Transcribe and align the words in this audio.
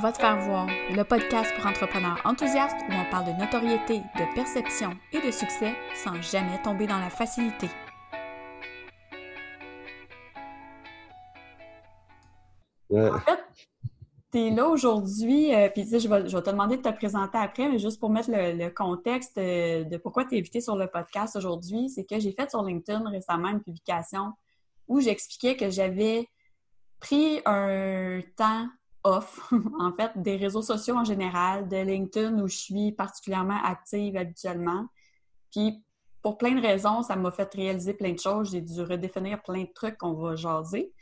Va 0.00 0.10
te 0.10 0.18
faire 0.18 0.38
voir, 0.40 0.66
le 0.66 1.02
podcast 1.04 1.54
pour 1.54 1.66
entrepreneurs 1.66 2.18
enthousiastes 2.24 2.78
où 2.88 2.92
on 2.92 3.10
parle 3.10 3.26
de 3.26 3.38
notoriété, 3.38 3.98
de 3.98 4.34
perception 4.34 4.96
et 5.12 5.20
de 5.20 5.30
succès 5.30 5.74
sans 5.94 6.20
jamais 6.22 6.60
tomber 6.62 6.86
dans 6.86 6.98
la 6.98 7.10
facilité. 7.10 7.68
En 12.90 13.18
fait, 13.20 13.38
tu 14.32 14.38
es 14.38 14.50
là 14.50 14.66
aujourd'hui, 14.66 15.54
euh, 15.54 15.68
puis 15.68 15.82
tu 15.82 15.90
sais, 15.90 16.00
je 16.00 16.08
vais, 16.08 16.26
je 16.26 16.36
vais 16.36 16.42
te 16.42 16.50
demander 16.50 16.78
de 16.78 16.82
te 16.82 16.88
présenter 16.88 17.38
après, 17.38 17.68
mais 17.68 17.78
juste 17.78 18.00
pour 18.00 18.08
mettre 18.08 18.30
le, 18.30 18.52
le 18.52 18.70
contexte 18.70 19.36
de, 19.36 19.84
de 19.84 19.96
pourquoi 19.98 20.24
tu 20.24 20.34
es 20.34 20.38
invité 20.38 20.62
sur 20.62 20.74
le 20.74 20.86
podcast 20.86 21.36
aujourd'hui, 21.36 21.90
c'est 21.90 22.04
que 22.04 22.18
j'ai 22.18 22.32
fait 22.32 22.50
sur 22.50 22.62
LinkedIn 22.62 23.08
récemment 23.10 23.48
une 23.50 23.62
publication 23.62 24.32
où 24.88 25.00
j'expliquais 25.00 25.54
que 25.54 25.70
j'avais 25.70 26.28
pris 26.98 27.40
un 27.44 28.20
temps 28.36 28.66
off, 29.04 29.52
en 29.78 29.92
fait, 29.92 30.12
des 30.16 30.36
réseaux 30.36 30.62
sociaux 30.62 30.96
en 30.96 31.04
général, 31.04 31.68
de 31.68 31.76
LinkedIn 31.76 32.42
où 32.42 32.48
je 32.48 32.56
suis 32.56 32.92
particulièrement 32.92 33.58
active 33.62 34.16
habituellement. 34.16 34.86
Puis, 35.50 35.82
pour 36.22 36.38
plein 36.38 36.54
de 36.54 36.60
raisons, 36.60 37.02
ça 37.02 37.16
m'a 37.16 37.30
fait 37.30 37.52
réaliser 37.52 37.94
plein 37.94 38.12
de 38.12 38.18
choses. 38.18 38.52
J'ai 38.52 38.60
dû 38.60 38.80
redéfinir 38.82 39.42
plein 39.42 39.62
de 39.62 39.72
trucs 39.74 39.98
qu'on 39.98 40.14
va 40.14 40.36
jaser. 40.36 40.92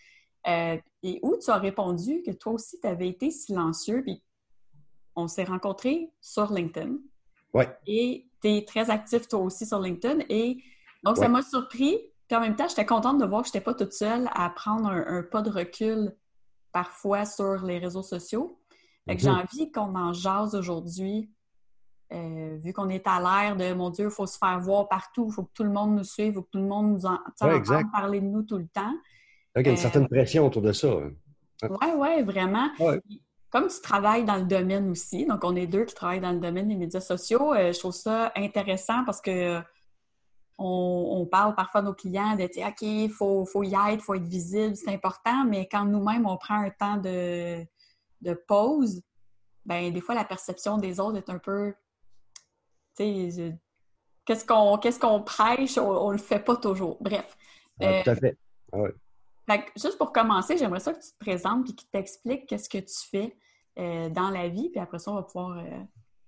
Euh, 0.46 0.78
et 1.02 1.20
où 1.22 1.36
tu 1.36 1.50
as 1.50 1.58
répondu 1.58 2.22
que 2.22 2.30
toi 2.30 2.54
aussi, 2.54 2.80
tu 2.80 2.86
avais 2.86 3.08
été 3.08 3.30
silencieux, 3.30 4.02
puis 4.02 4.22
on 5.14 5.28
s'est 5.28 5.44
rencontrés 5.44 6.10
sur 6.20 6.50
LinkedIn. 6.50 6.96
Oui. 7.52 7.64
Et 7.86 8.26
tu 8.42 8.48
es 8.48 8.64
très 8.64 8.88
actif 8.90 9.28
toi 9.28 9.40
aussi 9.40 9.66
sur 9.66 9.80
LinkedIn. 9.80 10.24
Et 10.30 10.62
donc, 11.02 11.18
ça 11.18 11.28
m'a 11.28 11.42
surpris. 11.42 11.98
Puis 12.28 12.36
en 12.36 12.40
même 12.40 12.56
temps, 12.56 12.68
j'étais 12.68 12.86
contente 12.86 13.18
de 13.18 13.26
voir 13.26 13.42
que 13.42 13.48
je 13.48 13.52
n'étais 13.52 13.64
pas 13.64 13.74
toute 13.74 13.92
seule 13.92 14.30
à 14.32 14.48
prendre 14.50 14.88
un, 14.88 15.22
pas 15.22 15.42
de 15.42 15.50
recul 15.50 16.14
parfois 16.72 17.24
sur 17.24 17.62
les 17.64 17.78
réseaux 17.78 18.02
sociaux. 18.02 18.58
Fait 19.08 19.16
que 19.16 19.22
j'ai 19.22 19.30
Mhm. 19.30 19.38
envie 19.38 19.72
qu'on 19.72 19.94
en 19.96 20.12
jase 20.12 20.54
aujourd'hui, 20.54 21.30
euh, 22.12 22.56
vu 22.60 22.72
qu'on 22.72 22.88
est 22.88 23.06
à 23.06 23.20
l'ère 23.20 23.56
de 23.56 23.72
mon 23.74 23.90
Dieu, 23.90 24.06
il 24.06 24.10
faut 24.10 24.26
se 24.26 24.36
faire 24.38 24.58
voir 24.60 24.88
partout, 24.88 25.26
il 25.28 25.32
faut 25.32 25.44
que 25.44 25.52
tout 25.54 25.64
le 25.64 25.70
monde 25.70 25.96
nous 25.96 26.04
suive, 26.04 26.28
il 26.28 26.34
faut 26.34 26.42
que 26.42 26.50
tout 26.50 26.58
le 26.58 26.66
monde 26.66 26.92
nous 26.92 27.06
en, 27.06 27.18
Ouais, 27.42 27.54
entende 27.60 27.90
parler 27.92 28.20
de 28.20 28.26
nous 28.26 28.42
tout 28.42 28.58
le 28.58 28.66
temps. 28.68 28.90
Donc, 29.54 29.64
il 29.64 29.66
y 29.66 29.68
a 29.68 29.70
une 29.72 29.78
Euh, 29.78 29.80
certaine 29.80 30.08
pression 30.08 30.46
autour 30.46 30.62
de 30.62 30.72
ça. 30.72 30.88
Oui, 31.62 31.86
oui, 31.96 32.22
vraiment. 32.22 32.68
Ouais. 32.78 33.00
Comme 33.50 33.66
tu 33.68 33.80
travailles 33.80 34.24
dans 34.24 34.36
le 34.36 34.44
domaine 34.44 34.90
aussi, 34.90 35.26
donc 35.26 35.42
on 35.44 35.56
est 35.56 35.66
deux 35.66 35.84
qui 35.84 35.94
travaillent 35.94 36.20
dans 36.20 36.30
le 36.32 36.38
domaine 36.38 36.68
des 36.68 36.76
médias 36.76 37.00
sociaux, 37.00 37.52
euh, 37.52 37.72
je 37.72 37.78
trouve 37.80 37.92
ça 37.92 38.32
intéressant 38.36 39.04
parce 39.04 39.20
que 39.20 39.60
on, 40.60 41.20
on 41.22 41.26
parle 41.26 41.54
parfois 41.54 41.80
à 41.80 41.84
nos 41.84 41.94
clients 41.94 42.36
de 42.36 42.46
dire, 42.46 42.68
OK, 42.68 42.82
il 42.82 43.10
faut, 43.10 43.46
faut 43.46 43.62
y 43.62 43.74
être, 43.74 43.94
il 43.94 44.00
faut 44.00 44.14
être 44.14 44.28
visible, 44.28 44.76
c'est 44.76 44.92
important, 44.92 45.44
mais 45.44 45.66
quand 45.66 45.86
nous-mêmes 45.86 46.26
on 46.26 46.36
prend 46.36 46.62
un 46.62 46.70
temps 46.70 46.98
de, 46.98 47.64
de 48.20 48.34
pause, 48.46 49.02
ben 49.64 49.90
des 49.92 50.00
fois 50.00 50.14
la 50.14 50.24
perception 50.24 50.76
des 50.76 51.00
autres 51.00 51.16
est 51.16 51.30
un 51.30 51.38
peu. 51.38 51.74
Tu 52.96 53.30
sais, 53.30 53.58
qu'est-ce 54.26 54.44
qu'on 54.44 54.76
qu'est-ce 54.76 55.00
qu'on 55.00 55.22
prêche, 55.22 55.78
on, 55.78 55.88
on 55.88 56.10
le 56.10 56.18
fait 56.18 56.40
pas 56.40 56.56
toujours. 56.56 56.98
Bref. 57.00 57.36
Euh, 57.82 58.02
tout 58.04 58.10
à 58.10 58.16
fait. 58.16 58.38
fait 59.48 59.64
que 59.64 59.70
juste 59.76 59.96
pour 59.96 60.12
commencer, 60.12 60.58
j'aimerais 60.58 60.80
ça 60.80 60.92
que 60.92 61.00
tu 61.02 61.10
te 61.10 61.18
présentes 61.18 61.70
et 61.70 61.72
que 61.72 61.80
tu 61.80 61.86
t'expliques 61.86 62.46
qu'est-ce 62.46 62.68
que 62.68 62.78
tu 62.78 63.08
fais 63.10 63.34
euh, 63.78 64.10
dans 64.10 64.28
la 64.28 64.48
vie, 64.48 64.68
puis 64.68 64.80
après 64.80 64.98
ça, 64.98 65.10
on 65.10 65.14
va 65.14 65.22
pouvoir 65.22 65.56
euh, 65.56 65.80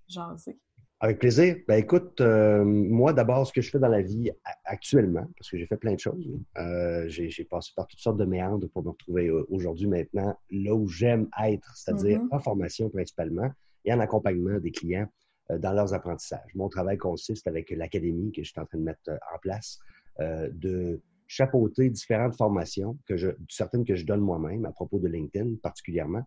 jaser. 0.07 0.59
Avec 1.03 1.19
plaisir. 1.19 1.57
Ben 1.67 1.75
écoute, 1.75 2.21
euh, 2.21 2.63
moi 2.63 3.11
d'abord, 3.11 3.45
ce 3.45 3.51
que 3.51 3.59
je 3.59 3.69
fais 3.69 3.77
dans 3.77 3.89
la 3.89 4.01
vie 4.01 4.31
actuellement, 4.63 5.27
parce 5.37 5.49
que 5.49 5.57
j'ai 5.57 5.65
fait 5.65 5.75
plein 5.75 5.95
de 5.95 5.99
choses, 5.99 6.25
euh, 6.57 7.09
j'ai 7.09 7.43
passé 7.43 7.73
par 7.75 7.87
toutes 7.87 7.99
sortes 7.99 8.15
de 8.15 8.23
méandres 8.23 8.69
pour 8.69 8.85
me 8.85 8.91
retrouver 8.91 9.27
euh, 9.27 9.45
aujourd'hui 9.49 9.87
maintenant 9.87 10.33
là 10.49 10.73
où 10.73 10.87
j'aime 10.87 11.27
être, 11.43 11.75
c'est-à-dire 11.75 12.21
Mhm. 12.21 12.29
en 12.31 12.39
formation 12.39 12.89
principalement 12.89 13.51
et 13.83 13.91
en 13.91 13.99
accompagnement 13.99 14.57
des 14.59 14.71
clients 14.71 15.09
euh, 15.51 15.57
dans 15.57 15.73
leurs 15.73 15.93
apprentissages. 15.93 16.55
Mon 16.55 16.69
travail 16.69 16.97
consiste 16.97 17.47
avec 17.47 17.69
l'académie 17.71 18.31
que 18.31 18.41
je 18.41 18.49
suis 18.51 18.61
en 18.61 18.65
train 18.65 18.77
de 18.77 18.83
mettre 18.83 19.09
en 19.09 19.39
place 19.39 19.79
de 20.19 21.01
chapeauter 21.27 21.89
différentes 21.89 22.37
formations, 22.37 22.97
que 23.07 23.17
je, 23.17 23.31
certaines 23.49 23.83
que 23.83 23.95
je 23.95 24.05
donne 24.05 24.21
moi-même 24.21 24.65
à 24.65 24.71
propos 24.71 24.99
de 24.99 25.09
LinkedIn 25.09 25.55
particulièrement. 25.61 26.23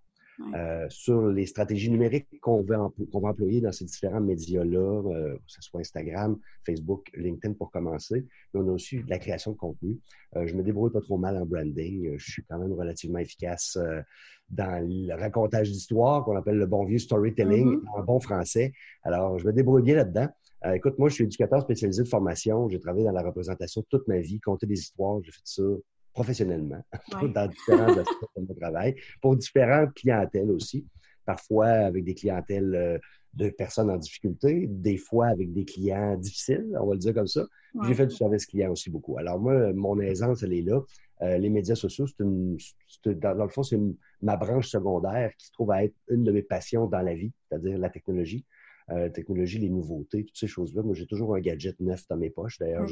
Euh, 0.54 0.86
sur 0.90 1.28
les 1.28 1.46
stratégies 1.46 1.90
numériques 1.90 2.28
qu'on 2.40 2.62
va, 2.62 2.76
va 3.12 3.28
employer 3.28 3.60
dans 3.60 3.72
ces 3.72 3.84
différents 3.84 4.20
médias-là, 4.20 4.78
euh, 4.78 5.34
que 5.34 5.40
ce 5.46 5.62
soit 5.62 5.80
Instagram, 5.80 6.38
Facebook, 6.64 7.10
LinkedIn 7.14 7.54
pour 7.54 7.70
commencer. 7.70 8.26
Mais 8.52 8.60
on 8.60 8.68
a 8.68 8.72
aussi 8.72 9.02
de 9.02 9.08
la 9.08 9.18
création 9.18 9.52
de 9.52 9.56
contenu. 9.56 9.98
Euh, 10.36 10.46
je 10.46 10.54
me 10.54 10.62
débrouille 10.62 10.92
pas 10.92 11.00
trop 11.00 11.16
mal 11.18 11.36
en 11.36 11.46
branding. 11.46 12.06
Euh, 12.08 12.14
Je 12.18 12.30
suis 12.32 12.44
quand 12.48 12.58
même 12.58 12.72
relativement 12.72 13.18
efficace 13.18 13.76
euh, 13.80 14.00
dans 14.50 14.86
le 14.86 15.14
racontage 15.14 15.70
d'histoires 15.70 16.24
qu'on 16.24 16.36
appelle 16.36 16.56
le 16.58 16.66
bon 16.66 16.84
vieux 16.84 16.98
storytelling 16.98 17.66
Mhm. 17.66 17.88
en 17.96 18.02
bon 18.04 18.20
français. 18.20 18.72
Alors, 19.02 19.38
je 19.38 19.46
me 19.46 19.52
débrouille 19.52 19.82
bien 19.82 19.96
là-dedans. 19.96 20.28
Euh, 20.64 20.72
écoute, 20.72 20.98
moi, 20.98 21.08
je 21.08 21.14
suis 21.14 21.24
éducateur 21.24 21.62
spécialisé 21.62 22.02
de 22.02 22.08
formation. 22.08 22.68
J'ai 22.68 22.80
travaillé 22.80 23.04
dans 23.04 23.12
la 23.12 23.22
représentation 23.22 23.84
toute 23.90 24.06
ma 24.08 24.18
vie, 24.20 24.40
compter 24.40 24.66
des 24.66 24.78
histoires. 24.78 25.20
J'ai 25.22 25.32
fait 25.32 25.40
ça 25.44 25.62
professionnellement 26.16 26.82
Ouais. 27.22 27.28
dans 27.28 27.46
différents 27.46 27.96
aspects 28.02 28.30
de 28.36 28.42
mon 28.48 28.54
travail, 28.54 28.96
pour 29.20 29.36
différentes 29.36 29.92
clientèles 29.94 30.50
aussi. 30.50 30.84
Parfois 31.24 31.66
avec 31.90 32.04
des 32.04 32.14
clientèles 32.14 32.74
euh, 32.74 32.98
de 33.34 33.50
personnes 33.50 33.90
en 33.90 33.98
difficulté, 33.98 34.66
des 34.68 34.96
fois 34.96 35.26
avec 35.26 35.52
des 35.52 35.64
clients 35.64 36.16
difficiles, 36.16 36.66
on 36.80 36.86
va 36.86 36.94
le 36.94 37.00
dire 37.00 37.14
comme 37.14 37.26
ça. 37.26 37.42
Ouais. 37.74 37.88
J'ai 37.88 37.94
fait 37.94 38.06
du 38.06 38.14
service 38.14 38.46
client 38.46 38.70
aussi 38.72 38.88
beaucoup. 38.90 39.18
Alors 39.18 39.38
moi, 39.38 39.72
mon 39.74 40.00
aisance, 40.00 40.42
elle 40.42 40.54
est 40.54 40.62
là. 40.62 40.80
Euh, 41.22 41.36
les 41.38 41.50
médias 41.50 41.74
sociaux, 41.74 42.06
c'est 42.06 42.22
une, 42.24 42.56
dans, 43.04 43.34
dans 43.36 43.44
le 43.44 43.50
fond, 43.50 43.62
c'est 43.62 43.78
ma 44.22 44.36
branche 44.36 44.68
secondaire 44.68 45.30
qui 45.36 45.46
se 45.46 45.52
trouve 45.52 45.70
à 45.70 45.84
être 45.84 45.94
une 46.08 46.24
de 46.24 46.32
mes 46.32 46.42
passions 46.42 46.86
dans 46.86 47.02
la 47.02 47.14
vie, 47.14 47.32
c'est-à-dire 47.48 47.76
la 47.78 47.90
technologie. 47.90 48.44
Euh, 48.90 49.00
la 49.00 49.10
technologie, 49.10 49.58
les 49.58 49.68
nouveautés, 49.68 50.24
toutes 50.24 50.36
ces 50.38 50.46
choses-là. 50.46 50.82
Moi, 50.82 50.94
j'ai 50.94 51.06
toujours 51.06 51.34
un 51.34 51.40
gadget 51.40 51.78
neuf 51.80 52.06
dans 52.08 52.16
mes 52.16 52.30
poches. 52.30 52.58
D'ailleurs. 52.58 52.86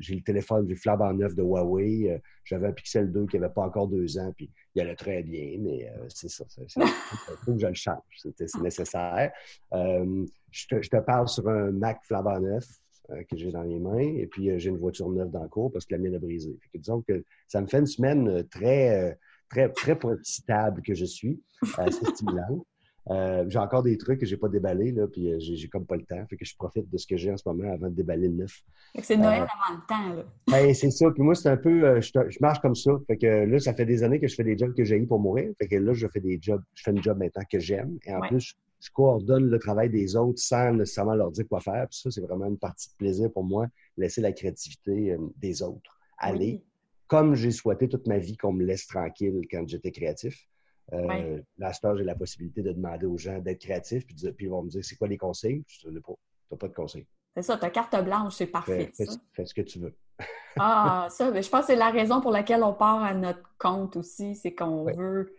J'ai 0.00 0.14
le 0.16 0.22
téléphone, 0.22 0.66
j'ai 0.68 0.74
flambant 0.76 1.12
neuf 1.12 1.34
de 1.34 1.42
Huawei. 1.42 2.10
Euh, 2.12 2.18
J'avais 2.44 2.68
un 2.68 2.72
Pixel 2.72 3.10
2 3.10 3.26
qui 3.26 3.38
n'avait 3.38 3.52
pas 3.52 3.62
encore 3.62 3.88
deux 3.88 4.18
ans, 4.18 4.32
puis 4.36 4.50
il 4.74 4.82
allait 4.82 4.96
très 4.96 5.22
bien, 5.22 5.56
mais 5.60 5.88
euh, 5.88 6.04
c'est 6.08 6.28
ça. 6.28 6.44
Il 6.58 6.66
faut 7.44 7.52
que 7.54 7.58
je 7.58 7.66
le 7.66 7.74
change. 7.74 8.02
C'était- 8.16 8.46
C'est 8.48 8.60
nécessaire. 8.60 9.32
Euh, 9.72 10.26
je, 10.50 10.66
te, 10.68 10.82
je 10.82 10.88
te 10.90 10.96
parle 10.98 11.26
sur 11.28 11.48
un 11.48 11.70
Mac 11.72 12.00
flambant 12.04 12.38
neuf 12.40 12.66
euh, 13.10 13.22
que 13.30 13.36
j'ai 13.36 13.50
dans 13.50 13.62
les 13.62 13.78
mains, 13.78 13.98
et 13.98 14.26
puis 14.26 14.58
j'ai 14.60 14.70
une 14.70 14.78
voiture 14.78 15.08
neuve 15.10 15.30
dans 15.30 15.42
le 15.42 15.48
cours 15.48 15.72
parce 15.72 15.84
que 15.86 15.94
la 15.94 16.00
mienne 16.00 16.14
a 16.14 16.18
brisé. 16.18 16.56
Fait 16.62 16.78
que 16.78 16.82
disons 16.82 17.02
que 17.02 17.24
ça 17.48 17.60
me 17.60 17.66
fait 17.66 17.78
une 17.78 17.86
semaine 17.86 18.46
très, 18.48 19.18
très, 19.48 19.68
très 19.70 19.98
stable 20.22 20.82
que 20.82 20.94
je 20.94 21.04
suis, 21.04 21.42
assez 21.78 22.04
stimulante. 22.06 22.64
Euh, 23.10 23.44
j'ai 23.48 23.58
encore 23.58 23.82
des 23.82 23.98
trucs 23.98 24.20
que 24.20 24.24
j'ai 24.26 24.38
pas 24.38 24.48
déballés, 24.48 24.90
là, 24.92 25.06
puis 25.06 25.30
euh, 25.30 25.36
j'ai 25.38 25.68
comme 25.68 25.84
pas 25.84 25.96
le 25.96 26.04
temps. 26.04 26.24
Fait 26.28 26.36
que 26.36 26.44
je 26.44 26.56
profite 26.56 26.88
de 26.90 26.96
ce 26.96 27.06
que 27.06 27.16
j'ai 27.18 27.30
en 27.30 27.36
ce 27.36 27.46
moment 27.46 27.70
avant 27.70 27.88
de 27.88 27.94
déballer 27.94 28.28
le 28.28 28.34
neuf. 28.34 28.62
C'est 29.02 29.16
Noël 29.18 29.42
Euh, 29.42 29.44
avant 29.44 29.78
le 29.78 29.86
temps, 29.86 30.16
là. 30.16 30.24
Ben, 30.50 30.74
c'est 30.74 30.90
ça. 30.90 31.10
Puis 31.10 31.22
moi, 31.22 31.34
c'est 31.34 31.50
un 31.50 31.58
peu. 31.58 31.84
euh, 31.84 32.00
je, 32.00 32.38
marche 32.40 32.60
comme 32.60 32.74
ça. 32.74 32.92
Fait 33.06 33.18
que 33.18 33.26
là, 33.26 33.58
ça 33.58 33.74
fait 33.74 33.84
des 33.84 34.02
années 34.02 34.20
que 34.20 34.26
je 34.28 34.34
fais 34.34 34.44
des 34.44 34.56
jobs 34.56 34.74
que 34.74 34.84
j'ai 34.84 34.96
eu 34.96 35.06
pour 35.06 35.18
mourir. 35.20 35.52
Fait 35.58 35.68
que 35.68 35.76
là, 35.76 35.92
je 35.92 36.06
fais 36.08 36.20
des 36.20 36.38
jobs. 36.40 36.62
Je 36.74 36.82
fais 36.82 36.92
un 36.92 37.02
job 37.02 37.18
maintenant 37.18 37.42
que 37.50 37.58
j'aime. 37.58 37.98
Et 38.06 38.14
en 38.14 38.20
Ouais. 38.20 38.28
plus, 38.28 38.54
je, 38.80 38.90
coordonne 38.90 39.50
le 39.50 39.58
travail 39.58 39.90
des 39.90 40.16
autres 40.16 40.38
sans 40.40 40.72
nécessairement 40.72 41.14
leur 41.14 41.30
dire 41.30 41.46
quoi 41.48 41.60
faire. 41.60 41.86
Puis 41.90 41.98
ça, 42.00 42.10
c'est 42.10 42.20
vraiment 42.22 42.46
une 42.46 42.58
partie 42.58 42.88
de 42.90 42.94
plaisir 42.96 43.30
pour 43.32 43.44
moi, 43.44 43.66
laisser 43.98 44.20
la 44.22 44.32
créativité 44.32 45.16
des 45.38 45.62
autres 45.62 45.98
aller. 46.18 46.60
Oui. 46.62 46.64
Comme 47.06 47.34
j'ai 47.34 47.50
souhaité 47.50 47.86
toute 47.88 48.06
ma 48.06 48.16
vie 48.18 48.36
qu'on 48.36 48.52
me 48.52 48.64
laisse 48.64 48.86
tranquille 48.86 49.42
quand 49.50 49.66
j'étais 49.68 49.90
créatif. 49.90 50.46
Euh, 50.92 51.06
Ouais. 51.06 51.44
Là, 51.58 51.72
j'ai 51.96 52.04
la 52.04 52.14
possibilité 52.14 52.62
de 52.62 52.72
demander 52.72 53.06
aux 53.06 53.16
gens 53.18 53.38
d'être 53.38 53.60
créatifs. 53.60 54.06
Puis, 54.06 54.16
ils 54.40 54.48
vont 54.48 54.62
me 54.62 54.68
dire 54.68 54.84
c'est 54.84 54.96
quoi 54.96 55.08
les 55.08 55.16
conseils. 55.18 55.64
Je 55.66 55.88
ne 55.88 55.98
pas. 56.00 56.12
De 56.50 56.66
conseils. 56.74 57.06
C'est 57.34 57.42
ça, 57.42 57.56
ta 57.56 57.68
carte 57.70 57.96
blanche, 58.04 58.34
c'est 58.36 58.46
parfait, 58.46 58.92
fais- 58.94 59.06
ça. 59.06 59.12
fais 59.32 59.44
ce 59.44 59.54
que 59.54 59.62
tu 59.62 59.78
veux. 59.80 59.94
Ah, 60.56 61.08
ça, 61.10 61.32
mais 61.32 61.42
je 61.42 61.50
pense 61.50 61.62
que 61.62 61.66
c'est 61.68 61.74
la 61.76 61.90
raison 61.90 62.20
pour 62.20 62.30
laquelle 62.30 62.62
on 62.62 62.72
part 62.72 63.02
à 63.02 63.12
notre 63.12 63.42
compte 63.58 63.96
aussi, 63.96 64.36
c'est 64.36 64.54
qu'on 64.54 64.84
Ouais. 64.84 64.94
veut, 64.94 65.34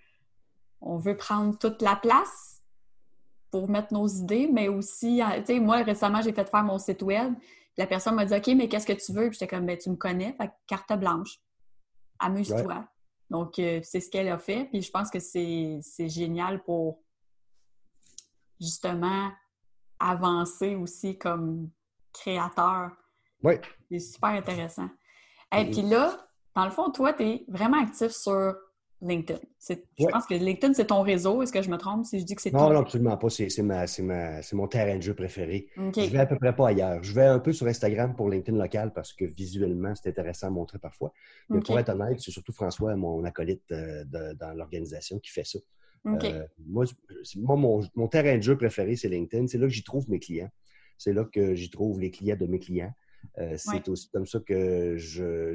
on 0.81 0.97
veut 0.97 1.15
prendre 1.15 1.57
toute 1.57 1.81
la 1.81 1.95
place 1.95 2.61
pour 3.49 3.69
mettre 3.69 3.93
nos 3.93 4.07
idées, 4.09 4.49
mais 4.51 4.67
aussi, 4.67 5.21
euh, 5.21 5.39
tu 5.39 5.45
sais, 5.53 5.59
moi, 5.61 5.77
récemment, 5.83 6.21
j'ai 6.21 6.33
fait 6.33 6.49
faire 6.49 6.63
mon 6.65 6.77
site 6.79 7.01
web. 7.01 7.33
La 7.77 7.87
personne 7.87 8.15
m'a 8.15 8.25
dit, 8.25 8.35
OK, 8.35 8.47
mais 8.57 8.67
qu'est-ce 8.67 8.85
que 8.87 8.91
tu 8.91 9.13
veux? 9.13 9.29
Puis 9.29 9.37
j'étais 9.39 9.47
comme, 9.55 9.65
ben, 9.65 9.77
tu 9.77 9.89
me 9.89 9.95
connais, 9.95 10.33
fait 10.33 10.51
carte 10.67 10.91
blanche. 10.99 11.39
Amuse-toi. 12.19 12.85
Donc, 13.29 13.57
euh, 13.59 13.79
c'est 13.83 13.99
ce 13.99 14.09
qu'elle 14.09 14.27
a 14.29 14.37
fait. 14.37 14.65
Puis 14.65 14.81
je 14.81 14.91
pense 14.91 15.09
que 15.09 15.19
c'est 15.19 16.09
génial 16.09 16.63
pour 16.63 17.03
justement 18.59 19.31
avancer 19.99 20.75
aussi 20.75 21.17
comme 21.17 21.69
créateur. 22.13 22.91
Oui. 23.43 23.55
C'est 23.89 23.99
super 23.99 24.29
intéressant. 24.29 24.89
Et 25.55 25.69
puis 25.69 25.81
là, 25.81 26.27
dans 26.55 26.65
le 26.65 26.71
fond, 26.71 26.91
toi, 26.91 27.13
tu 27.13 27.23
es 27.23 27.45
vraiment 27.47 27.81
actif 27.81 28.11
sur 28.11 28.55
LinkedIn. 29.01 29.39
Je 29.67 30.05
pense 30.05 30.25
que 30.25 30.35
LinkedIn, 30.35 30.73
c'est 30.73 30.87
ton 30.87 31.01
réseau. 31.01 31.41
Est-ce 31.41 31.51
que 31.51 31.61
je 31.61 31.69
me 31.69 31.77
trompe 31.77 32.05
si 32.05 32.19
je 32.19 32.25
dis 32.25 32.35
que 32.35 32.41
c'est 32.41 32.51
Non, 32.51 32.67
ton 32.67 32.73
non, 32.73 32.79
absolument 32.79 33.17
pas. 33.17 33.29
C'est 33.29 34.53
mon 34.53 34.67
terrain 34.67 34.95
de 34.97 35.01
jeu 35.01 35.13
préféré. 35.13 35.67
OK. 35.77 35.99
Je 35.99 36.09
vais 36.09 36.19
à 36.19 36.25
peu 36.25 36.37
près 36.37 36.55
pas 36.55 36.69
ailleurs. 36.69 37.03
Je 37.03 37.13
vais 37.13 37.25
un 37.25 37.39
peu 37.39 37.53
sur 37.53 37.67
Instagram 37.67 38.15
pour 38.15 38.29
LinkedIn 38.29 38.57
local 38.57 38.93
parce 38.93 39.13
que 39.13 39.25
visuellement, 39.25 39.93
c'est 39.95 40.09
intéressant 40.09 40.47
à 40.47 40.51
montrer 40.51 40.79
parfois. 40.79 41.11
Mais 41.49 41.59
pour 41.59 41.77
être 41.77 41.89
honnête, 41.89 42.19
c'est 42.19 42.31
surtout 42.31 42.53
François, 42.53 42.95
mon 42.95 43.23
acolyte 43.23 43.63
euh, 43.71 44.03
de- 44.05 44.33
dans 44.33 44.53
l'organisation, 44.53 45.19
qui 45.19 45.31
fait 45.31 45.45
ça. 45.45 45.59
Euh, 46.05 46.45
moi, 46.67 46.85
mon, 47.35 48.07
terrain 48.07 48.37
de 48.37 48.43
jeu 48.43 48.57
préféré, 48.57 48.95
c'est 48.95 49.09
LinkedIn. 49.09 49.47
C'est 49.47 49.57
là 49.57 49.67
que 49.67 49.73
j'y 49.73 49.83
trouve 49.83 50.09
mes 50.09 50.19
clients. 50.19 50.51
C'est 50.97 51.13
là 51.13 51.25
que 51.25 51.55
j'y 51.55 51.69
trouve 51.69 51.99
les 51.99 52.11
clients 52.11 52.37
de 52.37 52.45
mes 52.45 52.59
clients. 52.59 52.93
Euh, 53.39 53.55
c'est 53.57 53.87
aussi 53.89 54.09
comme 54.11 54.27
ça 54.27 54.39
que 54.39 54.97
je, 54.97 55.53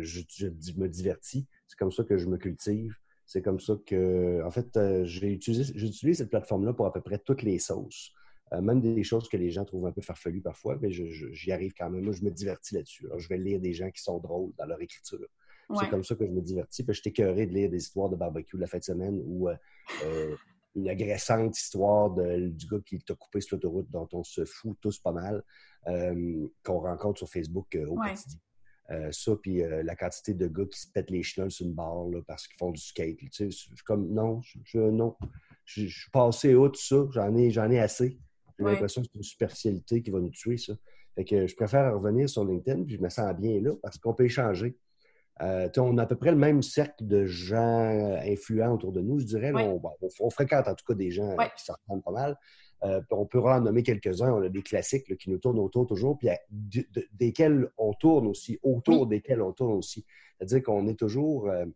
me 0.76 0.88
divertis. 0.88 1.46
C'est 1.68 1.78
comme 1.78 1.92
ça 1.92 2.04
que 2.04 2.18
je 2.18 2.26
me 2.26 2.36
cultive. 2.36 2.96
C'est 3.32 3.42
comme 3.42 3.60
ça 3.60 3.74
que, 3.86 4.42
en 4.44 4.50
fait, 4.50 4.76
euh, 4.76 5.04
j'utilise 5.04 6.18
cette 6.18 6.30
plateforme-là 6.30 6.72
pour 6.72 6.86
à 6.86 6.92
peu 6.92 7.00
près 7.00 7.18
toutes 7.18 7.42
les 7.42 7.60
sauces. 7.60 8.12
même 8.60 8.80
des 8.80 9.04
choses 9.04 9.28
que 9.28 9.36
les 9.36 9.52
gens 9.52 9.64
trouvent 9.64 9.86
un 9.86 9.92
peu 9.92 10.00
farfelues 10.00 10.40
parfois, 10.40 10.76
mais 10.82 10.90
j'y 10.90 11.52
arrive 11.52 11.72
quand 11.78 11.88
même. 11.90 12.02
Moi, 12.02 12.12
je 12.12 12.24
me 12.24 12.30
divertis 12.30 12.74
là-dessus. 12.74 13.06
je 13.16 13.28
vais 13.28 13.38
lire 13.38 13.60
des 13.60 13.72
gens 13.72 13.88
qui 13.92 14.02
sont 14.02 14.18
drôles 14.18 14.50
dans 14.58 14.66
leur 14.66 14.82
écriture. 14.82 15.20
C'est 15.78 15.88
comme 15.88 16.02
ça 16.02 16.16
que 16.16 16.26
je 16.26 16.32
me 16.32 16.40
divertis. 16.40 16.82
Puis 16.82 16.94
je 16.94 17.02
t'écœurais 17.02 17.46
de 17.46 17.52
lire 17.52 17.70
des 17.70 17.78
histoires 17.78 18.08
de 18.08 18.16
barbecue 18.16 18.56
de 18.56 18.62
la 18.62 18.66
fin 18.66 18.78
de 18.78 18.82
semaine 18.82 19.22
ou 19.24 19.48
euh, 19.48 19.54
euh, 20.04 20.34
une 20.74 20.88
agressante 20.88 21.56
histoire 21.56 22.10
du 22.10 22.66
gars 22.66 22.80
qui 22.84 22.98
t'a 22.98 23.14
coupé 23.14 23.40
sur 23.40 23.56
l'autoroute 23.56 23.88
dont 23.90 24.08
on 24.12 24.24
se 24.24 24.44
fout 24.44 24.76
tous 24.80 24.98
pas 24.98 25.12
mal, 25.12 25.44
euh, 25.86 26.48
qu'on 26.64 26.80
rencontre 26.80 27.18
sur 27.18 27.28
Facebook 27.28 27.78
au 27.86 27.94
quotidien. 27.94 28.40
Ça, 29.12 29.32
puis 29.40 29.62
la 29.84 29.94
quantité 29.94 30.34
de 30.34 30.46
gars 30.48 30.64
qui 30.64 30.80
se 30.80 30.86
pètent 30.90 31.10
les 31.10 31.22
chenolles 31.22 31.50
sur 31.50 31.66
une 31.66 31.74
barre 31.74 32.06
parce 32.26 32.48
qu'ils 32.48 32.58
font 32.58 32.70
du 32.70 32.80
skate. 32.80 33.18
Tu 33.30 33.50
sais, 33.50 33.68
comme, 33.84 34.12
non, 34.12 34.40
je, 34.42 34.78
non. 34.78 35.16
Je, 35.64 35.86
suis 35.86 36.10
passé 36.10 36.54
haut 36.54 36.68
tout 36.68 36.80
ça. 36.80 37.06
J'en 37.12 37.34
ai, 37.36 37.50
j'en 37.50 37.70
ai 37.70 37.78
assez. 37.78 38.18
J'ai 38.58 38.64
l'impression 38.64 39.02
que 39.02 39.08
c'est 39.12 39.18
une 39.18 39.24
superficialité 39.24 40.02
qui 40.02 40.10
va 40.10 40.20
nous 40.20 40.30
tuer, 40.30 40.56
ça. 40.56 40.74
Fait 41.14 41.24
que 41.24 41.46
je 41.46 41.56
préfère 41.56 41.94
revenir 41.94 42.28
sur 42.28 42.44
LinkedIn, 42.44 42.84
puis 42.84 42.96
je 42.96 43.02
me 43.02 43.08
sens 43.08 43.34
bien 43.34 43.60
là 43.60 43.72
parce 43.82 43.98
qu'on 43.98 44.14
peut 44.14 44.24
échanger. 44.24 44.76
Euh, 45.42 45.68
on 45.78 45.96
a 45.96 46.02
à 46.02 46.06
peu 46.06 46.16
près 46.16 46.30
le 46.30 46.36
même 46.36 46.62
cercle 46.62 47.06
de 47.06 47.24
gens 47.24 48.18
influents 48.22 48.74
autour 48.74 48.92
de 48.92 49.00
nous, 49.00 49.18
je 49.20 49.24
dirais. 49.24 49.52
on, 49.54 50.30
fréquente 50.30 50.68
en 50.68 50.74
tout 50.74 50.84
cas 50.84 50.94
des 50.94 51.10
gens 51.10 51.34
qui 51.56 51.64
se 51.64 51.72
pas 51.72 52.12
mal. 52.12 52.36
Euh, 52.84 53.00
on 53.10 53.26
peut 53.26 53.40
en 53.40 53.60
nommer 53.60 53.82
quelques-uns. 53.82 54.32
On 54.32 54.42
a 54.42 54.48
des 54.48 54.62
classiques 54.62 55.16
qui 55.18 55.30
nous 55.30 55.38
tournent 55.38 55.58
autour 55.58 55.86
toujours, 55.86 56.18
puis 56.18 56.28
desquels 57.12 57.70
on 57.76 57.92
tourne 57.92 58.26
aussi, 58.26 58.58
autour 58.62 59.06
desquels 59.06 59.42
on 59.42 59.52
tourne 59.52 59.74
aussi. 59.74 60.04
C'est-à-dire 60.38 60.62
qu'on 60.62 60.86
est 60.88 60.98
toujours 60.98 61.48
euh, 61.48 61.66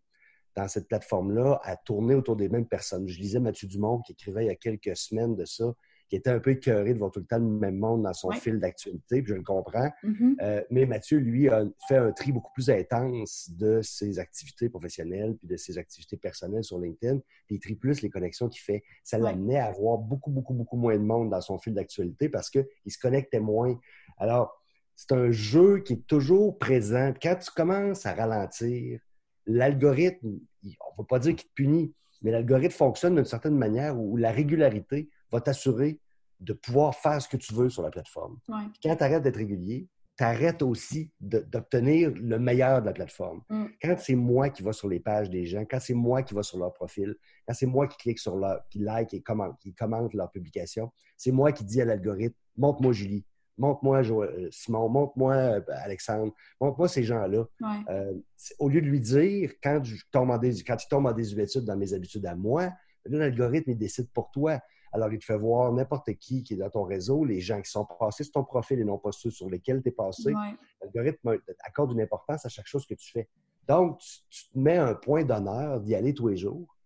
dans 0.56 0.68
cette 0.68 0.88
plateforme-là 0.88 1.60
à 1.62 1.76
tourner 1.76 2.14
autour 2.14 2.36
des 2.36 2.48
mêmes 2.48 2.66
personnes. 2.66 3.06
Je 3.08 3.18
lisais 3.18 3.40
Mathieu 3.40 3.68
Dumont 3.68 4.00
qui 4.00 4.12
écrivait 4.12 4.44
il 4.44 4.48
y 4.48 4.50
a 4.50 4.54
quelques 4.54 4.96
semaines 4.96 5.36
de 5.36 5.44
ça 5.44 5.74
qui 6.08 6.16
était 6.16 6.30
un 6.30 6.38
peu 6.38 6.50
écœuré 6.50 6.94
de 6.94 6.98
voir 6.98 7.10
tout 7.10 7.20
le 7.20 7.26
temps 7.26 7.38
le 7.38 7.44
même 7.44 7.78
monde 7.78 8.02
dans 8.02 8.12
son 8.12 8.30
fil 8.30 8.58
d'actualité, 8.58 9.22
puis 9.22 9.30
je 9.30 9.34
le 9.34 9.42
comprends. 9.42 9.90
Mm-hmm. 10.02 10.34
Euh, 10.42 10.62
mais 10.70 10.86
Mathieu, 10.86 11.18
lui, 11.18 11.48
a 11.48 11.64
fait 11.88 11.96
un 11.96 12.12
tri 12.12 12.32
beaucoup 12.32 12.52
plus 12.52 12.70
intense 12.70 13.50
de 13.56 13.80
ses 13.82 14.18
activités 14.18 14.68
professionnelles 14.68 15.36
puis 15.36 15.48
de 15.48 15.56
ses 15.56 15.78
activités 15.78 16.16
personnelles 16.16 16.64
sur 16.64 16.78
LinkedIn, 16.78 17.18
puis 17.46 17.56
il 17.56 17.60
trie 17.60 17.74
plus 17.74 18.02
les 18.02 18.10
connexions 18.10 18.48
qu'il 18.48 18.60
fait. 18.60 18.82
Ça 19.02 19.18
l'amenait 19.18 19.58
à 19.58 19.66
avoir 19.66 19.98
beaucoup, 19.98 20.30
beaucoup, 20.30 20.54
beaucoup 20.54 20.76
moins 20.76 20.96
de 20.96 21.04
monde 21.04 21.30
dans 21.30 21.40
son 21.40 21.58
fil 21.58 21.74
d'actualité 21.74 22.28
parce 22.28 22.50
qu'il 22.50 22.66
se 22.86 22.98
connectait 22.98 23.40
moins. 23.40 23.78
Alors, 24.18 24.60
c'est 24.96 25.12
un 25.12 25.30
jeu 25.30 25.80
qui 25.80 25.94
est 25.94 26.06
toujours 26.06 26.58
présent. 26.58 27.12
Quand 27.20 27.36
tu 27.36 27.50
commences 27.50 28.06
à 28.06 28.14
ralentir, 28.14 29.00
l'algorithme, 29.46 30.38
on 30.64 30.68
ne 30.68 30.72
va 30.98 31.04
pas 31.08 31.18
dire 31.18 31.34
qu'il 31.34 31.48
te 31.48 31.54
punit, 31.54 31.92
mais 32.22 32.30
l'algorithme 32.30 32.74
fonctionne 32.74 33.16
d'une 33.16 33.24
certaine 33.24 33.56
manière 33.56 33.98
où 33.98 34.16
la 34.16 34.30
régularité 34.30 35.08
va 35.34 35.40
t'assurer 35.40 36.00
de 36.40 36.52
pouvoir 36.52 36.94
faire 36.94 37.20
ce 37.20 37.28
que 37.28 37.36
tu 37.36 37.54
veux 37.54 37.68
sur 37.68 37.82
la 37.82 37.90
plateforme. 37.90 38.38
Quand 38.82 38.96
tu 38.96 39.04
arrêtes 39.04 39.22
d'être 39.22 39.36
régulier, 39.36 39.88
tu 40.16 40.24
arrêtes 40.24 40.62
aussi 40.62 41.10
d'obtenir 41.20 42.12
le 42.14 42.38
meilleur 42.38 42.80
de 42.80 42.86
la 42.86 42.92
plateforme. 42.92 43.42
Mm. 43.48 43.64
Quand 43.82 43.96
c'est 43.98 44.14
moi 44.14 44.48
qui 44.48 44.62
va 44.62 44.72
sur 44.72 44.88
les 44.88 45.00
pages 45.00 45.28
des 45.28 45.44
gens, 45.44 45.64
quand 45.68 45.80
c'est 45.80 45.94
moi 45.94 46.22
qui 46.22 46.34
va 46.34 46.42
sur 46.42 46.58
leur 46.58 46.72
profil, 46.72 47.16
quand 47.46 47.54
c'est 47.54 47.66
moi 47.66 47.88
qui 47.88 47.96
clique 47.96 48.18
sur 48.20 48.36
leur, 48.36 48.62
qui 48.68 48.78
like 48.78 49.12
et 49.12 49.22
commente, 49.22 49.58
qui 49.58 49.74
commente 49.74 50.14
leur 50.14 50.30
publication, 50.30 50.92
c'est 51.16 51.32
moi 51.32 51.50
qui 51.52 51.64
dis 51.64 51.80
à 51.80 51.84
l'algorithme, 51.84 52.36
montre-moi 52.56 52.92
Julie, 52.92 53.24
montre-moi 53.58 54.02
euh, 54.04 54.48
Simon, 54.52 54.88
montre-moi 54.88 55.34
euh, 55.34 55.60
Alexandre, 55.82 56.32
montre-moi 56.60 56.88
ces 56.88 57.02
gens-là. 57.02 57.44
Euh, 57.88 58.14
au 58.58 58.68
lieu 58.68 58.80
de 58.80 58.86
lui 58.86 59.00
dire, 59.00 59.52
quand, 59.62 59.82
je 59.82 59.96
tombe 60.12 60.30
en 60.30 60.38
quand 60.38 60.76
tu 60.76 60.88
tombes 60.88 61.06
en 61.06 61.12
désuétude 61.12 61.64
dans 61.64 61.76
mes 61.76 61.92
habitudes 61.92 62.26
à 62.26 62.36
moi, 62.36 62.72
l'algorithme, 63.04 63.70
il 63.70 63.78
décide 63.78 64.08
pour 64.10 64.30
toi. 64.30 64.60
Alors, 64.94 65.12
il 65.12 65.18
te 65.18 65.24
fait 65.24 65.36
voir 65.36 65.72
n'importe 65.72 66.14
qui 66.14 66.44
qui 66.44 66.54
est 66.54 66.56
dans 66.56 66.70
ton 66.70 66.84
réseau, 66.84 67.24
les 67.24 67.40
gens 67.40 67.60
qui 67.60 67.68
sont 67.68 67.84
passés 67.84 68.22
sur 68.22 68.34
ton 68.34 68.44
profil 68.44 68.78
et 68.78 68.84
non 68.84 68.96
pas 68.96 69.10
ceux 69.10 69.30
sur 69.30 69.50
lesquels 69.50 69.82
tu 69.82 69.88
es 69.88 69.92
passé. 69.92 70.32
L'algorithme 70.80 71.36
accorde 71.64 71.92
une 71.92 72.00
importance 72.00 72.46
à 72.46 72.48
chaque 72.48 72.68
chose 72.68 72.86
que 72.86 72.94
tu 72.94 73.10
fais. 73.10 73.28
Donc, 73.66 73.98
tu, 73.98 74.48
te 74.48 74.58
mets 74.58 74.76
un 74.76 74.94
point 74.94 75.24
d'honneur 75.24 75.80
d'y 75.80 75.96
aller 75.96 76.14
tous 76.14 76.28
les 76.28 76.36
jours, 76.36 76.76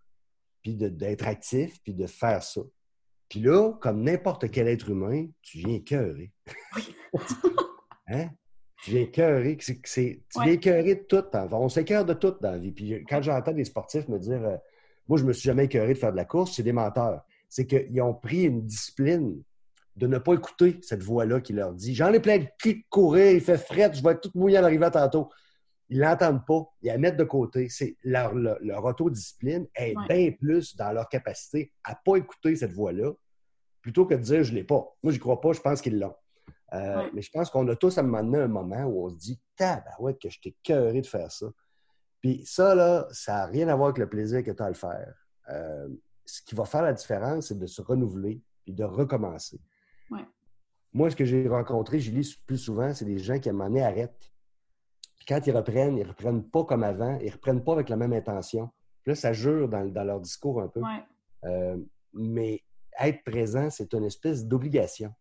puis 0.62 0.74
d'être 0.74 1.26
actif, 1.26 1.82
puis 1.82 1.92
de 1.92 2.06
faire 2.06 2.42
ça. 2.42 2.62
Puis 3.28 3.40
là, 3.40 3.74
comme 3.74 4.02
n'importe 4.02 4.50
quel 4.50 4.68
être 4.68 4.88
humain, 4.88 5.26
tu 5.42 5.58
viens 5.58 5.74
écœurer. 5.74 6.32
hein? 8.08 8.30
Tu 8.84 8.92
viens 8.92 9.02
écœurer. 9.02 9.58
tu 9.58 9.74
viens 10.42 10.52
écœurer 10.52 10.94
de 10.94 11.02
tout. 11.02 11.24
On 11.34 11.68
s'écœure 11.68 12.06
de 12.06 12.14
tout 12.14 12.36
dans 12.40 12.52
la 12.52 12.58
vie. 12.58 12.72
Puis 12.72 13.04
quand 13.06 13.20
j'entends 13.20 13.52
des 13.52 13.64
sportifs 13.64 14.08
me 14.08 14.18
dire 14.18 14.42
euh, 14.42 14.56
Moi, 15.08 15.18
je 15.18 15.24
me 15.24 15.34
suis 15.34 15.44
jamais 15.44 15.66
écœuré 15.66 15.92
de 15.92 15.98
faire 15.98 16.12
de 16.12 16.16
la 16.16 16.24
course, 16.24 16.54
c'est 16.56 16.62
des 16.62 16.72
menteurs 16.72 17.22
c'est 17.48 17.66
qu'ils 17.66 18.00
ont 18.02 18.14
pris 18.14 18.44
une 18.44 18.64
discipline 18.64 19.42
de 19.96 20.06
ne 20.06 20.18
pas 20.18 20.34
écouter 20.34 20.78
cette 20.82 21.02
voix-là 21.02 21.40
qui 21.40 21.52
leur 21.52 21.72
dit 21.72 21.94
J'en 21.94 22.12
ai 22.12 22.20
plein 22.20 22.38
de 22.38 22.46
qui 22.62 22.84
courir, 22.84 23.32
il 23.32 23.40
fait 23.40 23.58
fret, 23.58 23.92
je 23.92 24.02
vais 24.02 24.12
être 24.12 24.20
tout 24.20 24.30
mouillé 24.34 24.58
à 24.58 24.60
l'arrivée 24.60 24.90
tantôt. 24.90 25.28
Ils 25.90 26.00
l'entendent 26.00 26.44
pas, 26.46 26.68
ils 26.82 26.88
la 26.88 26.98
mettent 26.98 27.16
de 27.16 27.24
côté. 27.24 27.68
C'est 27.70 27.96
leur, 28.04 28.34
leur, 28.34 28.84
autodiscipline 28.84 29.66
est 29.74 29.94
bien 30.08 30.30
plus 30.32 30.76
dans 30.76 30.92
leur 30.92 31.08
capacité 31.08 31.72
à 31.82 31.92
ne 31.92 31.96
pas 32.04 32.18
écouter 32.18 32.56
cette 32.56 32.72
voix-là 32.72 33.12
plutôt 33.80 34.04
que 34.04 34.14
de 34.14 34.20
dire 34.20 34.44
je 34.44 34.52
ne 34.52 34.56
l'ai 34.56 34.64
pas. 34.64 34.86
Moi, 35.02 35.12
je 35.12 35.16
n'y 35.16 35.18
crois 35.18 35.40
pas, 35.40 35.52
je 35.52 35.60
pense 35.60 35.80
qu'ils 35.80 35.98
l'ont. 35.98 36.14
Euh, 36.74 37.08
mais 37.14 37.22
je 37.22 37.30
pense 37.30 37.48
qu'on 37.48 37.66
a 37.68 37.76
tous 37.76 37.96
à 37.96 38.02
un 38.02 38.04
moment 38.04 38.22
donné 38.22 38.38
un 38.38 38.48
moment 38.48 38.84
où 38.84 39.06
on 39.06 39.08
se 39.08 39.16
dit 39.16 39.40
Tabarouette, 39.56 40.20
que 40.20 40.28
je 40.28 40.38
t'ai 40.40 40.54
cœuré 40.62 41.00
de 41.00 41.06
faire 41.06 41.32
ça. 41.32 41.46
Puis 42.20 42.42
ça, 42.44 42.74
là, 42.74 43.08
ça 43.10 43.32
n'a 43.32 43.46
rien 43.46 43.68
à 43.68 43.74
voir 43.74 43.88
avec 43.88 43.98
le 43.98 44.08
plaisir 44.08 44.42
que 44.44 44.50
tu 44.50 44.62
as 44.62 44.66
à 44.66 44.68
le 44.68 44.74
faire. 44.74 45.14
Euh, 45.48 45.88
ce 46.28 46.42
qui 46.42 46.54
va 46.54 46.66
faire 46.66 46.82
la 46.82 46.92
différence, 46.92 47.48
c'est 47.48 47.58
de 47.58 47.66
se 47.66 47.80
renouveler 47.80 48.42
et 48.66 48.72
de 48.72 48.84
recommencer. 48.84 49.60
Moi, 50.94 51.10
ce 51.10 51.16
que 51.16 51.24
j'ai 51.24 51.46
rencontré, 51.46 52.00
je 52.00 52.10
lis 52.10 52.34
plus 52.46 52.56
souvent, 52.56 52.94
c'est 52.94 53.04
des 53.04 53.18
gens 53.18 53.38
qui, 53.38 53.48
à 53.48 53.52
un 53.52 53.54
moment 53.54 53.68
donné, 53.68 53.82
arrêtent. 53.82 54.32
Puis 55.18 55.26
quand 55.28 55.46
ils 55.46 55.54
reprennent, 55.54 55.98
ils 55.98 56.04
ne 56.04 56.08
reprennent 56.08 56.42
pas 56.42 56.64
comme 56.64 56.82
avant, 56.82 57.18
ils 57.18 57.26
ne 57.26 57.32
reprennent 57.32 57.62
pas 57.62 57.72
avec 57.74 57.90
la 57.90 57.96
même 57.96 58.14
intention. 58.14 58.70
Puis 59.02 59.12
là, 59.12 59.14
ça 59.14 59.32
jure 59.32 59.68
dans, 59.68 59.82
leur 60.04 60.20
discours 60.20 60.62
un 60.62 60.68
peu. 60.68 60.80
Euh, 61.44 61.76
mais 62.14 62.62
être 62.98 63.22
présent, 63.22 63.68
c'est 63.70 63.92
une 63.92 64.04
espèce 64.04 64.46
d'obligation. 64.46 65.12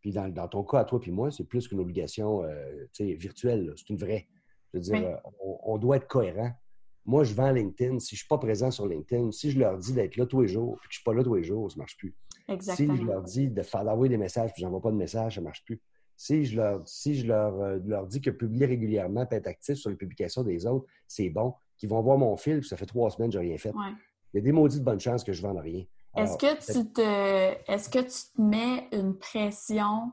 Puis 0.00 0.12
dans, 0.12 0.48
ton 0.48 0.64
cas, 0.64 0.80
à 0.80 0.84
toi 0.84 1.00
puis 1.00 1.10
moi, 1.10 1.30
c'est 1.30 1.44
plus 1.44 1.66
qu'une 1.66 1.80
obligation 1.80 2.44
euh, 2.44 2.86
virtuelle. 2.98 3.72
C'est 3.76 3.88
une 3.90 3.96
vraie. 3.96 4.28
Je 4.72 4.78
veux 4.78 4.82
dire, 4.82 5.18
on, 5.40 5.78
doit 5.78 5.96
être 5.96 6.06
cohérent. 6.06 6.52
Moi, 7.06 7.24
je 7.24 7.34
vends 7.34 7.52
LinkedIn. 7.52 7.98
Si 8.00 8.10
je 8.10 8.14
ne 8.14 8.18
suis 8.18 8.28
pas 8.28 8.38
présent 8.38 8.70
sur 8.70 8.86
LinkedIn, 8.86 9.30
si 9.30 9.52
je 9.52 9.58
leur 9.58 9.78
dis 9.78 9.92
d'être 9.92 10.16
là 10.16 10.26
tous 10.26 10.42
les 10.42 10.48
jours, 10.48 10.78
puis 10.80 10.88
que 10.88 10.94
je 10.94 10.98
ne 10.98 11.00
suis 11.00 11.04
pas 11.04 11.14
là 11.14 11.22
tous 11.22 11.34
les 11.34 11.44
jours, 11.44 11.70
ça 11.70 11.76
ne 11.76 11.80
marche 11.80 11.96
plus. 11.96 12.14
Exactement. 12.48 12.94
Si 12.94 13.00
je 13.00 13.06
leur 13.06 13.22
dis 13.22 13.48
de 13.48 13.62
faire 13.62 13.84
d'envoyer 13.84 14.10
des 14.10 14.18
messages, 14.18 14.52
puis 14.52 14.60
je 14.60 14.66
n'envoie 14.66 14.82
pas 14.82 14.90
de 14.90 14.96
messages, 14.96 15.36
ça 15.36 15.40
ne 15.40 15.46
marche 15.46 15.64
plus. 15.64 15.80
Si 16.16 16.44
je, 16.44 16.56
leur, 16.56 16.86
si 16.86 17.14
je 17.14 17.26
leur, 17.26 17.60
euh, 17.60 17.78
leur 17.84 18.06
dis 18.06 18.20
que 18.20 18.30
publier 18.30 18.66
régulièrement, 18.66 19.26
peut 19.26 19.36
être 19.36 19.46
actif 19.46 19.76
sur 19.76 19.90
les 19.90 19.96
publications 19.96 20.42
des 20.42 20.66
autres, 20.66 20.86
c'est 21.06 21.28
bon, 21.28 21.54
qu'ils 21.76 21.90
vont 21.90 22.00
voir 22.00 22.16
mon 22.16 22.36
fil, 22.36 22.60
puis 22.60 22.68
ça 22.68 22.76
fait 22.76 22.86
trois 22.86 23.10
semaines 23.10 23.28
que 23.28 23.34
je 23.34 23.40
n'ai 23.40 23.48
rien 23.48 23.58
fait. 23.58 23.72
Il 24.32 24.38
y 24.38 24.38
a 24.38 24.40
des 24.40 24.52
maudits 24.52 24.78
de 24.80 24.84
bonne 24.84 25.00
chance 25.00 25.22
que 25.22 25.32
je 25.32 25.42
ne 25.42 25.48
vende 25.48 25.58
rien. 25.58 25.84
Est-ce 26.16 26.38
que, 26.38 26.72
tu 26.72 26.92
te, 26.92 27.70
est-ce 27.70 27.90
que 27.90 27.98
tu 27.98 28.34
te 28.34 28.40
mets 28.40 28.88
une 28.92 29.18
pression 29.18 30.12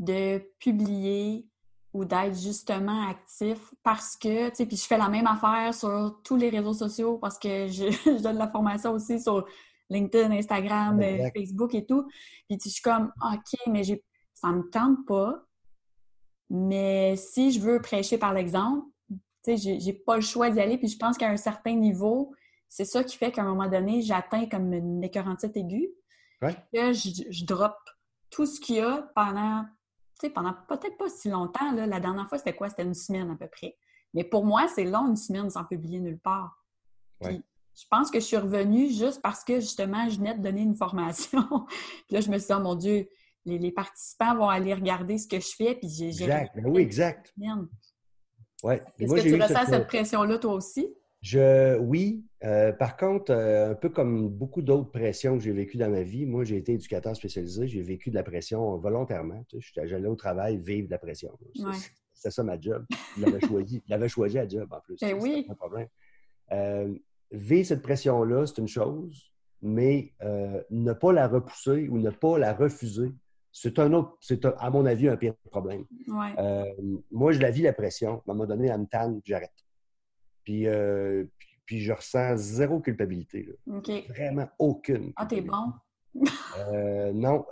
de 0.00 0.38
publier 0.58 1.46
ou 1.94 2.04
d'être 2.04 2.36
justement 2.36 3.08
actif 3.08 3.72
parce 3.84 4.16
que, 4.16 4.48
tu 4.48 4.56
sais, 4.56 4.66
puis 4.66 4.76
je 4.76 4.84
fais 4.84 4.98
la 4.98 5.08
même 5.08 5.28
affaire 5.28 5.72
sur 5.72 6.20
tous 6.24 6.36
les 6.36 6.50
réseaux 6.50 6.74
sociaux 6.74 7.18
parce 7.18 7.38
que 7.38 7.68
je, 7.68 8.20
donne 8.22 8.36
la 8.36 8.48
formation 8.48 8.92
aussi 8.92 9.20
sur 9.20 9.46
LinkedIn, 9.88 10.32
Instagram, 10.32 11.00
euh, 11.00 11.30
Facebook 11.34 11.72
et 11.74 11.86
tout. 11.86 12.08
Puis 12.48 12.58
je 12.62 12.68
suis 12.68 12.82
comme, 12.82 13.12
OK, 13.22 13.58
mais 13.68 13.84
j'ai, 13.84 14.04
ça 14.34 14.48
me 14.48 14.68
tente 14.70 15.06
pas. 15.06 15.44
Mais 16.50 17.14
si 17.16 17.52
je 17.52 17.60
veux 17.60 17.80
prêcher 17.80 18.18
par 18.18 18.34
l'exemple, 18.34 18.86
tu 19.44 19.56
sais, 19.56 19.78
j'ai 19.78 19.92
pas 19.92 20.16
le 20.16 20.22
choix 20.22 20.50
d'y 20.50 20.60
aller. 20.60 20.78
Puis 20.78 20.88
je 20.88 20.98
pense 20.98 21.16
qu'à 21.16 21.28
un 21.28 21.36
certain 21.36 21.76
niveau, 21.76 22.34
c'est 22.68 22.84
ça 22.84 23.04
qui 23.04 23.16
fait 23.16 23.30
qu'à 23.30 23.42
un 23.42 23.54
moment 23.54 23.68
donné, 23.68 24.02
j'atteins 24.02 24.46
comme 24.46 24.72
une 24.72 25.04
écœurantite 25.04 25.56
aiguë. 25.56 25.90
Ouais. 26.42 26.56
Que 26.72 26.92
je, 26.92 27.22
je 27.30 27.44
drop 27.44 27.76
tout 28.30 28.46
ce 28.46 28.60
qu'il 28.60 28.76
y 28.76 28.80
a 28.80 29.08
pendant 29.14 29.64
pendant 30.34 30.54
peut-être 30.68 30.96
pas 30.96 31.08
si 31.08 31.28
longtemps. 31.28 31.72
la 31.72 32.00
dernière 32.00 32.28
fois, 32.28 32.38
c'était 32.38 32.54
quoi? 32.54 32.68
C'était 32.68 32.84
une 32.84 32.94
semaine 32.94 33.30
à 33.30 33.36
peu 33.36 33.48
près. 33.48 33.76
Mais 34.14 34.24
pour 34.24 34.44
moi, 34.44 34.68
c'est 34.68 34.84
long, 34.84 35.08
une 35.08 35.16
semaine 35.16 35.50
sans 35.50 35.64
publier 35.64 36.00
nulle 36.00 36.18
part. 36.18 36.64
je 37.20 37.84
pense 37.90 38.10
que 38.10 38.20
je 38.20 38.24
suis 38.24 38.36
revenue 38.36 38.88
juste 38.90 39.20
parce 39.22 39.42
que, 39.44 39.60
justement, 39.60 40.08
je 40.08 40.18
venais 40.18 40.34
de 40.34 40.42
donner 40.42 40.62
une 40.62 40.76
formation. 40.76 41.42
puis 42.06 42.14
là, 42.14 42.20
je 42.20 42.30
me 42.30 42.38
suis 42.38 42.46
dit, 42.46 42.54
oh 42.54 42.60
mon 42.60 42.76
Dieu, 42.76 43.08
les, 43.44 43.72
participants 43.72 44.36
vont 44.36 44.48
aller 44.48 44.72
regarder 44.72 45.18
ce 45.18 45.26
que 45.26 45.40
je 45.40 45.54
fais. 45.54 45.74
Puis 45.74 45.88
j'ai... 45.88 46.08
Exact. 46.08 46.54
Ben 46.54 46.66
oui, 46.66 46.82
exact. 46.82 47.34
Ouais. 48.62 48.82
Est-ce 48.98 49.14
que 49.14 49.20
tu 49.20 49.40
ressens 49.40 49.66
cette, 49.66 49.86
pression-là, 49.88 50.38
toi 50.38 50.54
aussi? 50.54 50.94
Je, 51.24 51.78
oui. 51.78 52.22
Euh, 52.44 52.70
par 52.74 52.98
contre, 52.98 53.32
euh, 53.32 53.70
un 53.70 53.74
peu 53.74 53.88
comme 53.88 54.28
beaucoup 54.28 54.60
d'autres 54.60 54.90
pressions 54.90 55.38
que 55.38 55.42
j'ai 55.42 55.52
vécues 55.52 55.78
dans 55.78 55.88
ma 55.88 56.02
vie, 56.02 56.26
moi, 56.26 56.44
j'ai 56.44 56.58
été 56.58 56.74
éducateur 56.74 57.16
spécialisé. 57.16 57.66
J'ai 57.66 57.80
vécu 57.80 58.10
de 58.10 58.14
la 58.14 58.22
pression 58.22 58.76
volontairement. 58.76 59.42
Tu 59.48 59.62
sais, 59.62 59.86
J'allais 59.86 60.06
au 60.06 60.16
travail 60.16 60.58
vivre 60.58 60.86
de 60.86 60.92
la 60.92 60.98
pression. 60.98 61.30
C'est 62.12 62.30
ça 62.30 62.42
ma 62.42 62.60
job. 62.60 62.84
Je 63.16 63.24
l'avais 63.24 63.40
choisi. 63.40 63.82
Je 63.86 63.90
l'avais 63.90 64.08
choisi 64.08 64.38
à 64.38 64.46
job 64.46 64.68
en 64.70 64.80
plus. 64.80 64.96
Ben 65.00 65.18
oui. 65.18 65.44
Pas 65.46 65.54
de 65.54 65.58
problème. 65.58 65.88
Euh, 66.52 66.94
vivre 67.30 67.66
cette 67.66 67.82
pression-là, 67.82 68.46
c'est 68.46 68.58
une 68.58 68.68
chose, 68.68 69.32
mais 69.60 70.12
ne 70.70 70.92
pas 70.92 71.12
la 71.12 71.26
repousser 71.26 71.88
ou 71.88 71.98
ne 71.98 72.10
pas 72.10 72.38
la 72.38 72.52
refuser, 72.54 73.12
c'est 73.50 73.78
un 73.78 73.92
autre, 73.92 74.16
c'est 74.20 74.44
à 74.44 74.70
mon 74.70 74.86
avis 74.86 75.08
un 75.08 75.16
pire 75.16 75.34
problème. 75.50 75.84
moi, 77.10 77.32
je 77.32 77.40
la 77.40 77.50
vis 77.50 77.62
la 77.62 77.72
pression. 77.72 78.22
À 78.26 78.30
un 78.30 78.34
moment 78.34 78.46
donné, 78.46 78.68
elle 78.68 78.80
me 78.80 78.86
tanne, 78.86 79.20
j'arrête. 79.24 79.63
Euh, 80.48 81.24
puis, 81.38 81.48
puis, 81.66 81.80
je 81.80 81.92
ressens 81.92 82.36
zéro 82.36 82.80
culpabilité. 82.80 83.48
Vraiment 84.08 84.48
aucune. 84.58 85.12
Ah, 85.16 85.26
t'es 85.26 85.40
bon? 85.40 85.72
Euh, 86.58 87.12
non, 87.12 87.44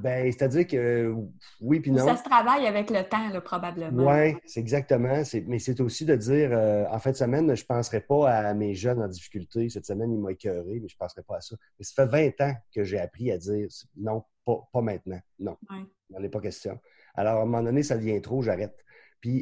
ben, 0.00 0.30
c'est-à-dire 0.30 0.66
que 0.66 1.12
oui, 1.60 1.80
puis 1.80 1.90
non. 1.90 2.06
Ça 2.06 2.16
se 2.16 2.22
travaille 2.22 2.66
avec 2.66 2.90
le 2.90 3.02
temps, 3.02 3.28
là, 3.30 3.40
probablement. 3.40 4.06
Oui, 4.06 4.36
c'est 4.44 4.60
exactement. 4.60 5.22
Mais 5.46 5.58
c'est 5.58 5.80
aussi 5.80 6.04
de 6.04 6.14
dire, 6.14 6.50
euh, 6.52 6.84
en 6.90 6.98
fin 6.98 7.10
de 7.10 7.16
semaine, 7.16 7.54
je 7.54 7.62
ne 7.62 7.66
penserai 7.66 8.00
pas 8.00 8.30
à 8.30 8.54
mes 8.54 8.74
jeunes 8.74 9.02
en 9.02 9.08
difficulté. 9.08 9.68
Cette 9.68 9.86
semaine, 9.86 10.12
ils 10.12 10.18
m'ont 10.18 10.28
écœuré, 10.28 10.78
mais 10.80 10.88
je 10.88 10.94
ne 10.94 10.98
penserai 10.98 11.22
pas 11.22 11.38
à 11.38 11.40
ça. 11.40 11.56
Mais 11.78 11.84
ça 11.84 12.06
fait 12.06 12.32
20 12.38 12.46
ans 12.46 12.54
que 12.74 12.84
j'ai 12.84 13.00
appris 13.00 13.32
à 13.32 13.38
dire 13.38 13.66
non, 13.96 14.22
pas, 14.44 14.68
pas 14.72 14.80
maintenant. 14.80 15.20
Non, 15.40 15.56
il 15.70 15.86
n'en 16.10 16.22
est 16.22 16.28
pas 16.28 16.40
question. 16.40 16.78
Alors, 17.14 17.38
à 17.38 17.42
un 17.42 17.46
moment 17.46 17.62
donné, 17.62 17.82
ça 17.82 17.96
devient 17.96 18.20
trop, 18.20 18.42
j'arrête. 18.42 18.76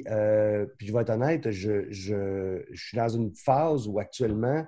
Euh, 0.08 0.66
puis, 0.78 0.86
je 0.86 0.92
vais 0.92 1.00
être 1.00 1.10
honnête, 1.10 1.50
je, 1.50 2.62
suis 2.74 2.96
dans 2.96 3.08
une 3.08 3.34
phase 3.34 3.88
où 3.88 3.98
actuellement, 3.98 4.66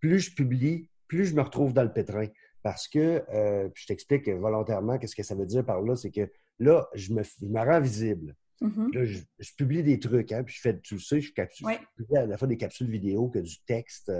plus 0.00 0.20
je 0.20 0.34
publie, 0.34 0.88
plus 1.08 1.26
je 1.26 1.34
me 1.34 1.42
retrouve 1.42 1.72
dans 1.72 1.82
le 1.82 1.92
pétrin. 1.92 2.26
Parce 2.62 2.86
que, 2.86 3.22
euh, 3.32 3.68
je 3.74 3.86
t'explique 3.86 4.28
volontairement 4.28 4.98
qu'est-ce 4.98 5.16
que 5.16 5.22
ça 5.22 5.34
veut 5.34 5.46
dire 5.46 5.64
par 5.64 5.82
là, 5.82 5.96
c'est 5.96 6.10
que 6.10 6.30
là, 6.58 6.88
je 6.94 7.12
me, 7.12 7.22
rends 7.58 7.80
visible. 7.80 8.36
Mm-hmm. 8.60 8.94
Là, 8.94 9.04
je, 9.04 9.52
publie 9.56 9.82
des 9.82 9.98
trucs, 9.98 10.30
hein, 10.30 10.44
puis 10.44 10.54
je 10.54 10.60
fais, 10.60 10.78
tu 10.78 10.94
le 10.94 11.00
sais, 11.00 11.20
je, 11.20 11.32
publie 11.32 12.16
à 12.16 12.26
la 12.26 12.36
fois 12.36 12.46
des 12.46 12.56
capsules 12.56 12.88
vidéo 12.88 13.28
que 13.28 13.40
du 13.40 13.56
texte. 13.66 14.12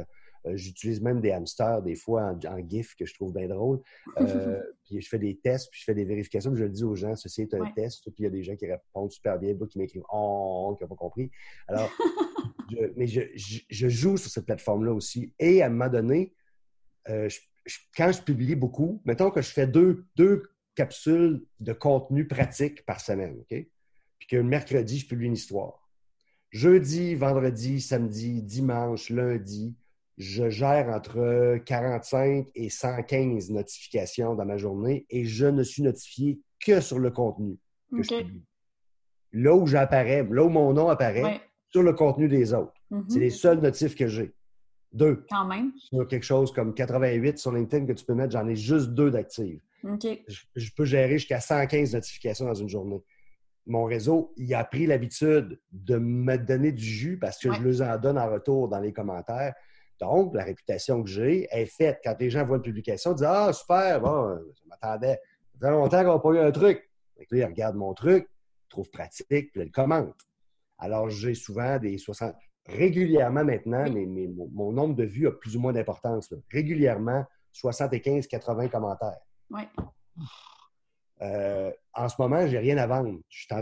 Euh, 0.47 0.57
j'utilise 0.57 1.01
même 1.01 1.21
des 1.21 1.31
hamsters 1.31 1.83
des 1.83 1.95
fois 1.95 2.35
en, 2.45 2.69
GIF 2.69 2.97
que 2.97 3.07
je 3.07 3.15
trouve 3.15 3.33
bien 3.33 3.49
drôle. 3.49 3.81
Euh, 4.23 4.63
puis 4.85 5.01
je 5.01 5.09
fais 5.09 5.19
des 5.19 5.37
tests, 5.37 5.71
puis 5.71 5.81
je 5.81 5.85
fais 5.85 5.95
des 5.95 6.05
vérifications. 6.05 6.51
Puis 6.51 6.61
je 6.61 6.65
le 6.65 6.71
dis 6.71 6.85
aux 6.85 6.95
gens, 6.95 7.17
ceci 7.17 7.43
est 7.43 7.55
un 7.55 7.71
test. 7.73 8.05
Puis 8.05 8.15
il 8.19 8.25
y 8.25 8.27
a 8.27 8.31
des 8.31 8.43
gens 8.43 8.55
qui 8.57 8.67
répondent 8.67 9.11
super 9.11 9.39
bien, 9.39 9.55
d'autres 9.55 9.73
qui 9.73 9.79
m'écrivent 9.79 10.03
Oh, 10.13 10.75
qui 10.77 10.85
n'ont 10.85 10.89
pas 10.89 10.97
compris. 10.97 11.31
Alors, 11.67 11.91
mais 12.97 13.07
je, 13.07 13.89
joue 13.89 14.17
sur 14.17 14.31
cette 14.31 14.47
plateforme-là 14.47 14.93
aussi. 14.93 15.33
Et 15.39 15.63
à 15.63 15.67
un 15.67 15.71
moment 15.71 15.89
donné, 15.89 16.35
euh, 17.09 17.29
quand 17.97 18.13
je 18.13 18.23
publie 18.23 18.55
beaucoup, 18.55 19.01
mettons 19.05 19.31
que 19.31 19.41
je 19.41 19.51
fais 19.51 19.67
deux, 19.67 20.05
deux 20.17 20.43
capsules 20.75 21.45
de 21.61 21.73
contenu 21.73 22.27
pratique 22.27 22.85
par 22.85 23.01
semaine, 23.01 23.39
OK? 23.41 23.67
Puis 24.19 24.29
que 24.29 24.37
le 24.37 24.45
mercredi, 24.45 24.99
je 24.99 25.07
publie 25.07 25.27
une 25.27 25.35
histoire. 25.35 25.89
Jeudi, 26.51 27.15
vendredi, 27.15 27.81
samedi, 27.81 28.43
dimanche, 28.43 29.11
lundi, 29.11 29.75
je 30.19 30.51
gère 30.51 30.89
entre 30.89 31.59
45 31.65 32.49
et 32.55 32.69
115 32.69 33.51
notifications 33.51 34.35
dans 34.35 34.45
ma 34.45 34.57
journée 34.57 35.07
et 35.11 35.25
je 35.25 35.47
ne 35.47 35.63
suis 35.63 35.83
notifié 35.83 36.41
que 36.65 36.81
sur 36.81 36.99
le 36.99 37.11
contenu 37.11 37.59
que 37.91 38.03
je 38.03 38.09
publie. 38.09 38.43
Là 39.33 39.55
où 39.55 39.67
j'apparais, 39.67 40.27
là 40.31 40.45
où 40.45 40.49
mon 40.49 40.73
nom 40.73 40.89
apparaît, 40.89 41.41
sur 41.71 41.83
le 41.83 41.95
contenu 41.95 42.29
des 42.29 42.53
autres. 42.53 42.75
Mm-hmm. 42.91 43.05
C'est 43.09 43.19
les 43.19 43.31
seuls 43.31 43.61
notifs 43.61 43.95
que 43.95 44.07
j'ai. 44.07 44.35
Deux. 44.93 45.25
Quand 45.31 45.47
même. 45.47 45.73
Sur 45.79 46.07
quelque 46.07 46.25
chose 46.25 46.53
comme 46.53 46.75
88 46.75 47.39
sur 47.39 47.53
LinkedIn 47.53 47.87
que 47.87 47.93
tu 47.93 48.05
peux 48.05 48.15
mettre, 48.15 48.33
j'en 48.33 48.47
ai 48.47 48.57
juste 48.57 48.91
deux 48.91 49.11
d'actives. 49.11 49.61
Je, 50.55 50.71
peux 50.77 50.85
gérer 50.85 51.19
jusqu'à 51.19 51.41
115 51.41 51.95
notifications 51.95 52.47
dans 52.47 52.55
une 52.55 52.69
journée. 52.69 53.03
Mon 53.67 53.85
réseau, 53.85 54.33
il 54.37 54.53
a 54.55 54.65
pris 54.65 54.87
l'habitude 54.87 55.61
de 55.73 55.97
me 55.97 56.37
donner 56.37 56.73
du 56.73 56.85
jus 56.85 57.19
parce 57.19 57.39
que 57.39 57.53
je 57.53 57.63
leur 57.63 57.89
en 57.89 57.99
donne 57.99 58.19
en 58.19 58.31
retour 58.31 58.69
dans 58.69 58.81
les 58.81 58.93
commentaires. 58.93 59.55
Donc, 60.03 60.35
la 60.35 60.43
réputation 60.43 61.01
que 61.05 61.09
j'ai 61.09 61.47
est 61.53 61.67
faite. 61.67 62.01
Quand 62.03 62.17
les 62.19 62.29
gens 62.29 62.45
voient 62.45 62.57
une 62.57 62.63
publication, 62.63 63.13
ils 63.13 63.17
disent 63.17 63.27
Ah, 63.29 63.53
super, 63.53 64.01
bon, 64.01 64.37
je 64.37 64.69
m'attendais. 64.69 65.21
Ça 65.53 65.69
fait 65.69 65.71
longtemps 65.71 66.03
qu'on 66.03 66.15
n'a 66.15 66.19
pas 66.19 66.31
eu 66.31 66.49
un 66.49 66.51
truc. 66.51 66.91
Donc, 67.17 67.27
là, 67.31 67.39
ils 67.39 67.45
regardent 67.45 67.77
mon 67.77 67.95
truc, 67.95 68.29
ils 68.29 68.69
trouvent 68.69 68.91
pratique, 68.91 69.27
puis 69.29 69.51
ils 69.55 69.63
le 69.63 69.71
commentent. 69.71 70.27
Alors, 70.79 71.09
j'ai 71.09 71.35
souvent 71.35 71.79
des 71.79 71.99
60. 71.99 72.35
Régulièrement 72.67 73.45
maintenant, 73.45 73.85
mais, 73.93 74.07
mon, 74.07 74.73
nombre 74.73 74.97
de 74.97 75.05
vues 75.05 75.29
a 75.29 75.33
plus 75.33 75.57
ou 75.57 75.61
moins 75.61 75.73
d'importance. 75.73 76.35
Régulièrement, 76.51 77.25
75-80 77.55 78.71
commentaires. 78.71 79.21
Oui. 79.51 79.63
Euh, 81.21 81.71
en 81.95 82.09
ce 82.09 82.17
moment, 82.19 82.45
je 82.45 82.53
n'ai 82.53 82.59
rien 82.59 82.79
à 82.79 82.89
vendre. 82.89 83.21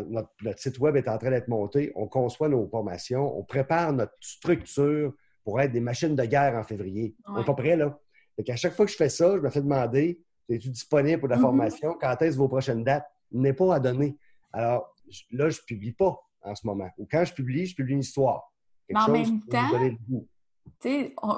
notre, 0.08 0.58
site 0.58 0.78
web 0.78 0.96
est 0.96 1.08
en 1.08 1.18
train 1.18 1.30
d'être 1.30 1.48
monté. 1.48 1.92
On 1.96 2.06
conçoit 2.06 2.48
nos 2.48 2.66
formations. 2.66 3.38
On 3.38 3.44
prépare 3.44 3.92
notre 3.92 4.14
structure 4.20 5.12
pour 5.50 5.60
être 5.60 5.72
des 5.72 5.80
machines 5.80 6.14
de 6.14 6.24
guerre 6.26 6.54
en 6.54 6.62
février. 6.62 7.16
On 7.26 7.38
n'est 7.38 7.44
pas 7.44 7.54
prêt, 7.54 7.76
là. 7.76 7.98
Fait 8.36 8.44
qu'à 8.44 8.54
chaque 8.54 8.72
fois 8.72 8.86
que 8.86 8.92
je 8.92 8.96
fais 8.96 9.08
ça, 9.08 9.36
je 9.36 9.42
me 9.42 9.50
fais 9.50 9.60
demander 9.60 10.20
es-tu 10.48 10.68
disponible 10.68 11.18
pour 11.18 11.28
la 11.28 11.38
mm-hmm. 11.38 11.40
formation? 11.40 11.96
Quand 12.00 12.22
est-ce 12.22 12.36
vos 12.36 12.46
prochaines 12.46 12.84
dates? 12.84 13.10
N'est 13.32 13.52
pas 13.52 13.74
à 13.74 13.80
donner. 13.80 14.16
Alors, 14.52 14.94
là, 15.32 15.50
je 15.50 15.58
ne 15.58 15.64
publie 15.66 15.90
pas 15.90 16.16
en 16.42 16.54
ce 16.54 16.64
moment. 16.64 16.88
Ou 16.98 17.08
quand 17.10 17.24
je 17.24 17.34
publie, 17.34 17.66
je 17.66 17.74
publie 17.74 17.94
une 17.94 18.00
histoire. 18.00 18.52
Mais 18.88 19.00
en 19.00 19.10
même 19.10 19.40
temps, 19.40 19.68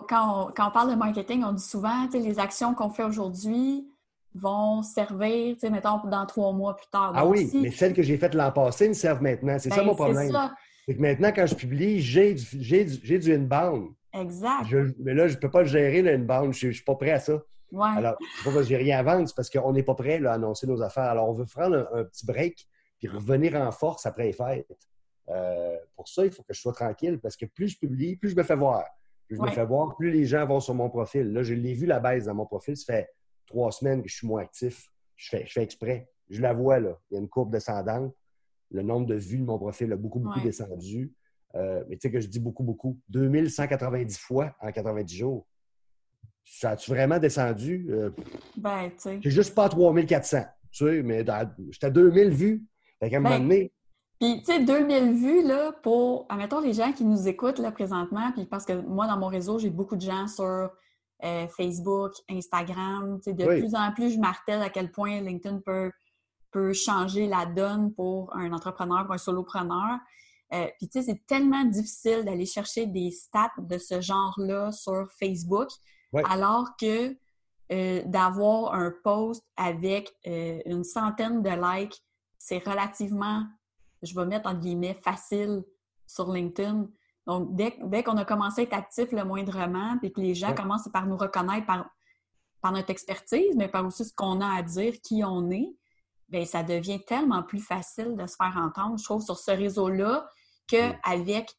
quand, 0.07 0.53
on, 0.59 0.71
parle 0.71 0.91
de 0.91 0.95
marketing, 0.95 1.43
on 1.43 1.53
dit 1.53 1.65
souvent 1.65 2.07
les 2.13 2.39
actions 2.39 2.75
qu'on 2.75 2.91
fait 2.91 3.05
aujourd'hui 3.05 3.89
vont 4.35 4.83
servir, 4.83 5.57
mettons, 5.71 6.07
dans 6.07 6.27
trois 6.27 6.53
mois 6.53 6.77
plus 6.77 6.89
tard. 6.91 7.13
ah 7.15 7.27
oui, 7.27 7.51
mais 7.55 7.71
celles 7.71 7.95
que 7.95 8.03
j'ai 8.03 8.19
faites 8.19 8.35
l'an 8.35 8.53
passé 8.53 8.89
me 8.89 8.95
servent 8.95 9.23
maintenant. 9.23 9.59
C'est 9.59 9.71
ça 9.71 9.77
ben, 9.77 9.87
mon 9.87 9.95
problème. 9.95 10.31
C'est 10.87 10.97
que 10.97 11.01
maintenant, 11.01 11.33
quand 11.35 11.47
je 11.47 11.55
publie, 11.55 12.01
j'ai 12.01 12.35
du, 12.35 12.45
j'ai 12.61 12.85
du, 12.85 13.19
du 13.19 13.35
inbound. 13.35 13.93
Exact. 14.15 14.67
mais 14.99 15.15
là, 15.15 15.29
je 15.29 15.37
ne 15.37 15.41
peux 15.41 15.51
pas 15.51 15.63
le 15.63 15.69
gérer, 15.69 16.03
le 16.03 16.13
inbound. 16.13 16.53
Je 16.53 16.69
ne 16.69 16.73
suis 16.73 16.85
pas 16.85 16.95
prêt 16.95 17.13
à 17.13 17.21
ça. 17.21 17.43
Ouais. 17.71 17.89
Alors, 17.97 18.17
c'est 18.37 18.45
pas 18.45 18.55
parce 18.55 18.65
que 18.65 18.69
j'ai 18.69 18.77
rien 18.77 18.99
à 18.99 19.03
vendre, 19.03 19.27
c'est 19.27 19.35
parce 19.35 19.49
qu'on 19.49 19.73
n'est 19.73 19.83
pas 19.83 19.95
prêt 19.95 20.23
à 20.25 20.35
annoncer 20.35 20.67
nos 20.67 20.83
affaires. 20.83 21.05
Alors, 21.05 21.29
on 21.29 21.33
veut 21.33 21.47
prendre 21.47 21.89
un, 21.95 22.05
petit 22.05 22.27
break 22.27 22.69
puis 22.99 23.09
revenir 23.09 23.55
en 23.55 23.73
force 23.73 24.05
après 24.05 24.25
les 24.25 24.33
fêtes. 24.33 24.67
Euh, 25.29 25.77
pour 25.97 26.09
ça, 26.09 26.27
il 26.27 26.33
faut 26.33 26.43
que 26.43 26.53
je 26.53 26.61
sois 26.61 26.73
tranquille 26.73 27.19
parce 27.21 27.37
que 27.37 27.47
plus 27.47 27.69
je 27.69 27.79
publie, 27.79 28.17
plus 28.17 28.31
je 28.31 28.37
me 28.37 28.43
fais 28.43 28.57
voir. 28.57 28.85
Plus 29.27 29.37
je 29.37 29.43
me 29.43 29.51
fais 29.51 29.65
voir, 29.65 29.97
plus 29.97 30.11
les 30.11 30.27
gens 30.27 30.45
vont 30.47 30.61
sur 30.61 30.75
mon 30.75 30.91
profil. 30.91 31.33
Là, 31.33 31.43
je 31.43 31.55
l'ai 31.55 31.73
vu 31.73 31.87
la 31.87 32.01
baisse 32.01 32.27
dans 32.27 32.35
mon 32.35 32.45
profil. 32.45 32.77
Ça 32.77 32.93
fait 32.93 33.09
trois 33.47 33.73
semaines 33.73 34.03
que 34.03 34.09
je 34.09 34.17
suis 34.17 34.27
moins 34.27 34.43
actif. 34.43 34.91
Je 35.17 35.31
fais, 35.31 35.47
je 35.47 35.53
fais 35.53 35.63
exprès. 35.63 36.11
Je 36.29 36.43
la 36.43 36.53
vois, 36.53 36.81
là. 36.81 36.99
Il 37.11 37.15
y 37.15 37.17
a 37.17 37.21
une 37.21 37.29
courbe 37.29 37.51
descendante 37.51 38.15
le 38.73 38.83
nombre 38.83 39.07
de 39.07 39.15
vues 39.15 39.39
de 39.39 39.45
mon 39.45 39.59
profil 39.59 39.93
a 39.93 39.97
beaucoup, 39.97 40.19
beaucoup 40.19 40.41
descendu. 40.41 41.13
Euh, 41.55 41.85
mais 41.89 41.97
tu 41.97 42.03
sais 42.03 42.13
que 42.13 42.21
je 42.21 42.27
dis 42.27 42.41
beaucoup, 42.41 42.63
beaucoup. 42.63 42.99
2190 43.09 44.19
fois 44.19 44.55
en 44.61 44.73
90 44.73 45.17
jours. 45.17 45.47
Ça 46.45 46.71
a-tu 46.71 46.91
vraiment 46.91 47.19
descendu? 47.19 47.87
Euh, 47.91 48.11
ben, 48.57 48.91
tu 48.91 48.95
sais. 48.99 49.19
J'ai 49.23 49.31
juste 49.31 49.55
pas 49.55 49.69
3400. 49.69 50.45
Tu 50.71 50.85
sais, 50.85 51.03
mais 51.03 51.25
j'étais 51.71 51.87
à 51.87 51.91
2000 51.91 52.31
vues. 52.31 52.65
Fait 52.99 53.11
qu'à 53.11 53.19
un 53.19 53.21
moment 53.21 53.37
ben, 53.37 53.43
donné. 53.43 53.73
Puis, 54.19 54.39
tu 54.39 54.45
sais, 54.45 54.65
2000 54.65 55.13
vues, 55.15 55.43
là, 55.43 55.73
pour, 55.83 56.27
admettons, 56.29 56.61
les 56.61 56.73
gens 56.73 56.93
qui 56.93 57.05
nous 57.05 57.29
écoutent, 57.29 57.59
là, 57.59 57.73
présentement, 57.73 58.31
puis 58.33 58.47
parce 58.47 58.65
que 58.65 58.73
moi, 58.73 59.07
dans 59.07 59.19
mon 59.19 59.27
réseau, 59.27 59.59
j'ai 59.59 59.71
beaucoup 59.71 59.97
de 59.97 60.01
gens 60.01 60.29
sur 60.29 60.71
euh, 61.25 61.47
Facebook, 61.49 62.13
Instagram. 62.31 63.19
Tu 63.19 63.31
sais, 63.31 63.35
de 63.35 63.45
plus 63.45 63.75
en 63.75 63.93
plus, 63.93 64.15
je 64.15 64.19
martèle 64.19 64.63
à 64.63 64.71
quel 64.71 64.91
point 64.91 65.21
LinkedIn 65.21 65.61
peut 65.65 65.91
peut 66.53 66.73
changer 66.73 67.27
la 67.27 67.47
donne 67.47 67.93
pour 67.95 68.35
un 68.37 68.53
entrepreneur, 68.53 69.05
pour 69.05 69.15
un 69.15 69.19
solopreneur. 69.19 69.99
Euh, 70.53 70.67
puis 70.79 70.89
tu 70.89 71.01
sais, 71.01 71.03
c'est 71.03 71.27
tellement 71.27 71.65
difficile 71.65 72.25
d'aller 72.25 72.47
chercher 72.47 72.87
des 72.87 73.11
stats 73.11 73.53
de 73.59 73.79
ce 73.79 74.01
genre-là 74.01 74.71
sur 74.73 75.09
Facebook, 75.19 75.69
alors 76.25 76.77
que 76.79 77.17
euh, 77.73 78.03
d'avoir 78.05 78.75
un 78.75 78.93
post 79.03 79.43
avec 79.57 80.15
euh, 80.27 80.61
une 80.67 80.85
centaine 80.85 81.43
de 81.43 81.49
likes, 81.49 82.03
c'est 82.37 82.59
relativement, 82.69 83.47
je 84.03 84.15
vais 84.15 84.27
mettre 84.27 84.51
en 84.51 84.55
guillemets, 84.55 84.95
facile 84.95 85.65
sur 86.07 86.31
LinkedIn. 86.31 86.87
Donc, 87.27 87.55
dès, 87.55 88.03
qu'on 88.03 88.19
a 88.19 88.25
commencé 88.27 88.63
à 88.63 88.65
être 88.65 88.75
actif 88.75 89.13
le 89.13 89.25
moindrement, 89.25 89.97
puis 89.99 90.13
que 90.13 90.21
les 90.21 90.35
gens 90.35 90.55
commencent 90.55 90.89
par 90.93 91.07
nous 91.07 91.17
reconnaître 91.17 91.65
par, 91.65 91.89
par 92.61 92.73
notre 92.73 92.91
expertise, 92.91 93.57
mais 93.57 93.69
par 93.69 93.87
aussi 93.87 94.05
ce 94.05 94.13
qu'on 94.13 94.43
a 94.43 94.59
à 94.59 94.63
dire, 94.63 95.01
qui 95.03 95.25
on 95.25 95.51
est, 95.51 95.75
bien, 96.29 96.45
ça 96.45 96.63
devient 96.63 97.03
tellement 97.03 97.43
plus 97.43 97.61
facile 97.61 98.17
de 98.17 98.27
se 98.27 98.37
faire 98.37 98.55
entendre, 98.57 98.99
je 98.99 99.05
trouve, 99.05 99.23
sur 99.23 99.39
ce 99.39 99.53
réseau-là, 99.53 100.29
qu'avec 100.67 101.51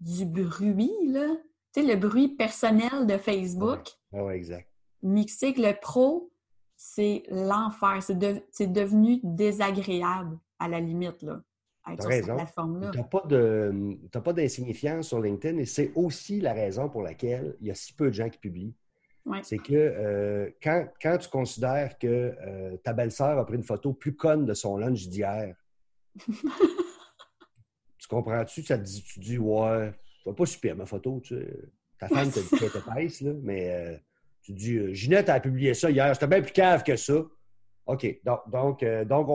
du 0.00 0.24
bruit, 0.24 0.92
là. 1.06 1.36
Tu 1.72 1.82
sais, 1.82 1.86
le 1.86 1.96
bruit 1.96 2.28
personnel 2.28 3.06
de 3.06 3.18
Facebook. 3.18 3.88
Ah 4.12 4.24
oui, 4.24 4.34
exact. 4.34 4.68
Mixé 5.02 5.46
avec 5.46 5.58
le 5.58 5.72
pro, 5.80 6.30
c'est 6.76 7.22
l'enfer. 7.28 8.02
C'est, 8.02 8.72
devenu 8.72 9.20
désagréable, 9.22 10.38
à 10.58 10.68
la 10.68 10.80
limite, 10.80 11.22
là. 11.22 11.42
être 11.90 12.02
sur 12.02 12.12
cette 12.12 12.24
plateforme-là. 12.24 12.90
Tu 12.92 12.98
n'as 12.98 14.20
pas 14.20 14.32
d'insignifiance 14.32 15.08
sur 15.08 15.20
LinkedIn 15.20 15.58
et 15.58 15.66
c'est 15.66 15.92
aussi 15.94 16.40
la 16.40 16.52
raison 16.52 16.88
pour 16.88 17.02
laquelle 17.02 17.56
il 17.60 17.66
y 17.66 17.70
a 17.70 17.74
si 17.74 17.92
peu 17.92 18.08
de 18.08 18.14
gens 18.14 18.28
qui 18.28 18.38
publient. 18.38 18.74
C'est 19.42 19.58
que 19.58 19.74
euh, 19.74 20.50
quand, 20.62 21.18
tu 21.18 21.28
considères 21.28 21.98
que 21.98 22.06
euh, 22.06 22.76
ta 22.84 22.92
belle-sœur 22.92 23.38
a 23.38 23.44
pris 23.44 23.56
une 23.56 23.64
photo 23.64 23.92
plus 23.92 24.14
conne 24.14 24.46
de 24.46 24.54
son 24.54 24.76
lunch 24.76 25.08
d'hier, 25.08 25.56
tu 28.06 28.14
comprends-tu? 28.14 28.62
Ça 28.62 28.78
te 28.78 28.84
dit, 28.84 29.02
tu 29.02 29.20
dis, 29.20 29.38
ouais, 29.38 29.92
c'est 30.24 30.36
pas 30.36 30.46
super 30.46 30.76
ma 30.76 30.86
photo, 30.86 31.20
tu 31.22 31.34
sais. 31.34 31.58
Ta 31.98 32.08
femme 32.08 32.30
te 32.30 32.40
dit 32.40 32.48
qu'elle 32.50 32.68
était 32.68 32.80
pince, 32.80 33.20
là, 33.22 33.32
mais 33.42 33.70
euh, 33.72 33.96
tu 34.42 34.52
dis, 34.52 34.94
Ginette 34.94 35.28
a 35.30 35.40
publié 35.40 35.74
ça 35.74 35.90
hier, 35.90 36.14
c'était 36.14 36.26
bien 36.26 36.42
plus 36.42 36.52
cave 36.52 36.82
que 36.82 36.94
ça. 36.94 37.24
OK. 37.86 38.20
Donc, 38.24 38.40
donc, 38.50 38.84
donc, 39.06 39.28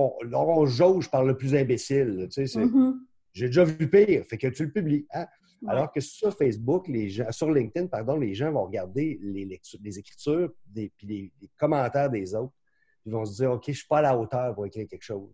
on, 0.48 0.66
jauge 0.66 1.10
par 1.10 1.24
le 1.24 1.36
plus 1.36 1.56
imbécile. 1.56 2.28
Tu 2.32 2.46
sais, 2.48 2.60
mm-hmm. 2.60 2.94
J'ai 3.34 3.48
déjà 3.48 3.64
vu 3.64 3.90
pire, 3.90 4.26
fait 4.26 4.38
que 4.38 4.48
tu 4.48 4.66
le 4.66 4.72
publies. 4.72 5.08
Hein? 5.14 5.26
Alors 5.68 5.92
que 5.92 6.00
sur 6.00 6.36
Facebook, 6.36 6.88
les 6.88 7.10
gens, 7.10 7.32
sur 7.32 7.52
LinkedIn, 7.52 7.88
pardon, 7.88 8.18
les 8.18 8.34
gens 8.34 8.52
vont 8.52 8.66
regarder 8.66 9.20
les, 9.22 9.46
lectures, 9.46 9.80
les 9.84 10.00
écritures 10.00 10.52
des, 10.66 10.92
puis 10.98 11.08
les, 11.08 11.50
commentaires 11.58 12.10
des 12.10 12.34
autres. 12.34 12.54
Ils 13.06 13.12
vont 13.12 13.26
se 13.26 13.36
dire, 13.36 13.52
OK, 13.52 13.64
je 13.66 13.72
ne 13.72 13.76
suis 13.76 13.88
pas 13.88 14.00
à 14.00 14.02
la 14.02 14.18
hauteur 14.18 14.54
pour 14.54 14.66
écrire 14.66 14.88
quelque 14.88 15.04
chose. 15.04 15.30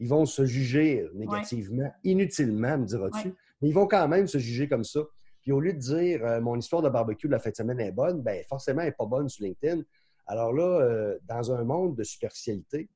Ils 0.00 0.08
vont 0.08 0.26
se 0.26 0.44
juger 0.44 1.06
négativement, 1.14 1.92
inutilement, 2.04 2.78
me 2.78 2.86
diras-tu, 2.86 3.34
mais 3.60 3.68
ils 3.68 3.74
vont 3.74 3.86
quand 3.86 4.06
même 4.08 4.26
se 4.26 4.38
juger 4.38 4.68
comme 4.68 4.84
ça. 4.84 5.00
Puis 5.42 5.52
au 5.52 5.60
lieu 5.60 5.72
de 5.72 5.78
dire, 5.78 6.24
euh, 6.24 6.40
mon 6.40 6.56
histoire 6.56 6.82
de 6.82 6.88
barbecue 6.88 7.26
de 7.26 7.32
la 7.32 7.38
fête 7.38 7.54
de 7.54 7.56
semaine 7.56 7.80
est 7.80 7.92
bonne, 7.92 8.22
ben 8.22 8.44
forcément, 8.48 8.80
elle 8.80 8.88
n'est 8.88 8.92
pas 8.92 9.06
bonne 9.06 9.28
sur 9.28 9.44
LinkedIn. 9.44 9.82
Alors 10.26 10.52
là, 10.52 10.80
euh, 10.80 11.18
dans 11.26 11.52
un 11.52 11.64
monde 11.64 11.96
de 11.96 12.04
superficialité, 12.04 12.88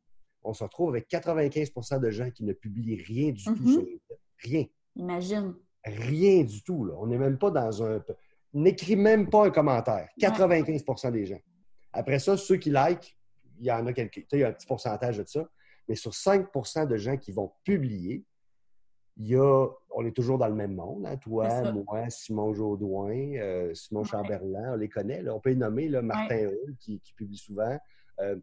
on 0.44 0.52
se 0.52 0.62
retrouve 0.62 0.90
avec 0.90 1.08
95% 1.08 2.00
de 2.00 2.10
gens 2.10 2.30
qui 2.30 2.44
ne 2.44 2.52
publient 2.52 3.02
rien 3.02 3.32
du 3.32 3.42
tout 3.42 3.54
mm-hmm. 3.54 3.72
sur 3.72 3.80
LinkedIn. 3.80 4.16
Rien. 4.38 4.64
Imagine. 4.96 5.54
Rien 5.84 6.44
du 6.44 6.62
tout. 6.62 6.90
On 6.98 7.06
n'est 7.06 7.18
même 7.18 7.38
pas 7.38 7.50
dans 7.50 7.82
un. 7.82 8.02
N'écris 8.54 8.96
même 8.96 9.30
pas 9.30 9.46
un 9.46 9.50
commentaire. 9.50 10.08
95% 10.20 11.10
des 11.10 11.26
gens. 11.26 11.40
Après 11.92 12.18
ça, 12.18 12.36
ceux 12.36 12.56
qui 12.56 12.70
like, 12.70 13.16
il 13.58 13.66
y 13.66 13.72
en 13.72 13.86
a 13.86 13.92
quelques. 13.92 14.26
Il 14.32 14.40
y 14.40 14.44
a 14.44 14.48
un 14.48 14.52
petit 14.52 14.66
pourcentage 14.66 15.18
de 15.18 15.24
ça. 15.26 15.48
Mais 15.88 15.94
sur 15.94 16.12
5% 16.12 16.86
de 16.86 16.96
gens 16.96 17.16
qui 17.16 17.32
vont 17.32 17.52
publier, 17.64 18.24
il 19.16 19.28
y 19.28 19.36
a, 19.36 19.66
on 19.90 20.06
est 20.06 20.12
toujours 20.12 20.38
dans 20.38 20.48
le 20.48 20.54
même 20.54 20.74
monde. 20.74 21.04
Hein? 21.06 21.16
Toi, 21.18 21.72
moi, 21.72 22.08
Simon 22.08 22.54
Jaudoin, 22.54 23.34
euh, 23.36 23.74
Simon 23.74 24.04
Chamberlain, 24.04 24.72
on 24.72 24.76
les 24.76 24.88
connaît. 24.88 25.28
On 25.28 25.40
peut 25.40 25.50
les 25.50 25.56
nommer, 25.56 25.88
là, 25.88 26.00
Martin 26.00 26.46
Hull, 26.46 26.76
qui, 26.78 27.00
publie 27.16 27.36
souvent. 27.36 27.78
Euh, 28.20 28.36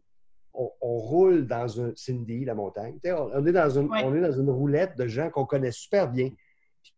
on, 0.52 0.98
roule 0.98 1.46
dans 1.46 1.80
un 1.80 1.92
Cindy, 1.96 2.44
la 2.44 2.54
montagne. 2.54 2.98
On 3.04 3.46
est, 3.46 3.52
dans 3.52 3.78
une, 3.78 3.88
on 3.90 4.14
est 4.14 4.20
dans 4.20 4.32
une 4.32 4.50
roulette 4.50 4.96
de 4.96 5.06
gens 5.06 5.30
qu'on 5.30 5.46
connaît 5.46 5.72
super 5.72 6.10
bien 6.10 6.30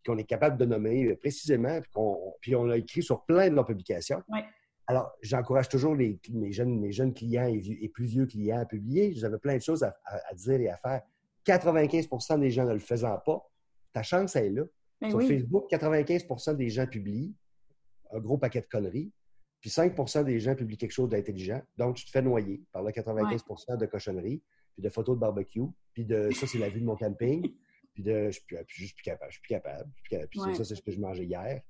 qu'on 0.06 0.18
est 0.18 0.24
capable 0.24 0.56
de 0.58 0.64
nommer 0.64 1.14
précisément, 1.16 1.80
puis, 2.40 2.54
on, 2.54 2.64
l'a 2.64 2.76
écrit 2.76 3.02
sur 3.02 3.24
plein 3.24 3.48
de 3.50 3.54
leurs 3.54 3.66
publications. 3.66 4.22
Alors, 4.86 5.12
j'encourage 5.22 5.68
toujours 5.68 5.94
mes, 5.94 6.18
jeunes, 6.50 6.90
jeunes 6.90 7.14
clients 7.14 7.46
et, 7.46 7.88
plus 7.88 8.06
vieux 8.06 8.26
clients 8.26 8.60
à 8.60 8.66
publier. 8.66 9.14
J'avais 9.14 9.38
plein 9.38 9.56
de 9.56 9.62
choses 9.62 9.82
à, 9.82 9.94
dire 10.34 10.60
et 10.60 10.68
à 10.68 10.76
faire. 10.76 11.02
95% 11.46 12.40
des 12.40 12.50
gens 12.50 12.64
ne 12.64 12.72
le 12.72 12.78
faisant 12.78 13.18
pas, 13.24 13.48
ta 13.92 14.02
chance, 14.02 14.36
elle 14.36 14.44
est 14.44 14.50
là. 14.50 14.64
Ben 15.00 15.10
sur 15.10 15.20
Facebook, 15.22 15.70
95% 15.70 16.56
des 16.56 16.68
gens 16.68 16.86
publient 16.86 17.34
un 18.12 18.20
gros 18.20 18.38
paquet 18.38 18.60
de 18.60 18.66
conneries, 18.66 19.12
puis 19.60 19.70
5% 19.70 20.24
des 20.24 20.38
gens 20.38 20.54
publient 20.54 20.76
quelque 20.76 20.92
chose 20.92 21.08
d'intelligent. 21.08 21.60
Donc, 21.76 21.96
tu 21.96 22.04
te 22.04 22.10
fais 22.10 22.22
noyer 22.22 22.62
par 22.72 22.82
le 22.82 22.90
95% 22.90 23.78
de 23.78 23.86
cochonneries, 23.86 24.42
puis 24.74 24.82
de 24.82 24.88
photos 24.88 25.16
de 25.16 25.20
barbecue, 25.20 25.66
puis 25.92 26.04
de 26.04 26.30
ça, 26.30 26.46
c'est 26.46 26.58
la 26.58 26.68
vue 26.68 26.80
de 26.80 26.86
mon 26.86 26.96
camping. 26.96 27.48
Puis 27.94 28.02
de, 28.02 28.30
je 28.30 28.40
suis, 28.40 28.44
juste 28.68 28.96
plus 28.96 29.02
capable, 29.02 29.30
je 29.30 29.34
suis 29.34 29.42
plus 29.42 29.48
capable. 29.50 29.90
Puis 30.30 30.40
ça, 30.54 30.64
c'est 30.64 30.74
ce 30.74 30.80
que 30.80 30.90
je 30.90 30.98
mangeais 30.98 31.26
hier. 31.26 31.60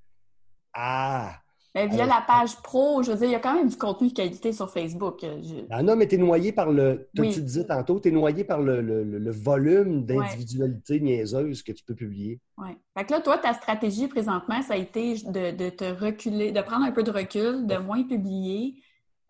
Ah! 0.73 1.43
Mais 1.75 1.89
via 1.89 2.05
la 2.05 2.23
page 2.27 2.57
pro, 2.63 3.03
je 3.03 3.13
veux 3.13 3.17
dire, 3.17 3.29
il 3.29 3.33
y 3.33 3.35
a 3.35 3.41
quand 3.41 3.55
même 3.55 3.69
du 3.69 3.77
contenu 3.77 4.09
de 4.09 4.13
qualité 4.13 4.53
sur 4.53 4.71
Facebook. 4.71 5.25
Ah 5.71 5.83
non, 5.83 5.97
mais 5.97 6.07
tu 6.07 6.17
es 6.17 6.19
noyé 6.19 6.53
par 6.53 6.71
le. 6.71 7.09
Tu 7.17 7.41
disais 7.41 7.67
tantôt, 7.67 7.99
tu 7.99 8.09
es 8.09 8.11
noyé 8.11 8.45
par 8.45 8.61
le, 8.61 8.81
le, 8.83 9.31
volume 9.31 10.05
d'individualité 10.05 11.01
niaiseuse 11.01 11.63
que 11.63 11.73
tu 11.73 11.83
peux 11.85 11.95
publier. 11.95 12.41
Oui. 12.59 12.71
Fait 12.97 13.07
que 13.07 13.13
là, 13.13 13.21
toi, 13.21 13.39
ta 13.39 13.55
stratégie 13.55 14.07
présentement, 14.07 14.61
ça 14.61 14.75
a 14.75 14.77
été 14.77 15.15
de, 15.15 15.57
de 15.57 15.71
te 15.71 15.85
reculer, 15.85 16.53
de 16.53 16.61
prendre 16.61 16.85
un 16.85 16.93
peu 16.93 17.03
de 17.03 17.11
recul, 17.11 17.67
de 17.67 17.77
moins 17.79 18.03
publier, 18.03 18.75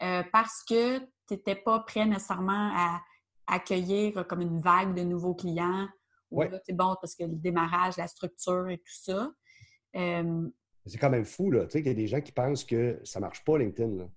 euh, 0.02 0.22
parce 0.33 0.64
que 0.68 0.98
tu 0.98 1.05
n'étais 1.35 1.55
pas 1.55 1.81
prêt 1.81 2.07
nécessairement 2.07 2.72
à 2.74 3.00
accueillir 3.46 4.26
comme 4.26 4.40
une 4.40 4.59
vague 4.61 4.94
de 4.94 5.02
nouveaux 5.02 5.35
clients 5.35 5.87
c'est 6.64 6.72
bon 6.72 6.96
parce 7.00 7.14
que 7.14 7.24
le 7.24 7.37
démarrage, 7.37 7.96
la 7.96 8.09
structure 8.09 8.68
et 8.68 8.78
tout 8.78 8.85
ça. 8.87 9.31
C'est 10.87 10.99
quand 10.99 11.11
même 11.11 11.25
fou, 11.25 11.51
là. 11.51 11.64
Tu 11.64 11.73
sais, 11.73 11.79
qu'il 11.83 11.92
y 11.92 11.95
a 11.95 11.97
des 11.97 12.07
gens 12.07 12.21
qui 12.21 12.33
pensent 12.33 12.64
que 12.64 12.99
ça 13.05 13.21
ne 13.21 13.23
marche 13.23 13.45
pas, 13.45 13.59
LinkedIn. 13.59 14.09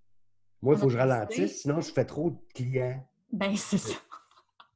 Moi, 0.62 0.74
il 0.74 0.80
faut 0.80 0.88
que 0.88 0.94
je 0.94 0.98
ralentisse, 0.98 1.62
sinon 1.62 1.82
je 1.82 1.92
fais 1.92 2.06
trop 2.06 2.32
de 2.32 2.38
clients. 2.54 3.06
Ben, 3.32 3.56
c'est 3.56 3.78
ça. 3.78 3.94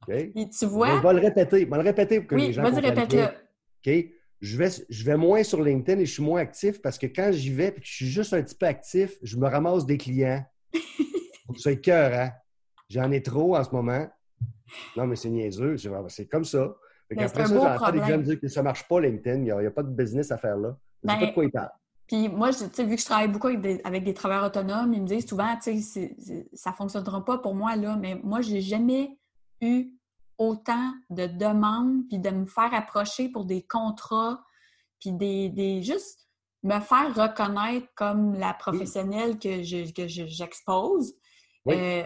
Et 0.08 0.32
tu 0.60 0.65
vois. 0.65 0.97
Je 0.97 1.02
vais 1.02 1.13
le 1.13 1.19
répéter. 1.19 1.62
Je 1.62 1.69
vais 1.69 1.78
le 1.78 1.84
répéter 1.84 2.19
pour 2.19 2.30
que 2.30 2.36
les 2.36 2.54
gens. 2.54 2.63
Vas-y, 2.63 2.80
répète-le. 2.80 3.23
OK? 3.23 4.06
Je 4.41 4.58
vais, 4.58 4.69
je 4.89 5.04
vais 5.04 5.17
moins 5.17 5.43
sur 5.43 5.62
LinkedIn 5.62 5.99
et 5.99 6.06
je 6.06 6.13
suis 6.13 6.23
moins 6.23 6.39
actif 6.39 6.82
parce 6.82 6.97
que 6.97 7.08
quand 7.08 7.32
j'y 7.34 7.52
vais 7.52 7.69
et 7.69 7.73
que 7.73 7.86
je 7.86 7.91
suis 7.91 8.08
juste 8.08 8.34
un 8.34 8.41
petit 8.41 8.56
peu 8.56 8.67
actif, 8.67 9.17
je 9.21 9.36
me 9.36 9.47
ramasse 9.47 9.86
des 9.86 9.97
clients. 9.97 10.45
c'est 11.58 11.82
cœur, 11.82 12.13
hein? 12.13 12.32
J'en 12.89 13.12
ai 13.12 13.21
trop 13.21 13.58
en 13.58 13.63
ce 13.63 13.71
moment. 13.71 14.08
Non, 14.95 15.08
mais 15.08 15.15
c'est 15.15 15.30
niaiseux. 15.30 15.75
C'est 16.08 16.28
comme 16.28 16.45
ça. 16.45 16.73
Fait 17.10 17.21
après 17.23 17.45
ça, 17.47 17.54
j'entends 17.54 17.91
des 17.91 17.99
gens 17.99 18.17
me 18.17 18.23
dire 18.23 18.39
que 18.39 18.47
ça 18.47 18.62
ne 18.62 18.65
marche 18.65 18.88
pas 18.88 19.02
LinkedIn, 19.02 19.38
il 19.38 19.43
n'y 19.43 19.52
a, 19.52 19.71
pas 19.71 19.82
de 19.82 19.89
business 19.89 20.32
à 20.32 20.38
faire 20.38 20.58
là. 20.58 20.78
Je 21.03 21.09
sais 21.12 21.19
pas 21.19 21.25
de 21.25 21.31
quoi 21.31 21.43
ils 21.45 21.51
parlent. 21.51 21.71
Puis 22.07 22.27
moi, 22.27 22.49
vu 22.49 22.95
que 22.95 23.01
je 23.01 23.05
travaille 23.05 23.27
beaucoup 23.27 23.47
avec 23.47 23.62
des, 23.62 23.81
avec 23.83 24.03
des 24.03 24.15
travailleurs 24.15 24.45
autonomes, 24.45 24.93
ils 24.93 25.01
me 25.01 25.07
disent 25.07 25.27
souvent, 25.27 25.55
tu 25.62 25.79
sais, 25.81 26.15
ça 26.53 26.71
ne 26.71 26.75
fonctionnera 26.75 27.23
pas 27.23 27.38
pour 27.38 27.53
moi, 27.53 27.75
là, 27.75 27.95
mais 27.97 28.19
moi, 28.23 28.41
je 28.41 28.51
n'ai 28.51 28.62
jamais 28.62 29.15
eu 29.62 29.91
autant 30.39 30.93
de 31.12 31.27
demandes, 31.27 32.07
puis 32.07 32.17
de 32.17 32.29
me 32.29 32.45
faire 32.45 32.73
approcher 32.73 33.29
pour 33.29 33.45
des 33.45 33.62
contrats, 33.62 34.43
puis 34.99 35.12
des, 35.12 35.49
des 35.49 35.83
juste 35.83 36.27
me 36.63 36.79
faire 36.79 37.13
reconnaître 37.15 37.88
comme 37.95 38.33
la 38.33 38.53
professionnelle 38.53 39.38
que 39.38 39.62
j'expose. 39.62 41.13
Je, 41.65 41.73
euh, 41.73 42.03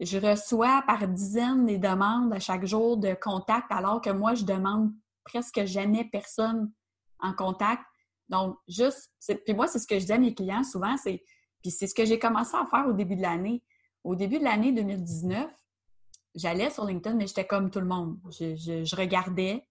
je 0.00 0.18
reçois 0.18 0.82
par 0.86 1.06
dizaines 1.08 1.66
des 1.66 1.78
demandes 1.78 2.32
à 2.32 2.38
chaque 2.38 2.64
jour 2.64 2.96
de 2.96 3.14
contact, 3.20 3.66
alors 3.70 4.00
que 4.00 4.10
moi, 4.10 4.34
je 4.34 4.44
demande 4.44 4.92
presque 5.24 5.64
jamais 5.64 6.04
personne 6.04 6.70
en 7.18 7.34
contact. 7.34 7.82
Donc, 8.30 8.56
juste, 8.68 9.10
puis 9.44 9.54
moi, 9.54 9.66
c'est 9.66 9.80
ce 9.80 9.86
que 9.86 9.98
je 9.98 10.06
dis 10.06 10.12
à 10.12 10.18
mes 10.18 10.32
clients 10.34 10.62
souvent, 10.62 10.96
c'est, 10.96 11.22
puis 11.60 11.70
c'est 11.70 11.88
ce 11.88 11.94
que 11.94 12.04
j'ai 12.04 12.18
commencé 12.18 12.56
à 12.56 12.64
faire 12.64 12.86
au 12.88 12.92
début 12.92 13.16
de 13.16 13.22
l'année. 13.22 13.62
Au 14.04 14.14
début 14.14 14.38
de 14.38 14.44
l'année 14.44 14.72
2019, 14.72 15.50
j'allais 16.36 16.70
sur 16.70 16.86
LinkedIn, 16.86 17.16
mais 17.16 17.26
j'étais 17.26 17.46
comme 17.46 17.70
tout 17.70 17.80
le 17.80 17.86
monde. 17.86 18.18
Je, 18.30 18.96
regardais, 18.96 19.66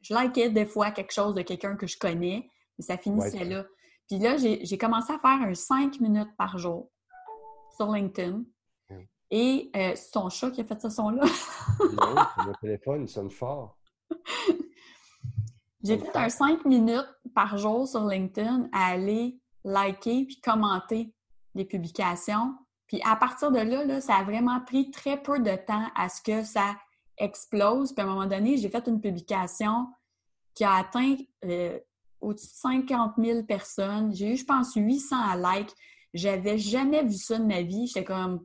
je 0.00 0.14
likais 0.14 0.48
des 0.48 0.64
fois 0.64 0.90
quelque 0.90 1.12
chose 1.12 1.34
de 1.34 1.42
quelqu'un 1.42 1.76
que 1.76 1.86
je 1.86 1.98
connais, 1.98 2.48
mais 2.78 2.84
ça 2.84 2.96
finissait 2.96 3.44
là. 3.44 3.66
Puis 4.08 4.18
là, 4.18 4.38
j'ai 4.38 4.78
commencé 4.78 5.12
à 5.12 5.18
faire 5.18 5.46
un 5.46 5.54
5 5.54 6.00
minutes 6.00 6.34
par 6.38 6.56
jour 6.56 6.90
sur 7.76 7.92
LinkedIn. 7.92 8.42
Et 9.32 9.70
euh, 9.76 9.92
c'est 9.94 10.10
ton 10.10 10.28
chat 10.28 10.50
qui 10.50 10.60
a 10.60 10.64
fait 10.64 10.80
ce 10.80 10.88
son-là? 10.88 11.24
non, 11.78 12.14
mon 12.46 12.52
téléphone, 12.60 13.02
il 13.02 13.08
sonne 13.08 13.30
fort. 13.30 13.78
J'ai 15.82 15.98
fait 15.98 16.16
un 16.16 16.28
5 16.28 16.64
minutes 16.64 17.08
par 17.34 17.56
jour 17.56 17.88
sur 17.88 18.04
LinkedIn 18.04 18.68
à 18.72 18.88
aller 18.88 19.40
liker 19.64 20.26
puis 20.26 20.40
commenter 20.40 21.14
les 21.54 21.64
publications. 21.64 22.54
Puis 22.86 23.00
à 23.04 23.16
partir 23.16 23.50
de 23.50 23.60
là, 23.60 23.84
là, 23.84 24.00
ça 24.00 24.16
a 24.16 24.24
vraiment 24.24 24.60
pris 24.60 24.90
très 24.90 25.20
peu 25.22 25.38
de 25.38 25.56
temps 25.56 25.86
à 25.94 26.08
ce 26.08 26.20
que 26.22 26.42
ça 26.42 26.76
explose. 27.16 27.92
Puis 27.92 28.02
à 28.02 28.04
un 28.04 28.10
moment 28.10 28.26
donné, 28.26 28.56
j'ai 28.56 28.68
fait 28.68 28.86
une 28.88 29.00
publication 29.00 29.88
qui 30.54 30.64
a 30.64 30.74
atteint 30.74 31.16
euh, 31.44 31.78
au-dessus 32.20 32.48
de 32.48 32.86
50 32.88 33.14
000 33.16 33.42
personnes. 33.44 34.14
J'ai 34.14 34.32
eu, 34.32 34.36
je 34.36 34.44
pense, 34.44 34.74
800 34.74 35.16
likes. 35.36 35.74
J'avais 36.12 36.58
jamais 36.58 37.04
vu 37.04 37.14
ça 37.14 37.38
de 37.38 37.44
ma 37.44 37.62
vie. 37.62 37.86
J'étais 37.86 38.04
comme, 38.04 38.44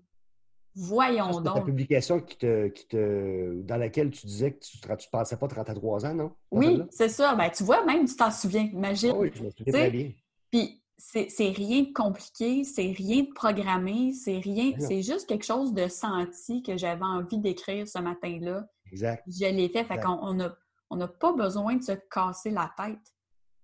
Voyons 0.76 1.40
donc. 1.40 1.56
ta 1.56 1.62
publication 1.62 2.20
qui 2.20 2.38
te, 2.38 2.68
qui 2.68 2.86
te, 2.88 3.62
dans 3.62 3.78
laquelle 3.78 4.12
tu 4.12 4.28
disais 4.28 4.52
que 4.52 4.60
tu 4.60 4.78
ne 4.78 4.96
pensais 5.10 5.38
pas 5.38 5.48
33 5.48 6.06
ans, 6.06 6.14
non? 6.14 6.32
Oui, 6.52 6.82
c'est 6.90 7.08
ça. 7.08 7.34
Ben, 7.36 7.50
tu 7.50 7.64
vois, 7.64 7.86
même 7.86 8.06
tu 8.06 8.16
t'en 8.16 8.30
souviens, 8.30 8.64
imagine. 8.64 9.12
Ah 9.14 9.18
oui, 9.20 9.32
je 9.34 9.44
me 9.44 9.50
souviens 9.52 9.74
très 9.74 9.90
bien. 9.90 10.12
Puis, 10.52 10.82
c'est 10.98 11.50
rien 11.50 11.84
de 11.84 11.94
compliqué, 11.94 12.64
c'est 12.64 12.92
rien 12.92 13.24
de 13.24 13.34
programmé, 13.34 14.14
c'est 14.14 14.40
rien, 14.40 14.74
c'est 14.80 15.02
juste 15.02 15.28
quelque 15.28 15.46
chose 15.46 15.74
de 15.74 15.88
senti 15.88 16.62
que 16.62 16.78
j'avais 16.78 17.04
envie 17.04 17.40
d'écrire 17.40 17.88
ce 17.88 18.00
matin-là. 18.00 18.68
Exact. 18.92 19.24
Je 19.28 19.46
l'ai 19.46 19.70
fait, 19.70 19.84
fait 19.84 20.00
qu'on 20.00 20.34
n'a 20.34 20.56
on 20.90 21.08
pas 21.08 21.34
besoin 21.34 21.76
de 21.76 21.84
se 21.84 21.94
casser 22.10 22.52
la 22.52 22.72
tête. 22.78 23.14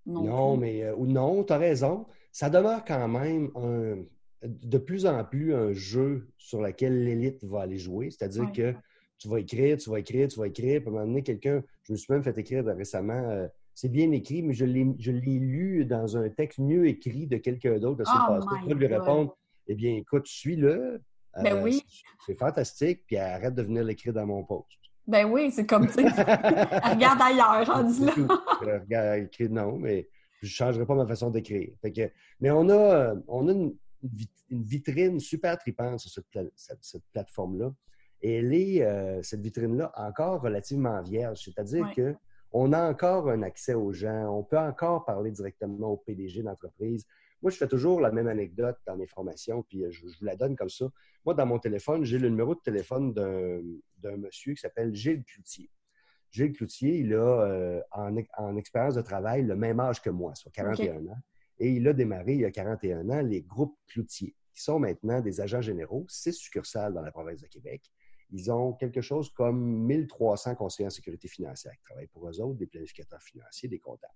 Non, 0.05 0.57
mais 0.57 0.83
euh, 0.83 0.95
ou 0.95 1.05
non, 1.05 1.43
tu 1.43 1.53
as 1.53 1.57
raison. 1.57 2.05
Ça 2.31 2.49
demeure 2.49 2.83
quand 2.85 3.07
même 3.07 3.51
un, 3.55 4.03
de 4.43 4.77
plus 4.77 5.05
en 5.05 5.23
plus 5.23 5.53
un 5.53 5.71
jeu 5.71 6.27
sur 6.37 6.61
lequel 6.61 7.03
l'élite 7.03 7.43
va 7.43 7.61
aller 7.61 7.77
jouer. 7.77 8.09
C'est-à-dire 8.09 8.51
que 8.51 8.73
tu 9.17 9.27
vas 9.27 9.39
écrire, 9.39 9.77
tu 9.77 9.89
vas 9.89 9.99
écrire, 9.99 10.27
tu 10.27 10.39
vas 10.39 10.47
écrire. 10.47 10.81
Puis 10.81 10.87
à 10.87 10.91
un 10.91 10.93
moment 10.93 11.05
donné, 11.05 11.21
quelqu'un, 11.21 11.63
je 11.83 11.93
me 11.93 11.97
suis 11.97 12.11
même 12.11 12.23
fait 12.23 12.37
écrire 12.37 12.65
récemment, 12.65 13.29
euh, 13.29 13.47
c'est 13.73 13.89
bien 13.89 14.11
écrit, 14.11 14.41
mais 14.41 14.53
je 14.53 14.65
l'ai 14.65 15.39
lu 15.39 15.85
dans 15.85 16.17
un 16.17 16.29
texte 16.29 16.59
mieux 16.59 16.87
écrit 16.87 17.27
de 17.27 17.37
quelqu'un 17.37 17.77
d'autre. 17.77 18.03
Oh 18.05 18.39
je 18.67 18.73
lui 18.73 18.87
répondre, 18.87 19.37
eh 19.67 19.75
bien, 19.75 19.95
écoute, 19.95 20.27
suis-le. 20.27 21.01
Ben 21.41 21.55
euh, 21.55 21.63
oui. 21.63 21.83
C'est 22.25 22.37
fantastique, 22.37 23.03
puis 23.07 23.17
arrête 23.17 23.55
de 23.55 23.61
venir 23.61 23.83
l'écrire 23.83 24.13
dans 24.13 24.25
mon 24.25 24.43
post. 24.43 24.67
Ben 25.07 25.25
oui, 25.25 25.51
c'est 25.51 25.65
comme, 25.65 25.87
tu 25.87 25.99
regarde 25.99 27.21
ailleurs, 27.21 27.65
rendu 27.65 28.05
là. 28.05 28.81
regarde, 28.81 29.23
écrit 29.23 29.49
non, 29.49 29.77
mais 29.77 30.07
je 30.41 30.47
ne 30.47 30.51
changerai 30.51 30.85
pas 30.85 30.95
ma 30.95 31.07
façon 31.07 31.29
d'écrire. 31.29 31.69
Mais 32.39 32.51
on 32.51 32.69
a, 32.69 33.15
on 33.27 33.47
a 33.47 33.51
une, 33.51 33.73
vitrine 34.49 35.19
super 35.19 35.57
tripante 35.57 35.99
sur 35.99 36.23
cette 36.79 37.03
plateforme-là. 37.13 37.73
Et 38.21 38.35
elle 38.35 38.53
est, 38.53 38.83
euh, 38.83 39.21
cette 39.23 39.41
vitrine-là, 39.41 39.91
encore 39.95 40.41
relativement 40.41 41.01
vierge. 41.01 41.41
C'est-à-dire 41.43 41.91
qu'on 41.95 42.73
a 42.73 42.89
encore 42.89 43.29
un 43.29 43.41
accès 43.41 43.73
aux 43.73 43.91
gens, 43.91 44.27
on 44.37 44.43
peut 44.43 44.59
encore 44.59 45.05
parler 45.05 45.31
directement 45.31 45.87
au 45.87 45.97
PDG 45.97 46.43
d'entreprise. 46.43 47.05
Moi, 47.41 47.49
je 47.49 47.57
fais 47.57 47.67
toujours 47.67 47.99
la 47.99 48.11
même 48.11 48.27
anecdote 48.27 48.77
dans 48.85 48.95
mes 48.95 49.07
formations, 49.07 49.63
puis 49.63 49.83
euh, 49.83 49.91
je, 49.91 50.05
vous 50.05 50.13
la 50.21 50.35
donne 50.35 50.55
comme 50.55 50.69
ça. 50.69 50.85
Moi, 51.25 51.33
dans 51.33 51.47
mon 51.47 51.57
téléphone, 51.57 52.03
j'ai 52.03 52.19
le 52.19 52.29
numéro 52.29 52.53
de 52.53 52.59
téléphone 52.59 53.13
d'un 53.13 54.17
monsieur 54.17 54.53
qui 54.53 54.61
s'appelle 54.61 54.93
Gilles 54.93 55.23
Cloutier. 55.23 55.69
Gilles 56.29 56.53
Cloutier, 56.53 56.99
il 56.99 57.13
a 57.13 57.17
euh, 57.17 57.81
en, 57.91 58.55
expérience 58.55 58.95
de 58.95 59.01
travail 59.01 59.43
le 59.43 59.55
même 59.55 59.79
âge 59.79 60.01
que 60.01 60.09
moi, 60.09 60.35
soit 60.35 60.51
41 60.51 61.07
ans. 61.07 61.17
Et 61.61 61.73
il 61.73 61.87
a 61.87 61.93
démarré 61.93 62.33
il 62.33 62.39
y 62.39 62.45
a 62.45 62.51
41 62.51 63.07
ans 63.11 63.21
les 63.21 63.43
groupes 63.43 63.77
Cloutier, 63.87 64.35
qui 64.51 64.63
sont 64.63 64.79
maintenant 64.79 65.21
des 65.21 65.41
agents 65.41 65.61
généraux, 65.61 66.07
six 66.09 66.33
succursales 66.33 66.91
dans 66.91 67.03
la 67.03 67.11
province 67.11 67.39
de 67.39 67.45
Québec. 67.45 67.83
Ils 68.31 68.51
ont 68.51 68.73
quelque 68.73 69.01
chose 69.01 69.29
comme 69.29 69.85
1300 69.85 70.55
conseillers 70.55 70.87
en 70.87 70.89
sécurité 70.89 71.27
financière 71.27 71.73
qui 71.73 71.83
travaillent 71.83 72.07
pour 72.07 72.27
eux 72.27 72.41
autres, 72.41 72.57
des 72.57 72.65
planificateurs 72.65 73.21
financiers, 73.21 73.69
des 73.69 73.77
comptables. 73.77 74.11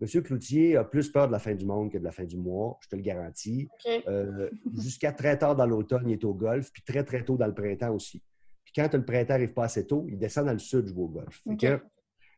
Monsieur 0.00 0.22
Cloutier 0.22 0.76
a 0.76 0.84
plus 0.84 1.10
peur 1.10 1.26
de 1.26 1.32
la 1.32 1.38
fin 1.38 1.54
du 1.54 1.66
monde 1.66 1.92
que 1.92 1.98
de 1.98 2.04
la 2.04 2.12
fin 2.12 2.24
du 2.24 2.38
mois, 2.38 2.78
je 2.80 2.88
te 2.88 2.96
le 2.96 3.02
garantis. 3.02 3.68
Euh, 4.08 4.48
jusqu'à 4.74 5.12
très 5.12 5.36
tard 5.36 5.56
dans 5.56 5.66
l'automne, 5.66 6.08
il 6.08 6.14
est 6.14 6.24
au 6.24 6.32
golf, 6.32 6.72
puis 6.72 6.82
très, 6.82 7.04
très 7.04 7.22
tôt 7.22 7.36
dans 7.36 7.46
le 7.46 7.52
printemps 7.52 7.94
aussi. 7.94 8.22
Puis 8.64 8.72
quand 8.74 8.90
le 8.94 9.04
printemps 9.04 9.34
n'arrive 9.34 9.52
pas 9.52 9.64
assez 9.64 9.86
tôt, 9.86 10.06
il 10.08 10.16
descend 10.16 10.46
dans 10.46 10.54
le 10.54 10.58
sud 10.58 10.86
jouer 10.86 11.02
au 11.02 11.08
golf. 11.08 11.42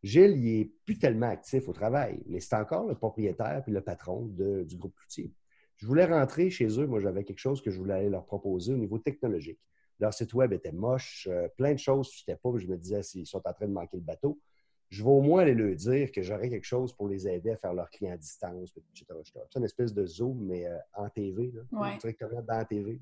Gilles, 0.02 0.36
il 0.36 0.58
n'est 0.58 0.70
plus 0.84 0.98
tellement 0.98 1.28
actif 1.28 1.68
au 1.68 1.72
travail, 1.72 2.20
mais 2.26 2.40
c'est 2.40 2.56
encore 2.56 2.86
le 2.86 2.94
propriétaire 2.94 3.62
puis 3.62 3.72
le 3.72 3.80
patron 3.80 4.26
du 4.26 4.76
groupe 4.76 4.94
Cloutier. 4.96 5.32
Je 5.76 5.86
voulais 5.86 6.04
rentrer 6.04 6.50
chez 6.50 6.66
eux. 6.80 6.86
Moi, 6.86 7.00
j'avais 7.00 7.24
quelque 7.24 7.38
chose 7.38 7.62
que 7.62 7.70
je 7.70 7.78
voulais 7.78 7.94
aller 7.94 8.08
leur 8.10 8.24
proposer 8.24 8.72
au 8.72 8.76
niveau 8.76 8.98
technologique. 8.98 9.58
Leur 9.98 10.12
site 10.12 10.34
web 10.34 10.52
était 10.52 10.72
moche, 10.72 11.28
euh, 11.30 11.48
plein 11.56 11.72
de 11.72 11.78
choses 11.78 12.08
ne 12.08 12.12
fitaient 12.12 12.36
pas. 12.36 12.50
Je 12.56 12.66
me 12.66 12.76
disais, 12.76 13.02
s'ils 13.02 13.26
sont 13.26 13.42
en 13.44 13.52
train 13.52 13.66
de 13.66 13.72
manquer 13.72 13.96
le 13.96 14.02
bateau, 14.02 14.38
je 14.90 15.02
vais 15.02 15.10
au 15.10 15.22
moins 15.22 15.42
aller 15.42 15.54
leur 15.54 15.74
dire 15.74 16.12
que 16.12 16.22
j'aurais 16.22 16.50
quelque 16.50 16.66
chose 16.66 16.92
pour 16.92 17.08
les 17.08 17.26
aider 17.26 17.50
à 17.50 17.56
faire 17.56 17.72
leur 17.72 17.88
client 17.88 18.12
à 18.12 18.16
distance, 18.16 18.76
etc. 18.76 19.06
C'est 19.24 19.58
une 19.58 19.64
espèce 19.64 19.94
de 19.94 20.04
Zoom, 20.04 20.44
mais 20.44 20.66
euh, 20.66 20.76
en 20.94 21.08
TV, 21.08 21.52
directement 22.00 22.42
dans 22.42 22.58
la 22.58 22.64
TV. 22.64 23.00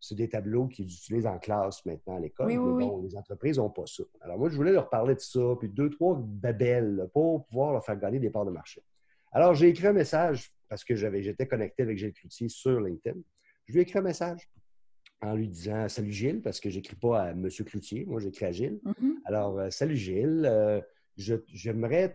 C'est 0.00 0.14
des 0.14 0.28
tableaux 0.28 0.68
qu'ils 0.68 0.86
utilisent 0.86 1.26
en 1.26 1.38
classe 1.38 1.84
maintenant 1.84 2.16
à 2.16 2.20
l'école, 2.20 2.46
mais 2.46 2.56
bon, 2.56 3.02
les 3.02 3.16
entreprises 3.16 3.58
n'ont 3.58 3.70
pas 3.70 3.86
ça. 3.86 4.04
Alors 4.20 4.38
moi, 4.38 4.48
je 4.48 4.56
voulais 4.56 4.72
leur 4.72 4.88
parler 4.88 5.14
de 5.14 5.20
ça, 5.20 5.40
puis 5.58 5.68
deux, 5.68 5.90
trois 5.90 6.16
babelles 6.16 7.08
pour 7.12 7.46
pouvoir 7.46 7.72
leur 7.72 7.84
faire 7.84 7.98
gagner 7.98 8.20
des 8.20 8.30
parts 8.30 8.44
de 8.44 8.50
marché. 8.50 8.82
Alors, 9.32 9.54
j'ai 9.54 9.68
écrit 9.68 9.86
un 9.86 9.92
message 9.92 10.52
parce 10.68 10.84
que 10.84 10.94
j'étais 10.94 11.46
connecté 11.46 11.82
avec 11.82 11.98
Gilles 11.98 12.12
Cloutier 12.12 12.48
sur 12.48 12.80
LinkedIn. 12.80 13.18
Je 13.66 13.72
lui 13.72 13.80
ai 13.80 13.82
écrit 13.82 13.98
un 13.98 14.02
message 14.02 14.48
en 15.20 15.34
lui 15.34 15.48
disant 15.48 15.88
Salut 15.88 16.12
Gilles, 16.12 16.42
parce 16.42 16.60
que 16.60 16.70
je 16.70 16.76
n'écris 16.76 16.96
pas 16.96 17.22
à 17.22 17.30
M. 17.30 17.48
Cloutier, 17.48 18.04
moi 18.06 18.20
j'écris 18.20 18.44
à 18.46 18.52
Gilles. 18.52 18.80
Mm-hmm. 18.84 19.14
Alors, 19.24 19.58
euh, 19.58 19.70
salut 19.70 19.96
Gilles, 19.96 20.44
euh, 20.44 20.80
j'aimerais 21.18 22.14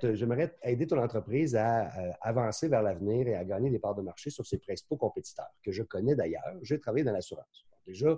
aider 0.64 0.88
ton 0.88 0.98
entreprise 0.98 1.56
à 1.56 1.88
euh, 1.88 2.12
avancer 2.22 2.70
vers 2.70 2.82
l'avenir 2.82 3.28
et 3.28 3.36
à 3.36 3.44
gagner 3.44 3.70
des 3.70 3.80
parts 3.80 3.96
de 3.96 4.02
marché 4.02 4.30
sur 4.30 4.46
ses 4.46 4.58
principaux 4.58 4.96
compétiteurs, 4.96 5.52
que 5.62 5.72
je 5.72 5.84
connais 5.84 6.16
d'ailleurs. 6.16 6.44
J'ai 6.62 6.80
travaillé 6.80 7.04
dans 7.04 7.12
l'assurance. 7.12 7.66
Déjà, 7.86 8.18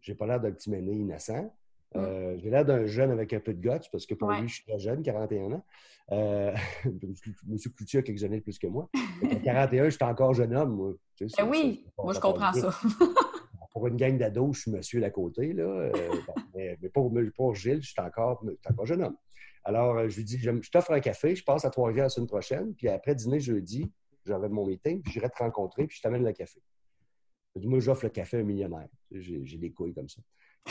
je 0.00 0.12
n'ai 0.12 0.16
pas 0.16 0.26
l'air 0.26 0.40
d'un 0.40 0.52
petit 0.52 0.70
méné 0.70 0.92
innocent. 0.92 1.52
Mm. 1.94 2.38
J'ai 2.38 2.50
l'air 2.50 2.64
d'un 2.64 2.86
jeune 2.86 3.10
avec 3.10 3.32
un 3.32 3.40
peu 3.40 3.54
de 3.54 3.60
guts, 3.60 3.88
parce 3.90 4.06
que 4.06 4.14
pour 4.14 4.30
lui, 4.30 4.48
je 4.48 4.54
suis 4.54 4.64
très 4.64 4.78
jeune, 4.78 5.02
41 5.02 5.52
ans. 5.52 5.64
M. 6.10 6.54
Cloutier 7.76 8.00
a 8.00 8.02
quelques 8.02 8.24
années 8.24 8.38
de 8.38 8.42
plus 8.42 8.58
que 8.58 8.66
moi. 8.66 8.88
À 9.30 9.36
41, 9.36 9.84
je 9.84 9.90
suis 9.90 10.04
encore 10.04 10.34
jeune 10.34 10.54
homme, 10.54 10.76
moi. 10.76 10.92
Ben 11.20 11.48
oui, 11.48 11.86
moi 11.96 12.12
je 12.12 12.20
comprends 12.20 12.52
ça. 12.52 12.70
pour 13.74 13.88
une 13.88 13.96
gang 13.96 14.16
d'ados, 14.16 14.54
je 14.54 14.60
suis 14.62 14.70
monsieur 14.70 15.00
d'à 15.00 15.10
côté, 15.10 15.52
là. 15.52 15.64
Euh, 15.64 15.92
mais, 16.54 16.78
pour, 16.90 17.12
pour, 17.34 17.54
Gilles, 17.56 17.82
je 17.82 17.90
suis 17.90 18.00
encore, 18.00 18.42
encore 18.70 18.86
jeune 18.86 19.02
homme. 19.02 19.16
Alors, 19.64 19.98
euh, 19.98 20.08
je 20.08 20.16
lui 20.16 20.24
dis, 20.24 20.38
je, 20.38 20.70
t'offre 20.70 20.92
un 20.92 21.00
café, 21.00 21.34
je 21.34 21.42
passe 21.42 21.64
à 21.64 21.70
Trois-Rivières 21.70 22.04
la 22.04 22.08
semaine 22.08 22.28
prochaine, 22.28 22.72
puis 22.74 22.88
après 22.88 23.16
dîner 23.16 23.40
jeudi, 23.40 23.90
j'aurai 24.24 24.48
mon 24.48 24.64
meeting, 24.64 25.02
puis 25.02 25.12
j'irai 25.12 25.28
te 25.28 25.38
rencontrer, 25.38 25.88
puis 25.88 25.96
je 25.96 26.02
t'amène 26.02 26.24
le 26.24 26.32
café. 26.32 26.62
Moi, 27.56 27.80
j'offre 27.80 28.04
le 28.04 28.10
café 28.10 28.36
à 28.36 28.40
un 28.40 28.44
millionnaire. 28.44 28.88
J'ai 29.10 29.58
des 29.58 29.72
couilles 29.72 29.94
comme 29.94 30.08
ça. 30.08 30.20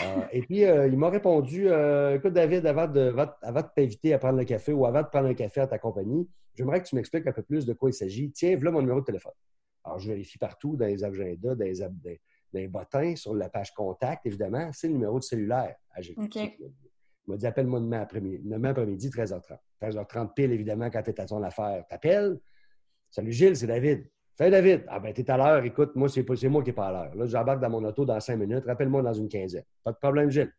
Euh, 0.02 0.26
et 0.32 0.42
puis, 0.42 0.60
il 0.62 0.98
m'a 0.98 1.10
répondu 1.10 1.68
Écoute, 2.16 2.34
David, 2.34 2.66
avant 2.66 2.88
de, 2.88 3.14
avant 3.42 3.62
de 3.62 3.68
t'inviter 3.76 4.14
à 4.14 4.18
prendre 4.18 4.40
le 4.40 4.46
café 4.46 4.72
ou 4.72 4.86
avant 4.86 5.02
de 5.02 5.08
prendre 5.08 5.28
un 5.28 5.34
café 5.34 5.62
à 5.62 5.68
ta 5.68 5.78
compagnie, 5.78 6.28
j'aimerais 6.56 6.82
que 6.82 6.88
tu 6.88 6.96
m'expliques 6.96 7.28
un 7.28 7.34
peu 7.34 7.44
plus 7.44 7.66
de 7.66 7.74
quoi 7.74 7.90
il 7.90 7.94
s'agit. 7.94 8.32
Tiens, 8.32 8.56
voilà 8.56 8.72
mon 8.72 8.82
numéro 8.82 9.02
de 9.02 9.06
téléphone. 9.06 9.34
Alors, 9.84 10.00
je 10.00 10.08
vérifie 10.08 10.38
partout, 10.38 10.78
dans 10.78 10.86
les 10.86 11.04
agendas, 11.04 11.56
dans 11.56 11.66
les, 11.66 11.82
d'un 12.54 12.68
bottin 12.68 13.16
sur 13.16 13.34
la 13.34 13.50
page 13.50 13.74
contact, 13.74 14.26
évidemment, 14.26 14.70
c'est 14.72 14.88
le 14.88 14.94
numéro 14.94 15.20
de 15.20 15.24
cellulaire 15.24 15.76
à 15.92 16.02
Il 16.02 16.58
m'a 17.28 17.38
dit 17.38 17.48
appelle-moi 17.48 17.80
demain 17.80 18.02
après-midi, 18.02 18.42
demain 18.44 18.70
après-midi, 18.70 19.10
13h30. 19.10 19.58
13h30 19.82 20.34
pile, 20.34 20.52
évidemment, 20.52 20.90
quand 20.90 21.02
tu 21.04 21.10
es 21.10 21.20
à 21.20 21.26
ton 21.26 21.42
affaire. 21.44 21.86
T'appelles. 21.90 22.40
Salut 23.10 23.32
Gilles, 23.32 23.56
c'est 23.56 23.68
David. 23.68 24.08
Salut 24.36 24.52
David. 24.52 24.86
Ah 24.88 25.00
ben, 25.00 25.14
t'es 25.14 25.30
à 25.30 25.38
l'heure, 25.38 25.64
écoute, 25.64 25.96
moi, 25.96 26.10
c'est 26.10 26.24
moi 26.50 26.64
qui 26.64 26.70
n'ai 26.70 26.74
pas 26.74 26.88
à 26.88 26.92
l'heure. 26.92 27.16
Là, 27.16 27.26
j'embarque 27.26 27.60
dans 27.60 27.70
mon 27.70 27.84
auto 27.84 28.06
dans 28.06 28.20
cinq 28.20 28.38
minutes. 28.38 28.66
Rappelle-moi 28.66 29.02
dans 29.02 29.14
une 29.14 29.30
quinzaine. 29.30 29.64
Pas 29.84 29.92
de 29.92 29.98
problème, 29.98 30.30
Gilles. 30.30 30.52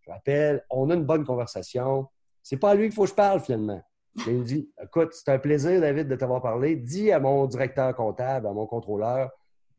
Je 0.00 0.10
rappelle, 0.10 0.64
on 0.70 0.90
a 0.90 0.94
une 0.94 1.04
bonne 1.04 1.24
conversation. 1.24 2.08
C'est 2.42 2.56
pas 2.56 2.70
à 2.70 2.74
lui 2.74 2.86
qu'il 2.86 2.94
faut 2.94 3.04
que 3.04 3.10
je 3.10 3.14
parle, 3.14 3.40
finalement. 3.40 3.80
il 4.26 4.38
me 4.38 4.44
dit 4.44 4.72
Écoute, 4.82 5.12
c'est 5.12 5.28
un 5.30 5.38
plaisir, 5.38 5.80
David, 5.80 6.08
de 6.08 6.16
t'avoir 6.16 6.42
parlé. 6.42 6.74
Dis 6.74 7.12
à 7.12 7.20
mon 7.20 7.46
directeur 7.46 7.94
comptable, 7.94 8.46
à 8.46 8.52
mon 8.52 8.66
contrôleur, 8.66 9.30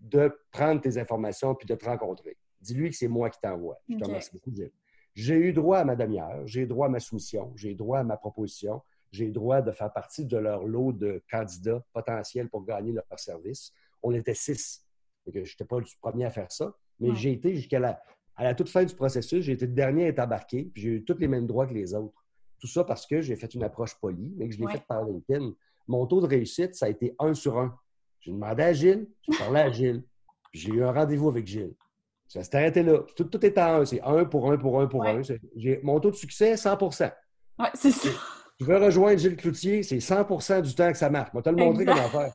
de 0.02 0.36
prendre 0.52 0.82
tes 0.82 0.98
informations 0.98 1.56
puis 1.56 1.68
de 1.68 1.76
te 1.76 1.86
rencontrer. 1.86 2.38
Dis-lui 2.60 2.90
que 2.90 2.96
c'est 2.96 3.08
moi 3.08 3.30
qui 3.30 3.40
t'envoie. 3.40 3.80
Je 3.88 3.98
te 3.98 4.04
remercie 4.04 4.32
beaucoup, 4.34 4.54
Gilles. 4.54 4.72
J'ai 5.14 5.36
eu 5.36 5.54
droit 5.54 5.80
à 5.80 5.86
ma 5.86 5.96
demi-heure, 5.96 6.46
j'ai 6.46 6.66
droit 6.66 6.88
à 6.88 6.90
ma 6.90 7.00
soumission, 7.00 7.52
j'ai 7.56 7.76
droit 7.76 8.00
à 8.00 8.04
ma 8.04 8.18
proposition, 8.18 8.82
j'ai 9.12 9.30
droit 9.30 9.62
de 9.62 9.72
faire 9.72 9.92
partie 9.92 10.26
de 10.26 10.38
leur 10.38 10.66
lot 10.66 10.94
de 10.94 11.22
candidats 11.30 11.84
potentiels 11.92 12.50
pour 12.50 12.64
gagner 12.66 12.94
leur 12.94 13.04
service. 13.20 13.74
On 14.02 14.14
était 14.14 14.34
six. 14.34 14.86
Je 15.28 15.40
n'étais 15.40 15.66
pas 15.66 15.80
le 15.80 15.86
premier 16.02 16.26
à 16.26 16.30
faire 16.30 16.52
ça, 16.52 16.74
mais 17.00 17.14
j'ai 17.16 17.34
été 17.34 17.54
jusqu'à 17.54 17.80
la, 17.80 18.02
à 18.36 18.44
la 18.44 18.56
toute 18.56 18.70
fin 18.70 18.84
du 18.84 18.96
processus, 18.96 19.44
j'ai 19.44 19.52
été 19.54 19.68
le 19.68 19.74
dernier 19.74 20.06
à 20.06 20.08
être 20.08 20.20
embarqué, 20.20 20.72
puis 20.74 20.82
j'ai 20.82 20.90
eu 20.90 21.04
tous 21.04 21.18
les 21.20 21.28
mêmes 21.28 21.46
droits 21.46 21.68
que 21.68 21.74
les 21.74 21.94
autres. 21.94 22.26
Tout 22.60 22.68
ça 22.68 22.84
parce 22.84 23.06
que 23.06 23.22
j'ai 23.22 23.36
fait 23.36 23.54
une 23.54 23.64
approche 23.64 23.96
polie, 23.96 24.34
mais 24.38 24.48
que 24.48 24.56
je 24.56 24.60
l'ai 24.60 24.72
faite 24.72 24.86
par 24.88 25.04
LinkedIn. 25.04 25.54
Mon 25.88 26.06
taux 26.06 26.22
de 26.22 26.28
réussite, 26.28 26.76
ça 26.76 26.86
a 26.86 26.90
été 26.90 27.16
un 27.20 27.34
sur 27.34 27.58
un. 27.58 27.78
J'ai 28.22 28.32
demandé 28.32 28.64
à 28.64 28.74
Gilles, 28.74 29.08
j'ai 29.28 29.38
parlé 29.38 29.60
à 29.60 29.72
Gilles, 29.72 30.04
j'ai 30.54 30.70
eu 30.70 30.84
un 30.84 30.92
rendez-vous 30.92 31.30
avec 31.30 31.46
Gilles. 31.48 31.74
Ça 32.28 32.44
s'est 32.44 32.56
arrêté 32.56 32.82
là. 32.82 33.00
Tout, 33.16 33.26
tout 33.26 33.46
est 33.46 33.58
en 33.58 33.82
un. 33.82 33.86
C'est 33.86 34.02
un 34.02 34.24
pour 34.24 34.52
un 34.52 34.58
pour 34.58 34.80
un 34.80 34.88
pour 34.88 35.06
un. 35.06 35.22
Mon 35.84 36.00
taux 36.00 36.12
de 36.12 36.16
succès, 36.16 36.54
100% 36.54 37.12
Oui, 37.60 37.66
c'est 37.74 37.92
ça. 37.92 38.10
Tu 38.58 38.64
veux 38.64 38.78
rejoindre 38.78 39.20
Gilles 39.20 39.36
Cloutier, 39.36 39.84
c'est 39.84 39.98
100% 39.98 40.62
du 40.62 40.74
temps 40.74 40.92
que 40.92 40.98
ça 40.98 41.10
marche. 41.10 41.30
Je 41.34 41.38
vais 41.38 41.44
te 41.44 41.50
le 41.50 41.56
montrer 41.58 41.84
comment 41.84 42.10
faire. 42.10 42.34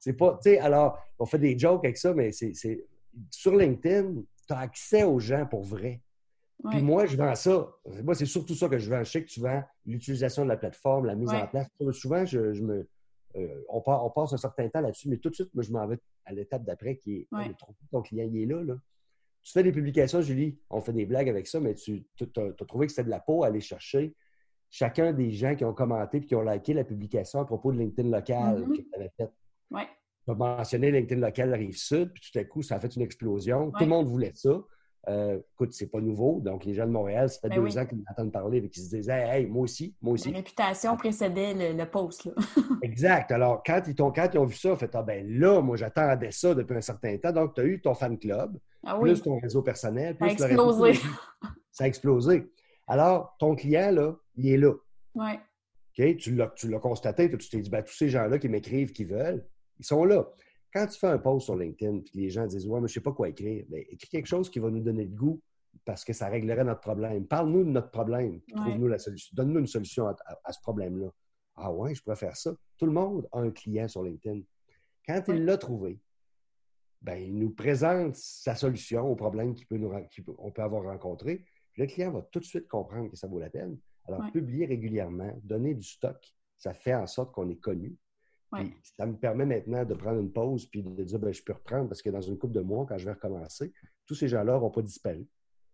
C'est 0.00 0.14
pas, 0.14 0.38
tu 0.42 0.50
sais, 0.50 0.58
alors, 0.58 0.98
on 1.18 1.26
fait 1.26 1.38
des 1.38 1.58
jokes 1.58 1.84
avec 1.84 1.96
ça, 1.96 2.12
mais 2.12 2.32
c'est 2.32 2.84
sur 3.30 3.54
LinkedIn, 3.54 4.14
tu 4.46 4.52
as 4.52 4.58
accès 4.58 5.04
aux 5.04 5.20
gens 5.20 5.46
pour 5.46 5.62
vrai. 5.62 6.02
Puis 6.70 6.82
moi, 6.82 7.06
je 7.06 7.16
vends 7.16 7.34
ça. 7.34 7.68
Moi, 8.02 8.14
c'est 8.14 8.26
surtout 8.26 8.54
ça 8.54 8.68
que 8.68 8.78
je 8.78 8.90
vends. 8.90 9.02
Je 9.04 9.10
sais 9.10 9.22
que 9.22 9.28
tu 9.28 9.40
vends 9.40 9.62
l'utilisation 9.86 10.44
de 10.44 10.48
la 10.48 10.56
plateforme, 10.56 11.06
la 11.06 11.14
mise 11.14 11.30
en 11.30 11.46
place. 11.46 11.68
Souvent, 11.92 12.26
je 12.26 12.62
me, 12.62 12.86
euh, 13.36 13.62
on, 13.68 13.80
passe 14.10 14.32
un 14.32 14.36
certain 14.36 14.68
temps 14.68 14.80
là-dessus, 14.80 15.08
mais 15.08 15.18
tout 15.18 15.30
de 15.30 15.34
suite, 15.34 15.54
moi, 15.54 15.62
je 15.62 15.72
m'en 15.72 15.86
vais 15.86 15.98
à 16.24 16.32
l'étape 16.32 16.64
d'après 16.64 16.96
qui 16.96 17.18
est 17.18 17.28
ton 17.90 18.02
client, 18.02 18.28
il 18.30 18.42
est 18.42 18.46
là, 18.46 18.62
là. 18.62 18.74
Tu 19.42 19.52
fais 19.52 19.62
des 19.62 19.72
publications, 19.72 20.20
Julie, 20.20 20.58
on 20.68 20.80
fait 20.80 20.92
des 20.92 21.06
blagues 21.06 21.28
avec 21.28 21.46
ça, 21.46 21.60
mais 21.60 21.74
tu 21.74 22.04
as, 22.36 22.64
trouvé 22.66 22.86
que 22.86 22.92
c'était 22.92 23.04
de 23.04 23.10
la 23.10 23.20
peau 23.20 23.42
à 23.42 23.46
aller 23.46 23.60
chercher 23.60 24.14
chacun 24.68 25.12
des 25.12 25.30
gens 25.30 25.56
qui 25.56 25.64
ont 25.64 25.72
commenté 25.72 26.18
et 26.18 26.26
qui 26.26 26.34
ont 26.34 26.42
liké 26.42 26.74
la 26.74 26.84
publication 26.84 27.40
à 27.40 27.44
propos 27.46 27.72
de 27.72 27.78
LinkedIn 27.78 28.10
local 28.10 28.60
mm-hmm. 28.60 28.76
que 28.76 28.82
tu 28.82 28.88
avais 28.94 29.10
faite. 29.16 29.32
Tu 30.24 30.30
as 30.30 30.34
mentionné 30.34 30.90
LinkedIn 30.90 31.20
local 31.20 31.54
Rive-Sud, 31.54 32.12
puis 32.12 32.30
tout 32.30 32.38
à 32.38 32.44
coup, 32.44 32.62
ça 32.62 32.76
a 32.76 32.80
fait 32.80 32.94
une 32.94 33.02
explosion. 33.02 33.70
Tout 33.70 33.84
le 33.84 33.90
monde 33.90 34.06
voulait 34.06 34.32
ça. 34.34 34.62
Euh, 35.08 35.38
écoute, 35.54 35.72
c'est 35.72 35.90
pas 35.90 36.00
nouveau. 36.00 36.40
Donc, 36.40 36.64
les 36.64 36.74
gens 36.74 36.86
de 36.86 36.90
Montréal, 36.90 37.30
ça 37.30 37.40
fait 37.40 37.48
ben 37.48 37.62
deux 37.62 37.78
ans 37.78 37.86
qu'ils 37.86 37.98
m'entendent 37.98 38.32
parler 38.32 38.58
et 38.58 38.68
qu'ils 38.68 38.82
se 38.82 38.90
disent 38.90 39.08
hey, 39.08 39.46
moi 39.46 39.62
aussi, 39.62 39.94
moi 40.02 40.14
aussi. 40.14 40.30
La 40.30 40.38
réputation 40.38 40.96
précédait 40.96 41.72
le, 41.72 41.84
post. 41.86 42.26
Là. 42.26 42.32
exact. 42.82 43.32
Alors, 43.32 43.62
quand 43.64 43.80
ils, 43.86 44.02
ont, 44.02 44.12
quand 44.12 44.28
ils 44.32 44.38
ont 44.38 44.44
vu 44.44 44.56
ça, 44.56 44.68
ils 44.68 44.72
ont 44.72 44.76
fait 44.76 44.94
Ah, 44.94 45.02
ben 45.02 45.26
là, 45.26 45.62
moi, 45.62 45.76
j'attendais 45.76 46.30
ça 46.32 46.54
depuis 46.54 46.76
un 46.76 46.82
certain 46.82 47.16
temps. 47.16 47.32
Donc, 47.32 47.54
tu 47.54 47.62
as 47.62 47.64
eu 47.64 47.80
ton 47.80 47.94
fan 47.94 48.18
club, 48.18 48.58
ah 48.84 48.98
plus 49.00 49.22
ton 49.22 49.38
réseau 49.38 49.62
personnel, 49.62 50.16
plus 50.16 50.38
le 50.38 50.44
réseau. 50.44 51.00
Ça 51.72 51.84
a 51.84 51.86
explosé. 51.86 52.50
Alors, 52.86 53.36
ton 53.38 53.54
client, 53.54 53.90
là, 53.92 54.16
il 54.36 54.52
est 54.52 54.58
là. 54.58 54.74
Oui. 55.14 55.30
OK? 55.98 56.16
Tu 56.16 56.34
l'as 56.34 56.78
constaté, 56.80 57.30
tu 57.30 57.48
t'es 57.48 57.60
dit, 57.60 57.70
ben, 57.70 57.82
tous 57.82 57.94
ces 57.94 58.08
gens-là 58.08 58.38
qui 58.38 58.48
m'écrivent, 58.48 58.92
qui 58.92 59.04
veulent, 59.04 59.46
ils 59.78 59.84
sont 59.84 60.04
là. 60.04 60.28
Quand 60.72 60.86
tu 60.86 60.98
fais 60.98 61.08
un 61.08 61.18
post 61.18 61.46
sur 61.46 61.56
LinkedIn, 61.56 62.00
puis 62.00 62.12
les 62.14 62.30
gens 62.30 62.46
disent, 62.46 62.66
ouais, 62.66 62.80
mais 62.80 62.88
je 62.88 62.92
ne 62.92 62.94
sais 62.94 63.00
pas 63.00 63.12
quoi 63.12 63.28
écrire, 63.28 63.64
bien, 63.68 63.80
écris 63.88 64.08
quelque 64.08 64.26
chose 64.26 64.48
qui 64.50 64.58
va 64.58 64.70
nous 64.70 64.80
donner 64.80 65.04
le 65.04 65.14
goût 65.14 65.40
parce 65.84 66.04
que 66.04 66.12
ça 66.12 66.28
réglerait 66.28 66.64
notre 66.64 66.80
problème. 66.80 67.26
Parle-nous 67.26 67.64
de 67.64 67.70
notre 67.70 67.90
problème, 67.90 68.40
trouve-nous 68.54 68.88
la 68.88 68.98
solution. 68.98 69.30
Donne-nous 69.34 69.60
une 69.60 69.66
solution 69.66 70.06
à, 70.06 70.52
ce 70.52 70.60
problème-là. 70.60 71.08
Ah 71.56 71.72
ouais, 71.72 71.94
je 71.94 72.02
pourrais 72.02 72.16
faire 72.16 72.36
ça. 72.36 72.52
Tout 72.76 72.86
le 72.86 72.92
monde 72.92 73.28
a 73.32 73.40
un 73.40 73.50
client 73.50 73.88
sur 73.88 74.02
LinkedIn. 74.02 74.40
Quand 75.06 75.22
il 75.28 75.44
l'a 75.44 75.56
trouvé, 75.56 76.00
ben, 77.02 77.16
il 77.16 77.38
nous 77.38 77.50
présente 77.50 78.16
sa 78.16 78.54
solution 78.54 79.10
au 79.10 79.16
problème 79.16 79.54
qu'on 79.54 79.64
peut, 79.64 80.52
peut 80.54 80.62
avoir 80.62 80.84
rencontré. 80.84 81.44
le 81.76 81.86
client 81.86 82.12
va 82.12 82.22
tout 82.22 82.40
de 82.40 82.44
suite 82.44 82.68
comprendre 82.68 83.10
que 83.10 83.16
ça 83.16 83.26
vaut 83.26 83.38
la 83.38 83.50
peine. 83.50 83.78
Alors, 84.06 84.30
publier 84.32 84.66
régulièrement, 84.66 85.32
donner 85.42 85.74
du 85.74 85.86
stock, 85.86 86.34
ça 86.56 86.74
fait 86.74 86.94
en 86.94 87.06
sorte 87.06 87.32
qu'on 87.32 87.48
est 87.48 87.60
connu. 87.60 87.96
Ça 88.96 89.06
me 89.06 89.16
permet 89.16 89.46
maintenant 89.46 89.84
de 89.84 89.94
prendre 89.94 90.20
une 90.20 90.32
pause 90.32 90.66
puis 90.66 90.82
de 90.82 91.04
dire 91.04 91.18
ben, 91.18 91.32
je 91.32 91.42
peux 91.42 91.52
reprendre 91.52 91.88
parce 91.88 92.02
que 92.02 92.10
dans 92.10 92.20
une 92.20 92.38
couple 92.38 92.54
de 92.54 92.60
mois, 92.60 92.86
quand 92.88 92.98
je 92.98 93.04
vais 93.04 93.12
recommencer, 93.12 93.72
tous 94.06 94.14
ces 94.14 94.28
gens-là 94.28 94.54
n'auront 94.54 94.70
pas 94.70 94.82
disparu. 94.82 95.26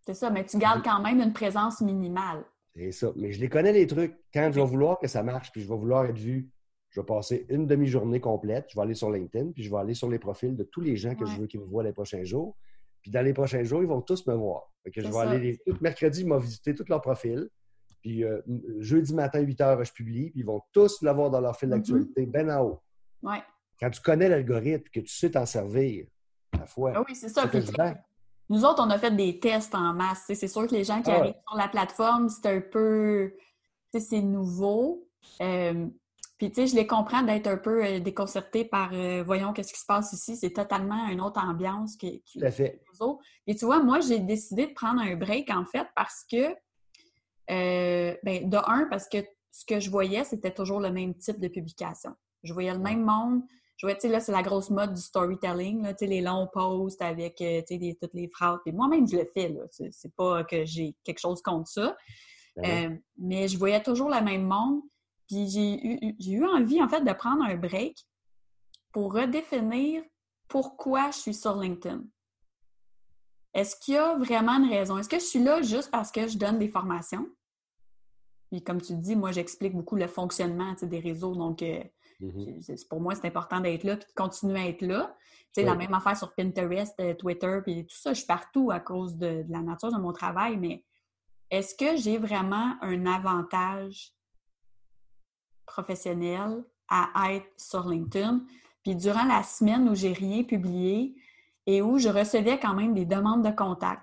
C'est 0.02 0.14
ça, 0.14 0.30
mais 0.30 0.44
tu 0.44 0.58
gardes 0.58 0.84
quand 0.84 1.02
même 1.02 1.20
une 1.20 1.32
présence 1.32 1.80
minimale. 1.80 2.44
C'est 2.74 2.92
ça. 2.92 3.12
Mais 3.16 3.32
je 3.32 3.40
les 3.40 3.48
connais, 3.48 3.72
les 3.72 3.86
trucs. 3.86 4.16
Quand 4.32 4.50
je 4.52 4.60
vais 4.60 4.66
vouloir 4.66 4.98
que 4.98 5.08
ça 5.08 5.22
marche, 5.22 5.50
puis 5.50 5.62
je 5.62 5.68
vais 5.68 5.76
vouloir 5.76 6.04
être 6.06 6.18
vu, 6.18 6.50
je 6.90 7.00
vais 7.00 7.06
passer 7.06 7.46
une 7.48 7.66
demi-journée 7.66 8.20
complète. 8.20 8.66
Je 8.70 8.76
vais 8.76 8.82
aller 8.82 8.94
sur 8.94 9.10
LinkedIn, 9.10 9.52
puis 9.52 9.62
je 9.64 9.70
vais 9.70 9.78
aller 9.78 9.94
sur 9.94 10.08
les 10.08 10.18
profils 10.18 10.54
de 10.54 10.64
tous 10.64 10.80
les 10.80 10.96
gens 10.96 11.14
que 11.14 11.26
je 11.26 11.36
veux 11.36 11.46
qu'ils 11.46 11.60
me 11.60 11.66
voient 11.66 11.82
les 11.82 11.92
prochains 11.92 12.24
jours. 12.24 12.56
Puis 13.02 13.10
dans 13.10 13.22
les 13.22 13.32
prochains 13.32 13.64
jours, 13.64 13.82
ils 13.82 13.88
vont 13.88 14.02
tous 14.02 14.26
me 14.26 14.34
voir. 14.34 14.70
que 14.84 15.00
je 15.00 15.08
vais 15.08 15.18
aller 15.18 15.58
tout 15.66 15.76
mercredi, 15.80 16.20
ils 16.20 16.26
m'ont 16.26 16.38
visité 16.38 16.74
tous 16.74 16.88
leurs 16.88 17.00
profils. 17.00 17.48
Puis 18.06 18.22
euh, 18.22 18.40
jeudi 18.78 19.12
matin, 19.14 19.40
8 19.40 19.60
heures, 19.62 19.84
je 19.84 19.92
publie. 19.92 20.30
Puis 20.30 20.38
ils 20.38 20.46
vont 20.46 20.62
tous 20.72 21.02
l'avoir 21.02 21.28
dans 21.28 21.40
leur 21.40 21.56
fil 21.56 21.68
mm-hmm. 21.68 21.72
d'actualité, 21.72 22.26
ben 22.26 22.48
en 22.48 22.62
haut. 22.62 22.82
Ouais. 23.20 23.42
Quand 23.80 23.90
tu 23.90 24.00
connais 24.00 24.28
l'algorithme, 24.28 24.84
que 24.92 25.00
tu 25.00 25.08
sais 25.08 25.32
t'en 25.32 25.44
servir, 25.44 26.06
la 26.56 26.66
fois. 26.66 26.92
Ah 26.94 27.02
oui, 27.06 27.16
c'est 27.16 27.28
ça. 27.28 27.50
Nous 28.48 28.64
autres, 28.64 28.80
on 28.86 28.90
a 28.90 28.98
fait 28.98 29.10
des 29.10 29.40
tests 29.40 29.74
en 29.74 29.92
masse. 29.92 30.22
C'est 30.28 30.46
sûr 30.46 30.68
que 30.68 30.72
les 30.76 30.84
gens 30.84 31.02
qui 31.02 31.10
ah 31.10 31.18
arrivent 31.18 31.34
sur 31.48 31.58
la 31.58 31.66
plateforme, 31.66 32.28
c'est 32.28 32.46
un 32.46 32.60
peu. 32.60 33.34
C'est 33.92 34.22
nouveau. 34.22 35.08
Euh, 35.40 35.88
puis, 36.38 36.52
tu 36.52 36.60
sais, 36.60 36.66
je 36.68 36.76
les 36.76 36.86
comprends 36.86 37.22
d'être 37.22 37.48
un 37.48 37.56
peu 37.56 37.84
euh, 37.84 37.98
déconcertés 37.98 38.64
par 38.64 38.90
euh, 38.92 39.24
voyons 39.24 39.52
qu'est-ce 39.52 39.72
qui 39.72 39.80
se 39.80 39.86
passe 39.86 40.12
ici. 40.12 40.36
C'est 40.36 40.52
totalement 40.52 41.08
une 41.08 41.20
autre 41.20 41.40
ambiance 41.42 41.96
que, 41.96 42.06
Tout 42.06 42.44
à 42.44 42.52
fait. 42.52 42.82
autres. 43.00 43.24
Et 43.48 43.56
tu 43.56 43.64
vois, 43.64 43.82
moi, 43.82 43.98
j'ai 43.98 44.20
décidé 44.20 44.68
de 44.68 44.74
prendre 44.74 45.00
un 45.00 45.16
break, 45.16 45.50
en 45.50 45.64
fait, 45.64 45.88
parce 45.96 46.24
que, 46.30 46.54
ben, 47.48 48.48
de 48.48 48.56
un, 48.56 48.86
parce 48.90 49.08
que 49.08 49.18
ce 49.50 49.64
que 49.64 49.80
je 49.80 49.90
voyais, 49.90 50.24
c'était 50.24 50.52
toujours 50.52 50.80
le 50.80 50.90
même 50.90 51.14
type 51.14 51.40
de 51.40 51.48
publication. 51.48 52.12
Je 52.42 52.52
voyais 52.52 52.72
le 52.72 52.78
même 52.78 53.02
monde 53.02 53.42
je 53.76 53.86
vois, 53.86 53.94
tu 53.94 54.02
sais, 54.02 54.08
là, 54.08 54.20
c'est 54.20 54.32
la 54.32 54.42
grosse 54.42 54.70
mode 54.70 54.94
du 54.94 55.02
storytelling, 55.02 55.82
là, 55.82 55.92
tu 55.92 55.98
sais, 56.00 56.06
les 56.06 56.22
longs 56.22 56.48
posts 56.50 57.02
avec, 57.02 57.40
euh, 57.42 57.60
tu 57.68 57.78
sais, 57.78 57.98
toutes 58.00 58.14
les 58.14 58.28
phrases. 58.28 58.58
moi-même, 58.72 59.06
je 59.06 59.16
le 59.16 59.30
fais, 59.34 59.50
là. 59.50 59.64
C'est 59.70 60.14
pas 60.14 60.44
que 60.44 60.64
j'ai 60.64 60.96
quelque 61.04 61.18
chose 61.18 61.42
contre 61.42 61.68
ça. 61.68 61.96
Ben 62.56 62.92
euh, 62.92 62.96
mais 63.18 63.48
je 63.48 63.58
voyais 63.58 63.82
toujours 63.82 64.08
le 64.08 64.22
même 64.22 64.44
monde. 64.44 64.80
Puis 65.28 65.48
j'ai 65.48 65.86
eu, 65.86 66.16
j'ai 66.18 66.32
eu 66.32 66.46
envie, 66.46 66.82
en 66.82 66.88
fait, 66.88 67.02
de 67.02 67.12
prendre 67.12 67.44
un 67.44 67.56
break 67.56 67.98
pour 68.92 69.12
redéfinir 69.12 70.02
pourquoi 70.48 71.10
je 71.10 71.18
suis 71.18 71.34
sur 71.34 71.56
LinkedIn. 71.56 72.02
Est-ce 73.52 73.76
qu'il 73.76 73.94
y 73.94 73.98
a 73.98 74.16
vraiment 74.16 74.52
une 74.52 74.70
raison? 74.70 74.96
Est-ce 74.96 75.08
que 75.08 75.18
je 75.18 75.24
suis 75.24 75.42
là 75.42 75.60
juste 75.60 75.90
parce 75.90 76.10
que 76.10 76.28
je 76.28 76.38
donne 76.38 76.58
des 76.58 76.68
formations? 76.68 77.26
Puis 78.50 78.62
comme 78.62 78.80
tu 78.80 78.94
dis, 78.94 79.16
moi, 79.16 79.32
j'explique 79.32 79.74
beaucoup 79.74 79.96
le 79.96 80.06
fonctionnement 80.06 80.74
des 80.80 81.00
réseaux. 81.00 81.34
Donc, 81.34 81.62
euh, 81.62 81.82
Mm-hmm. 82.20 82.88
Pour 82.88 83.00
moi, 83.00 83.14
c'est 83.14 83.26
important 83.26 83.60
d'être 83.60 83.84
là 83.84 83.94
et 83.94 83.96
de 83.96 84.04
continuer 84.14 84.60
à 84.60 84.68
être 84.68 84.82
là. 84.82 85.14
C'est 85.52 85.62
la 85.62 85.74
même 85.74 85.94
affaire 85.94 86.16
sur 86.16 86.34
Pinterest, 86.34 86.94
euh, 87.00 87.14
Twitter, 87.14 87.60
puis 87.64 87.86
tout 87.86 87.96
ça. 87.96 88.12
Je 88.12 88.18
suis 88.18 88.26
partout 88.26 88.70
à 88.70 88.78
cause 88.78 89.16
de, 89.16 89.44
la 89.48 89.60
nature 89.60 89.90
de 89.90 89.98
mon 89.98 90.12
travail, 90.12 90.58
mais 90.58 90.84
est-ce 91.50 91.74
que 91.74 91.96
j'ai 91.96 92.18
vraiment 92.18 92.76
un 92.82 93.06
avantage 93.06 94.12
professionnel 95.64 96.62
à 96.88 97.32
être 97.32 97.48
sur 97.56 97.88
LinkedIn? 97.88 98.44
Puis 98.82 98.96
durant 98.96 99.24
la 99.24 99.42
semaine 99.42 99.88
où 99.88 99.94
j'ai 99.94 100.12
rien 100.12 100.44
publié 100.44 101.14
et 101.64 101.80
où 101.80 101.98
je 101.98 102.08
recevais 102.08 102.60
quand 102.60 102.74
même 102.74 102.92
des 102.92 103.06
demandes 103.06 103.44
de 103.44 103.50
contact, 103.50 104.02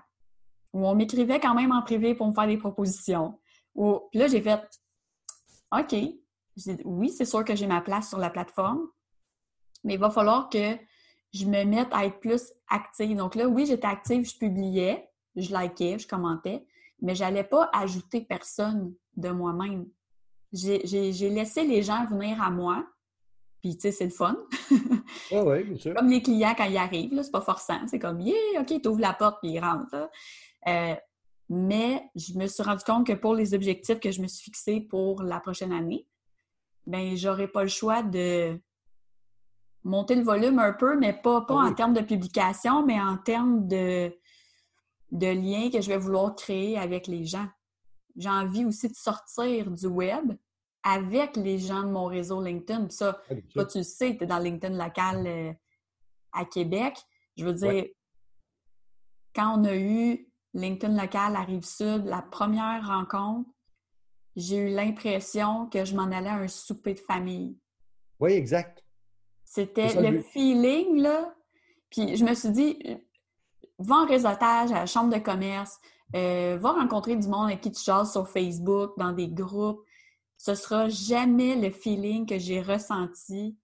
où 0.72 0.86
on 0.86 0.94
m'écrivait 0.96 1.40
quand 1.40 1.54
même 1.54 1.70
en 1.70 1.82
privé 1.82 2.14
pour 2.14 2.26
me 2.26 2.32
faire 2.32 2.48
des 2.48 2.58
propositions, 2.58 3.38
où, 3.74 4.00
puis 4.10 4.20
là, 4.20 4.28
j'ai 4.28 4.40
fait 4.40 4.60
OK, 5.72 5.94
oui, 6.84 7.10
c'est 7.10 7.24
sûr 7.24 7.44
que 7.44 7.56
j'ai 7.56 7.66
ma 7.66 7.80
place 7.80 8.08
sur 8.08 8.18
la 8.18 8.30
plateforme, 8.30 8.88
mais 9.82 9.94
il 9.94 10.00
va 10.00 10.10
falloir 10.10 10.48
que 10.48 10.76
je 11.32 11.46
me 11.46 11.64
mette 11.64 11.88
à 11.92 12.06
être 12.06 12.20
plus 12.20 12.52
active. 12.68 13.16
Donc 13.16 13.34
là, 13.34 13.48
oui, 13.48 13.66
j'étais 13.66 13.86
active, 13.86 14.24
je 14.24 14.38
publiais, 14.38 15.10
je 15.34 15.54
likais, 15.54 15.98
je 15.98 16.06
commentais, 16.06 16.64
mais 17.02 17.14
je 17.14 17.24
n'allais 17.24 17.44
pas 17.44 17.68
ajouter 17.72 18.20
personne 18.20 18.94
de 19.16 19.30
moi-même. 19.30 19.86
J'ai 20.52 21.30
laissé 21.30 21.64
les 21.64 21.82
gens 21.82 22.06
venir 22.06 22.40
à 22.40 22.50
moi, 22.50 22.86
puis 23.60 23.74
tu 23.74 23.82
sais, 23.82 23.92
c'est 23.92 24.04
le 24.04 24.10
fun. 24.10 24.36
Oui, 25.30 25.64
bien 25.64 25.78
sûr. 25.78 25.94
Comme 25.94 26.08
les 26.08 26.22
clients 26.22 26.54
quand 26.56 26.64
ils 26.64 26.76
arrivent, 26.76 27.20
c'est 27.22 27.30
pas 27.30 27.40
forçant. 27.40 27.80
C'est 27.86 27.98
comme, 27.98 28.20
yeah, 28.20 28.60
OK, 28.60 28.80
tu 28.80 28.88
ouvres 28.88 29.00
la 29.00 29.12
porte, 29.12 29.38
puis 29.42 29.52
ils 29.52 29.60
rentrent. 29.60 30.10
Euh, 30.66 30.94
mais 31.48 32.02
je 32.14 32.34
me 32.34 32.46
suis 32.46 32.62
rendu 32.62 32.84
compte 32.84 33.06
que 33.06 33.12
pour 33.12 33.34
les 33.34 33.54
objectifs 33.54 34.00
que 34.00 34.10
je 34.10 34.22
me 34.22 34.26
suis 34.26 34.44
fixés 34.44 34.80
pour 34.80 35.22
la 35.22 35.40
prochaine 35.40 35.72
année, 35.72 36.06
ben 36.86 37.16
j'aurais 37.16 37.48
pas 37.48 37.62
le 37.62 37.68
choix 37.68 38.02
de 38.02 38.58
monter 39.82 40.14
le 40.14 40.22
volume 40.22 40.58
un 40.58 40.72
peu, 40.72 40.98
mais 40.98 41.12
pas, 41.12 41.42
pas 41.42 41.62
ah 41.62 41.68
en 41.68 41.74
termes 41.74 41.92
de 41.92 42.00
publication, 42.00 42.84
mais 42.84 43.00
en 43.00 43.18
termes 43.18 43.68
de, 43.68 44.12
de 45.12 45.26
liens 45.26 45.70
que 45.70 45.80
je 45.80 45.88
vais 45.88 45.98
vouloir 45.98 46.34
créer 46.34 46.78
avec 46.78 47.06
les 47.06 47.24
gens. 47.24 47.46
J'ai 48.16 48.30
envie 48.30 48.64
aussi 48.64 48.88
de 48.88 48.94
sortir 48.94 49.70
du 49.70 49.86
web 49.86 50.32
avec 50.82 51.36
les 51.36 51.58
gens 51.58 51.82
de 51.82 51.90
mon 51.90 52.06
réseau 52.06 52.42
LinkedIn. 52.42 52.88
ça, 52.90 53.20
toi, 53.52 53.64
tu 53.64 53.78
le 53.78 53.84
sais, 53.84 54.16
tu 54.16 54.24
es 54.24 54.26
dans 54.26 54.38
LinkedIn 54.38 54.76
local 54.76 55.26
euh, 55.26 55.52
à 56.32 56.44
Québec. 56.44 56.98
Je 57.36 57.44
veux 57.44 57.54
dire, 57.54 57.86
quand 59.34 59.58
on 59.58 59.64
a 59.64 59.76
eu 59.76 60.28
LinkedIn 60.54 61.00
local 61.00 61.36
à 61.36 61.42
Rive-Sud, 61.42 62.04
la 62.06 62.22
première 62.22 62.86
rencontre, 62.86 63.50
j'ai 64.36 64.56
eu 64.56 64.68
l'impression 64.68 65.66
que 65.66 65.84
je 65.84 65.94
m'en 65.94 66.10
allais 66.10 66.30
à 66.30 66.36
un 66.36 66.48
souper 66.48 66.94
de 66.94 67.00
famille. 67.00 67.58
Oui, 68.20 68.32
exact. 68.32 68.84
C'était 69.44 70.00
le 70.00 70.20
feeling, 70.20 71.00
là. 71.00 71.34
Puis 71.90 72.16
je 72.16 72.24
me 72.24 72.34
suis 72.34 72.50
dit, 72.50 72.78
va 73.78 73.96
en 73.96 74.06
réseautage 74.06 74.72
à 74.72 74.80
la 74.80 74.86
chambre 74.86 75.14
de 75.14 75.20
commerce, 75.20 75.78
euh, 76.16 76.56
va 76.60 76.72
rencontrer 76.72 77.16
du 77.16 77.28
monde 77.28 77.46
avec 77.46 77.60
qui 77.60 77.70
tu 77.70 77.82
jases 77.82 78.12
sur 78.12 78.28
Facebook, 78.28 78.92
dans 78.96 79.12
des 79.12 79.28
groupes. 79.28 79.84
Ce 80.36 80.54
sera 80.54 80.88
jamais 80.88 81.56
le 81.56 81.70
feeling 81.70 82.26
que 82.26 82.38
j'ai 82.38 82.60
ressenti 82.60 83.56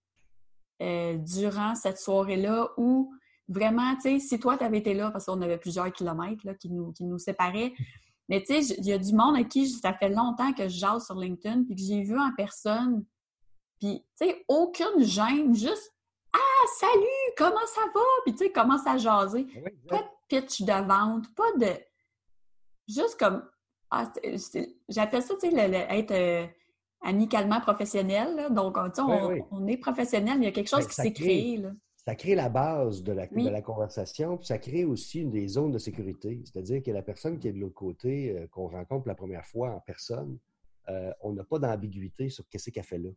euh, 0.81 1.17
durant 1.17 1.75
cette 1.75 1.97
soirée-là 1.97 2.71
où 2.77 3.13
vraiment, 3.47 3.95
tu 3.95 4.01
sais, 4.01 4.19
si 4.19 4.39
toi, 4.39 4.57
tu 4.57 4.63
avais 4.63 4.79
été 4.79 4.93
là, 4.93 5.11
parce 5.11 5.25
qu'on 5.25 5.41
avait 5.41 5.57
plusieurs 5.57 5.91
kilomètres 5.91 6.45
là, 6.45 6.53
qui, 6.55 6.69
nous, 6.69 6.91
qui 6.93 7.03
nous 7.03 7.17
séparaient, 7.17 7.73
mais 8.29 8.41
tu 8.41 8.61
sais, 8.61 8.75
il 8.77 8.85
y 8.85 8.93
a 8.93 8.97
du 8.97 9.13
monde 9.13 9.35
à 9.35 9.43
qui 9.43 9.67
ça 9.67 9.93
fait 9.93 10.09
longtemps 10.09 10.53
que 10.53 10.63
je 10.63 10.77
jase 10.77 11.05
sur 11.05 11.15
LinkedIn, 11.15 11.63
puis 11.65 11.75
que 11.75 11.81
j'ai 11.81 12.01
vu 12.01 12.17
en 12.17 12.31
personne. 12.35 13.05
Puis, 13.79 14.05
tu 14.17 14.27
sais, 14.27 14.45
aucune 14.47 15.03
gêne, 15.03 15.53
juste 15.53 15.93
Ah, 16.31 16.67
salut, 16.79 17.33
comment 17.37 17.65
ça 17.65 17.81
va? 17.93 18.01
Puis, 18.23 18.33
tu 18.33 18.45
sais, 18.45 18.51
commence 18.51 18.87
à 18.87 18.97
jaser. 18.97 19.47
Pas 19.89 19.97
de 19.97 20.07
pitch 20.29 20.61
de 20.61 20.87
vente, 20.87 21.33
pas 21.35 21.51
de. 21.57 21.73
Juste 22.87 23.19
comme. 23.19 23.43
Ah, 23.89 24.09
j'appelle 24.87 25.23
ça, 25.23 25.33
tu 25.41 25.51
sais, 25.51 25.87
être 25.89 26.11
euh, 26.11 26.47
amicalement 27.01 27.59
professionnel. 27.59 28.47
Donc, 28.51 28.77
tu 28.93 29.01
on, 29.01 29.45
on, 29.51 29.67
est 29.67 29.75
professionnel, 29.75 30.39
mais 30.39 30.45
il 30.45 30.47
y 30.47 30.51
a 30.51 30.53
quelque 30.53 30.69
chose 30.69 30.87
qui 30.87 30.95
s'est 30.95 31.11
créé. 31.11 31.57
Là 31.57 31.71
ça 32.05 32.15
crée 32.15 32.33
la 32.33 32.49
base 32.49 33.03
de 33.03 33.11
la, 33.11 33.27
la, 33.31 33.61
conversation, 33.61 34.37
puis 34.37 34.47
ça 34.47 34.57
crée 34.57 34.85
aussi 34.85 35.21
une 35.21 35.29
des 35.29 35.47
zones 35.47 35.71
de 35.71 35.77
sécurité. 35.77 36.41
C'est-à-dire 36.45 36.81
que 36.81 36.89
la 36.89 37.03
personne 37.03 37.37
qui 37.37 37.47
est 37.47 37.53
de 37.53 37.59
l'autre 37.59 37.75
côté, 37.75 38.31
euh, 38.31 38.47
qu'on 38.47 38.67
rencontre 38.67 39.07
la 39.07 39.13
première 39.13 39.45
fois 39.45 39.69
en 39.69 39.79
personne, 39.81 40.39
euh, 40.89 41.13
on 41.21 41.33
n'a 41.33 41.43
pas 41.43 41.59
d'ambiguïté 41.59 42.29
sur 42.29 42.47
qu'est-ce 42.49 42.71
qu'elle 42.71 42.83
fait 42.83 42.97
là. 42.97 43.09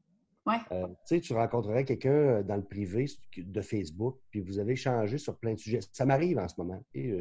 Ouais. 0.47 0.59
Euh, 0.73 0.87
tu 0.87 0.95
sais, 1.07 1.21
tu 1.21 1.33
rencontrerais 1.33 1.87
quelqu'un 1.87 2.43
dans 2.43 2.57
le 2.57 2.65
privé 2.65 3.07
de 3.39 3.61
Facebook, 3.63 4.19
puis 4.31 4.41
vous 4.41 4.59
avez 4.59 4.73
échangé 4.73 5.17
sur 5.17 5.39
plein 5.39 5.55
de 5.55 5.59
sujets. 5.59 5.81
Ça 5.91 6.05
m'arrive 6.05 6.39
en 6.39 6.49
ce 6.49 6.57
moment. 6.59 6.85
Et, 6.93 7.15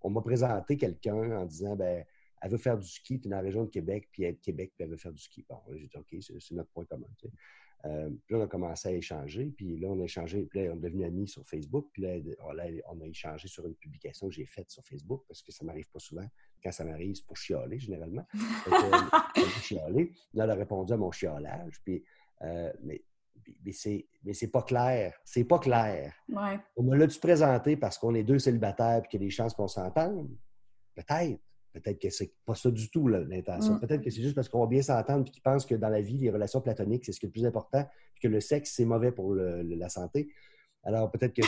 on 0.00 0.10
m'a 0.10 0.22
présenté 0.22 0.76
quelqu'un 0.76 1.38
en 1.38 1.44
disant, 1.44 1.76
ben, 1.76 2.04
elle 2.40 2.50
veut 2.50 2.56
faire 2.56 2.78
du 2.78 2.86
ski, 2.86 3.18
puis 3.18 3.28
dans 3.28 3.36
la 3.36 3.42
région 3.42 3.64
de 3.64 3.68
Québec, 3.68 4.08
puis 4.12 4.22
elle 4.22 4.30
est 4.30 4.34
de 4.34 4.40
Québec, 4.40 4.72
puis 4.74 4.84
elle 4.84 4.90
veut 4.90 4.96
faire 4.96 5.12
du 5.12 5.20
ski. 5.20 5.44
Bon, 5.48 5.58
j'ai 5.74 5.88
dit, 5.88 5.96
OK, 5.96 6.16
c'est 6.20 6.54
notre 6.54 6.70
point 6.70 6.84
commun. 6.84 7.08
Euh, 7.84 8.10
puis 8.26 8.34
là, 8.34 8.40
on 8.40 8.44
a 8.44 8.46
commencé 8.48 8.88
à 8.88 8.92
échanger, 8.92 9.46
puis 9.56 9.78
là, 9.78 9.88
on 9.88 10.00
a 10.00 10.04
échangé, 10.04 10.42
puis 10.42 10.64
là, 10.64 10.72
on 10.72 10.76
est 10.76 10.80
devenus 10.80 11.06
amis 11.06 11.28
sur 11.28 11.46
Facebook, 11.46 11.88
puis 11.92 12.02
là, 12.02 12.16
on 12.42 13.00
a 13.00 13.06
échangé 13.06 13.46
sur 13.46 13.66
une 13.66 13.74
publication 13.74 14.28
que 14.28 14.34
j'ai 14.34 14.46
faite 14.46 14.70
sur 14.70 14.84
Facebook, 14.84 15.22
parce 15.28 15.42
que 15.42 15.52
ça 15.52 15.64
m'arrive 15.64 15.88
pas 15.90 16.00
souvent. 16.00 16.26
Quand 16.62 16.72
ça 16.72 16.84
m'arrive, 16.84 17.14
c'est 17.14 17.26
pour 17.26 17.36
chialer, 17.36 17.78
généralement. 17.78 18.26
chialer. 19.62 20.12
Là, 20.34 20.44
elle 20.44 20.50
a 20.50 20.54
répondu 20.54 20.92
à 20.92 20.96
mon 20.96 21.12
chialage, 21.12 21.80
puis, 21.84 22.02
euh, 22.42 22.72
mais, 22.82 23.04
mais 23.64 23.72
c'est 24.34 24.50
pas 24.50 24.62
clair. 24.62 25.14
C'est 25.24 25.44
pas 25.44 25.60
clair. 25.60 26.12
Ouais. 26.28 26.58
On 26.76 26.82
me 26.82 26.96
l'a-tu 26.96 27.20
présenté 27.20 27.76
parce 27.76 27.96
qu'on 27.96 28.14
est 28.14 28.24
deux 28.24 28.40
célibataires 28.40 29.02
et 29.04 29.08
qu'il 29.08 29.20
y 29.20 29.24
a 29.24 29.26
des 29.26 29.30
chances 29.30 29.54
qu'on 29.54 29.68
s'entende? 29.68 30.28
Peut-être. 30.94 31.40
Peut-être 31.72 32.00
que 32.00 32.10
c'est 32.10 32.32
pas 32.44 32.54
ça 32.54 32.70
du 32.70 32.90
tout 32.90 33.08
l'intention. 33.08 33.74
Mm. 33.74 33.80
Peut-être 33.80 34.02
que 34.02 34.10
c'est 34.10 34.22
juste 34.22 34.34
parce 34.34 34.48
qu'on 34.48 34.60
va 34.60 34.66
bien 34.66 34.82
s'entendre 34.82 35.26
et 35.26 35.30
qu'ils 35.30 35.42
pensent 35.42 35.66
que 35.66 35.74
dans 35.74 35.88
la 35.88 36.00
vie, 36.00 36.18
les 36.18 36.30
relations 36.30 36.60
platoniques, 36.60 37.04
c'est 37.04 37.12
ce 37.12 37.20
qui 37.20 37.26
est 37.26 37.28
le 37.28 37.32
plus 37.32 37.46
important, 37.46 37.86
que 38.20 38.28
le 38.28 38.40
sexe, 38.40 38.72
c'est 38.74 38.84
mauvais 38.84 39.12
pour 39.12 39.34
la 39.34 39.88
santé. 39.88 40.28
Alors 40.84 41.10
peut-être 41.10 41.34
que 41.34 41.42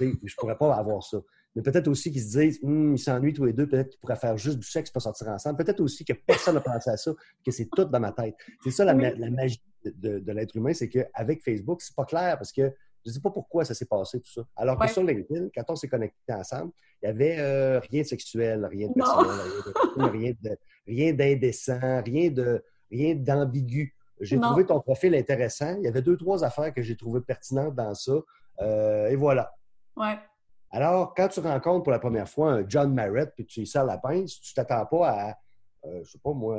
je 0.00 0.04
ne 0.04 0.36
pourrais 0.36 0.58
pas 0.58 0.74
avoir 0.74 1.02
ça. 1.02 1.18
Mais 1.56 1.62
peut-être 1.62 1.88
aussi 1.88 2.12
qu'ils 2.12 2.22
se 2.22 2.38
disent, 2.38 2.60
hum, 2.62 2.94
ils 2.94 2.98
s'ennuient 2.98 3.32
tous 3.32 3.46
les 3.46 3.54
deux, 3.54 3.66
peut-être 3.66 3.88
qu'ils 3.88 4.00
pourraient 4.00 4.16
faire 4.16 4.36
juste 4.36 4.58
du 4.58 4.66
sexe 4.66 4.90
pour 4.90 5.00
sortir 5.00 5.28
ensemble. 5.28 5.56
Peut-être 5.56 5.80
aussi 5.80 6.04
que 6.04 6.12
personne 6.12 6.54
n'a 6.54 6.60
pensé 6.60 6.90
à 6.90 6.98
ça, 6.98 7.12
que 7.44 7.50
c'est 7.50 7.66
tout 7.74 7.86
dans 7.86 8.00
ma 8.00 8.12
tête. 8.12 8.34
C'est 8.62 8.70
ça 8.70 8.84
la, 8.84 8.94
magie 8.94 9.62
de, 9.82 10.32
l'être 10.32 10.54
humain, 10.54 10.74
c'est 10.74 10.90
qu'avec 10.90 11.42
Facebook, 11.42 11.80
c'est 11.80 11.96
pas 11.96 12.04
clair 12.04 12.36
parce 12.36 12.52
que 12.52 12.70
je 13.06 13.10
ne 13.10 13.14
sais 13.14 13.20
pas 13.20 13.30
pourquoi 13.30 13.64
ça 13.64 13.72
s'est 13.72 13.86
passé, 13.86 14.20
tout 14.20 14.32
ça. 14.32 14.42
Alors 14.56 14.76
que 14.76 14.88
sur 14.88 15.04
LinkedIn, 15.04 15.48
quand 15.54 15.62
on 15.68 15.76
s'est 15.76 15.86
connectés 15.86 16.32
ensemble, 16.32 16.72
il 17.00 17.06
n'y 17.06 17.10
avait 17.10 17.38
euh, 17.38 17.78
rien 17.78 18.02
de 18.02 18.06
sexuel, 18.06 18.66
rien 18.66 18.88
de 18.88 18.94
personnel, 18.94 20.58
rien 20.88 21.12
d'indécent, 21.12 22.02
rien 22.04 22.30
de 22.30 22.64
rien 22.90 23.14
d'ambigu. 23.14 23.94
J'ai 24.20 24.40
trouvé 24.40 24.66
ton 24.66 24.80
profil 24.80 25.14
intéressant. 25.14 25.76
Il 25.78 25.84
y 25.84 25.88
avait 25.88 26.02
deux, 26.02 26.16
trois 26.16 26.42
affaires 26.42 26.74
que 26.74 26.82
j'ai 26.82 26.96
trouvées 26.96 27.20
pertinentes 27.20 27.76
dans 27.76 27.94
ça. 27.94 28.14
Euh, 28.60 29.08
et 29.08 29.14
voilà. 29.14 29.52
Ouais. 29.96 30.18
Alors, 30.72 31.14
quand 31.14 31.28
tu 31.28 31.38
rencontres 31.38 31.84
pour 31.84 31.92
la 31.92 32.00
première 32.00 32.28
fois 32.28 32.54
un 32.54 32.68
John 32.68 32.92
Marrett 32.92 33.32
puis 33.36 33.46
tu 33.46 33.60
lui 33.60 33.66
sers 33.68 33.84
la 33.84 33.98
pince, 33.98 34.40
tu 34.40 34.52
t'attends 34.52 34.84
pas 34.86 35.08
à, 35.08 35.30
euh, 35.84 36.02
je 36.02 36.10
sais 36.10 36.18
pas 36.18 36.32
moi, 36.32 36.58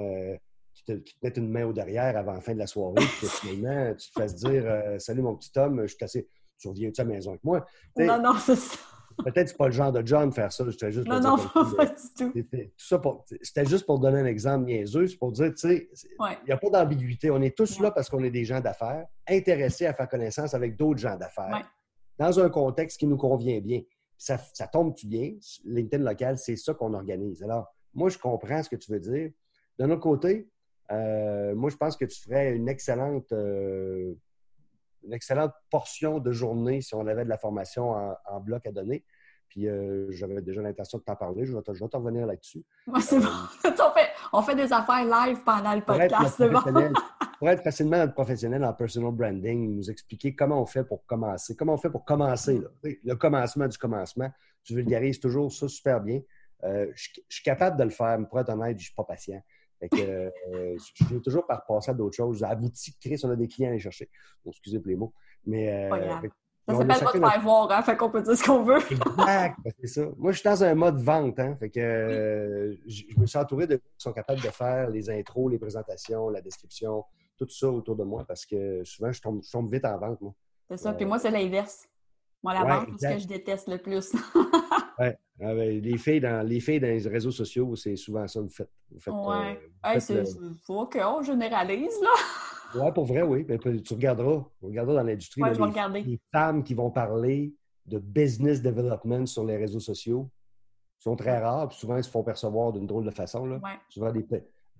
tu 0.73 0.83
te, 0.85 1.11
mettes 1.21 1.35
une 1.35 1.49
main 1.49 1.65
au 1.65 1.73
derrière 1.73 2.15
avant 2.15 2.33
la 2.33 2.41
fin 2.41 2.53
de 2.53 2.59
la 2.59 2.67
soirée, 2.67 3.03
puis 3.17 3.27
finalement, 3.27 3.93
tu 3.95 4.09
te 4.11 4.19
fasses 4.19 4.35
dire 4.35 4.63
Salut 4.99 5.23
mon 5.23 5.35
petit 5.35 5.51
homme, 5.57 5.81
je 5.81 5.95
suis 5.95 6.05
assez 6.05 6.27
tu 6.57 6.67
reviens-tu 6.67 7.01
à 7.01 7.03
la 7.03 7.09
maison 7.09 7.31
avec 7.31 7.43
moi? 7.43 7.65
non, 7.97 8.21
non, 8.21 8.33
c'est 8.39 8.55
ça. 8.55 8.77
Peut-être 9.23 9.45
que 9.45 9.49
c'est 9.49 9.57
pas 9.57 9.65
le 9.65 9.71
genre 9.71 9.91
de 9.91 10.05
John 10.05 10.31
faire 10.31 10.51
ça. 10.51 10.63
J'étais 10.69 10.91
juste 10.91 11.07
non, 11.07 11.19
non, 11.19 11.37
pas 11.75 11.85
du 11.85 11.93
tout. 12.15 12.33
C'était 13.41 13.65
juste 13.65 13.85
pour 13.85 13.99
donner 13.99 14.19
un 14.19 14.25
exemple 14.25 14.65
niaiseux. 14.65 15.07
C'est 15.07 15.17
pour 15.17 15.31
dire, 15.31 15.49
tu 15.49 15.67
sais, 15.67 15.89
il 16.19 16.45
n'y 16.45 16.51
a 16.51 16.57
pas 16.57 16.69
d'ambiguïté. 16.69 17.31
On 17.31 17.41
est 17.41 17.55
tous 17.55 17.79
là 17.79 17.91
parce 17.91 18.09
qu'on 18.09 18.23
est 18.23 18.29
des 18.29 18.45
gens 18.45 18.59
d'affaires, 18.59 19.07
intéressés 19.27 19.87
à 19.87 19.93
faire 19.93 20.07
connaissance 20.07 20.53
avec 20.53 20.77
d'autres 20.77 20.99
gens 20.99 21.15
d'affaires, 21.15 21.67
dans 22.19 22.39
un 22.39 22.49
contexte 22.49 22.99
qui 22.99 23.07
nous 23.07 23.17
convient 23.17 23.59
bien. 23.59 23.81
Ça, 24.17 24.37
ça 24.53 24.67
tombe-tu 24.67 25.07
bien? 25.07 25.33
LinkedIn 25.65 26.03
local, 26.03 26.37
c'est 26.37 26.55
ça 26.55 26.73
qu'on 26.73 26.93
organise. 26.93 27.43
Alors, 27.43 27.67
moi, 27.93 28.09
je 28.09 28.17
comprends 28.17 28.61
ce 28.61 28.69
que 28.69 28.75
tu 28.75 28.91
veux 28.91 28.99
dire. 28.99 29.31
D'un 29.79 29.89
autre 29.91 30.01
côté, 30.01 30.47
euh, 30.91 31.55
moi, 31.55 31.69
je 31.69 31.75
pense 31.75 31.97
que 31.97 32.05
tu 32.05 32.19
ferais 32.21 32.55
une 32.55 32.69
excellente 32.69 33.31
euh, 33.31 34.13
une 35.07 35.13
excellente 35.13 35.53
portion 35.71 36.19
de 36.19 36.31
journée 36.31 36.81
si 36.81 36.93
on 36.93 37.07
avait 37.07 37.23
de 37.23 37.29
la 37.29 37.37
formation 37.37 37.91
en, 37.91 38.39
bloc 38.39 38.67
à 38.67 38.71
donner. 38.71 39.03
Puis 39.49 39.67
euh, 39.67 40.11
j'avais 40.11 40.41
déjà 40.41 40.61
l'intention 40.61 40.97
de 40.97 41.03
t'en 41.03 41.15
parler. 41.15 41.45
Je 41.45 41.55
vais, 41.55 41.61
te, 41.61 41.71
revenir 41.97 42.27
là-dessus. 42.27 42.63
c'est 42.99 43.19
bon. 43.19 43.25
Euh, 43.65 43.69
on, 44.33 44.41
fait, 44.41 44.55
des 44.55 44.71
affaires 44.73 45.05
live 45.05 45.41
pendant 45.43 45.73
le 45.73 45.81
podcast. 45.81 46.43
Pour 47.39 47.49
être 47.49 47.63
facilement 47.63 47.97
notre 47.97 48.15
professionnel 48.15 48.65
en 48.65 48.73
personal 48.73 49.11
branding, 49.11 49.75
nous 49.75 49.91
expliquer 49.91 50.35
comment 50.35 50.59
on 50.59 50.65
fait 50.65 50.83
pour 50.83 51.05
commencer. 51.05 51.55
Comment 51.55 51.75
on 51.75 51.77
fait 51.77 51.91
pour 51.91 52.03
commencer. 52.03 52.63
Le 52.83 53.13
commencement 53.13 53.67
du 53.67 53.77
commencement. 53.77 54.31
Tu 54.63 54.73
vulgarises 54.73 55.19
toujours 55.19 55.51
ça 55.51 55.67
super 55.67 56.01
bien. 56.01 56.19
Euh, 56.63 56.87
je, 56.95 57.09
suis 57.29 57.43
capable 57.43 57.77
de 57.77 57.83
le 57.83 57.91
faire, 57.91 58.17
mais 58.17 58.25
pour 58.25 58.39
être 58.39 58.49
honnête, 58.49 58.71
je 58.71 58.81
ne 58.81 58.85
suis 58.85 58.95
pas 58.95 59.03
patient. 59.03 59.39
Fait 59.79 59.89
que, 59.89 60.01
euh, 60.01 60.77
je 60.77 61.05
suis 61.05 61.21
toujours 61.21 61.45
par 61.45 61.65
passer 61.65 61.91
à 61.91 61.93
d'autres 61.93 62.15
choses. 62.15 62.43
Abouti, 62.43 62.95
Chris, 62.99 63.19
on 63.23 63.29
a 63.29 63.35
des 63.35 63.47
clients 63.47 63.69
à 63.69 63.71
aller 63.71 63.79
chercher. 63.79 64.09
Bon, 64.43 64.51
excusez 64.51 64.79
pour 64.79 64.87
les 64.89 64.95
mots. 64.95 65.13
Mais, 65.45 65.89
euh, 65.91 66.29
ça 66.67 66.75
s'appelle 66.75 66.99
pas 66.99 67.13
de 67.13 67.19
faire 67.19 67.41
voir, 67.41 67.71
hein? 67.71 67.81
Fait 67.81 67.95
qu'on 67.95 68.09
peut 68.09 68.21
dire 68.21 68.35
ce 68.35 68.43
qu'on 68.43 68.63
veut. 68.63 68.79
exact, 68.91 69.57
ben, 69.63 69.71
c'est 69.79 69.87
ça. 69.87 70.01
Moi, 70.17 70.33
je 70.33 70.39
suis 70.39 70.49
dans 70.49 70.63
un 70.63 70.75
mode 70.75 70.99
vente, 70.99 71.39
hein? 71.39 71.55
Fait 71.59 71.69
que 71.69 71.79
euh, 71.79 72.75
je, 72.85 73.03
me 73.17 73.25
suis 73.25 73.37
entouré 73.37 73.67
de 73.67 73.75
gens 73.75 73.79
qui 73.79 74.03
sont 74.03 74.13
capables 74.13 74.41
de 74.41 74.49
faire 74.49 74.89
les 74.89 75.09
intros, 75.09 75.49
les 75.49 75.59
présentations, 75.59 76.29
la 76.29 76.41
description, 76.41 77.05
tout 77.37 77.47
ça 77.49 77.69
autour 77.69 77.95
de 77.95 78.03
moi 78.03 78.25
parce 78.27 78.45
que 78.45 78.83
souvent, 78.83 79.13
je 79.13 79.21
tombe, 79.21 79.41
je 79.43 79.51
tombe 79.51 79.71
vite 79.71 79.85
en 79.85 79.97
vente, 79.97 80.19
moi. 80.19 80.33
C'est 80.69 80.77
ça. 80.77 80.93
Puis 80.93 81.05
moi, 81.05 81.19
c'est 81.19 81.31
l'inverse. 81.31 81.87
Moi, 82.43 82.53
la 82.53 82.63
vente, 82.63 82.89
c'est 82.99 83.09
ce 83.09 83.13
que 83.15 83.19
je 83.19 83.27
déteste 83.27 83.67
le 83.67 83.77
plus. 83.77 84.13
oui. 84.99 85.07
Ah 85.39 85.53
ben, 85.53 85.81
les, 85.81 85.97
filles 85.97 86.19
dans, 86.19 86.45
les 86.45 86.59
filles 86.59 86.79
dans 86.79 86.87
les 86.87 87.07
réseaux 87.07 87.31
sociaux, 87.31 87.75
c'est 87.75 87.95
souvent 87.95 88.27
ça 88.27 88.39
que 88.39 88.45
vous 88.45 88.51
faites. 88.51 88.71
Vous 88.89 88.99
faites 88.99 89.13
ouais. 89.13 89.99
c'est 89.99 90.23
faut 90.65 90.87
qu'on 90.87 91.21
généralise, 91.21 91.99
là. 92.01 92.09
Oui, 92.75 92.91
pour 92.93 93.05
vrai, 93.05 93.21
oui. 93.21 93.43
Ben, 93.43 93.57
tu 93.57 93.93
regarderas. 93.93 94.43
Tu 94.59 94.65
regarderas 94.65 94.95
dans 94.95 95.07
l'industrie. 95.07 95.41
Ouais, 95.41 95.53
je 95.53 95.59
vais 95.59 95.65
les, 95.65 95.71
regarder. 95.71 96.01
les 96.01 96.19
femmes 96.33 96.63
qui 96.65 96.73
vont 96.73 96.91
parler 96.91 97.53
de 97.85 97.97
business 97.97 98.61
development 98.61 99.25
sur 99.25 99.45
les 99.45 99.55
réseaux 99.55 99.79
sociaux 99.79 100.29
sont 100.99 101.15
très 101.15 101.39
rares, 101.39 101.69
puis 101.69 101.77
souvent, 101.77 101.95
ils 101.95 102.03
se 102.03 102.09
font 102.09 102.23
percevoir 102.23 102.73
d'une 102.73 102.85
drôle 102.85 103.05
de 103.05 103.11
façon. 103.11 103.45
Là. 103.45 103.61
Souvent, 103.89 104.11
des, 104.11 104.25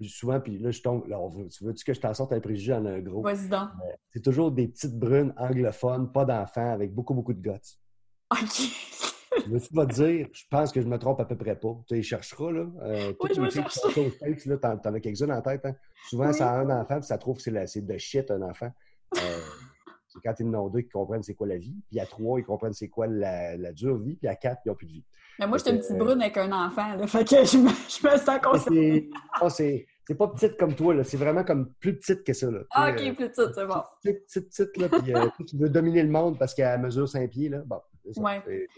souvent, 0.06 0.40
puis 0.40 0.58
là, 0.58 0.72
je 0.72 0.82
tombe. 0.82 1.08
Là, 1.08 1.18
tu 1.50 1.64
veux-tu 1.64 1.84
que 1.84 1.94
je 1.94 2.00
t'en 2.00 2.14
sorte 2.14 2.34
un 2.34 2.40
préjugé 2.40 2.74
en 2.74 2.86
un 2.86 3.00
gros? 3.00 3.22
Vas-y 3.22 3.50
donc. 3.50 3.70
C'est 4.14 4.24
toujours 4.24 4.52
des 4.52 4.68
petites 4.68 4.98
brunes 4.98 5.34
anglophones, 5.38 6.12
pas 6.12 6.26
d'enfants, 6.26 6.72
avec 6.72 6.94
beaucoup, 6.94 7.14
beaucoup 7.14 7.34
de 7.34 7.42
guts. 7.42 7.80
OK. 8.32 8.62
Mais 9.50 9.60
tu 9.60 9.74
vas 9.74 9.86
te 9.86 9.94
dire, 9.94 10.28
je 10.32 10.44
pense 10.50 10.72
que 10.72 10.82
je 10.82 10.88
me 10.88 10.98
trompe 10.98 11.20
à 11.20 11.26
peu 11.26 11.38
près 11.38 11.56
pas. 11.56 11.76
Tu 11.88 11.96
les 11.96 12.04
chercheras, 12.04 12.52
là. 12.52 12.66
Euh, 12.82 13.14
oui, 13.22 13.30
je 13.36 13.42
vais 13.42 13.50
chercher. 13.50 14.60
T'en 14.60 14.94
as 14.94 15.00
quelques-uns 15.00 15.30
en 15.30 15.42
tête. 15.42 15.66
Hein? 15.66 15.76
Souvent, 16.10 16.34
ça 16.34 16.52
a 16.52 16.60
un 16.60 16.70
enfant, 16.70 17.00
puis 17.00 17.08
ça 17.08 17.18
trouve 17.18 17.38
que 17.38 17.66
c'est 17.66 17.86
de 17.86 17.98
shit, 17.98 18.30
un 18.32 18.42
enfant. 18.42 18.72
Euh, 19.16 19.20
c'est 20.18 20.28
quand 20.28 20.36
ils 20.40 20.56
en 20.56 20.66
ont 20.66 20.70
deux 20.70 20.82
qui 20.82 20.90
comprennent 20.90 21.24
c'est 21.24 21.34
quoi 21.34 21.48
la 21.48 21.58
vie. 21.58 21.76
Puis 21.90 22.00
à 22.00 22.06
trois, 22.06 22.40
ils 22.40 22.44
comprennent 22.44 22.74
c'est 22.74 22.90
quoi 22.90 23.08
la, 23.08 23.72
dure 23.74 23.98
vie. 23.98 24.16
Puis 24.16 24.28
à 24.28 24.36
quatre, 24.36 24.62
ils 24.66 24.70
n'ont 24.70 24.76
plus 24.76 24.88
de 24.88 24.92
vie. 24.94 25.04
Mais 25.40 25.48
moi, 25.48 25.58
j'étais 25.58 25.72
une 25.72 25.80
petite 25.80 25.98
brune 25.98 26.22
avec 26.22 26.38
un 26.38 26.52
enfant. 26.52 26.96
Là, 26.96 27.06
fait 27.08 27.24
que 27.24 27.46
je 27.46 27.58
me, 27.58 27.70
je 27.70 28.08
me 28.08 28.18
sens 28.18 28.40
concernée. 28.42 29.10
C'est 30.08 30.16
pas 30.16 30.30
petite 30.30 30.58
comme 30.58 30.74
toi. 30.74 31.04
C'est 31.04 31.18
vraiment 31.18 31.44
comme 31.44 31.74
plus 31.82 31.98
petite 32.00 32.24
que 32.24 32.32
ça, 32.32 32.50
là. 32.50 32.60
Ah, 32.72 32.92
OK, 32.92 32.96
plus 32.96 33.30
petite, 33.30 33.54
c'est 33.54 33.66
bon. 33.66 33.82
Petite, 34.02 34.26
petite, 34.26 34.50
petite, 34.50 34.78
là. 34.78 34.90
Puis 34.90 35.14
euh, 35.14 35.28
tu 35.46 35.58
veux 35.58 35.70
dominer 35.70 36.02
le 36.02 36.10
monde 36.10 36.40
parce 36.40 36.54
qu'elle 36.54 36.80
mesure 36.80 37.10
5 37.10 37.30
pieds, 37.30 37.50
là. 37.50 37.62
Bon, 37.66 37.82
oui. 38.16 38.32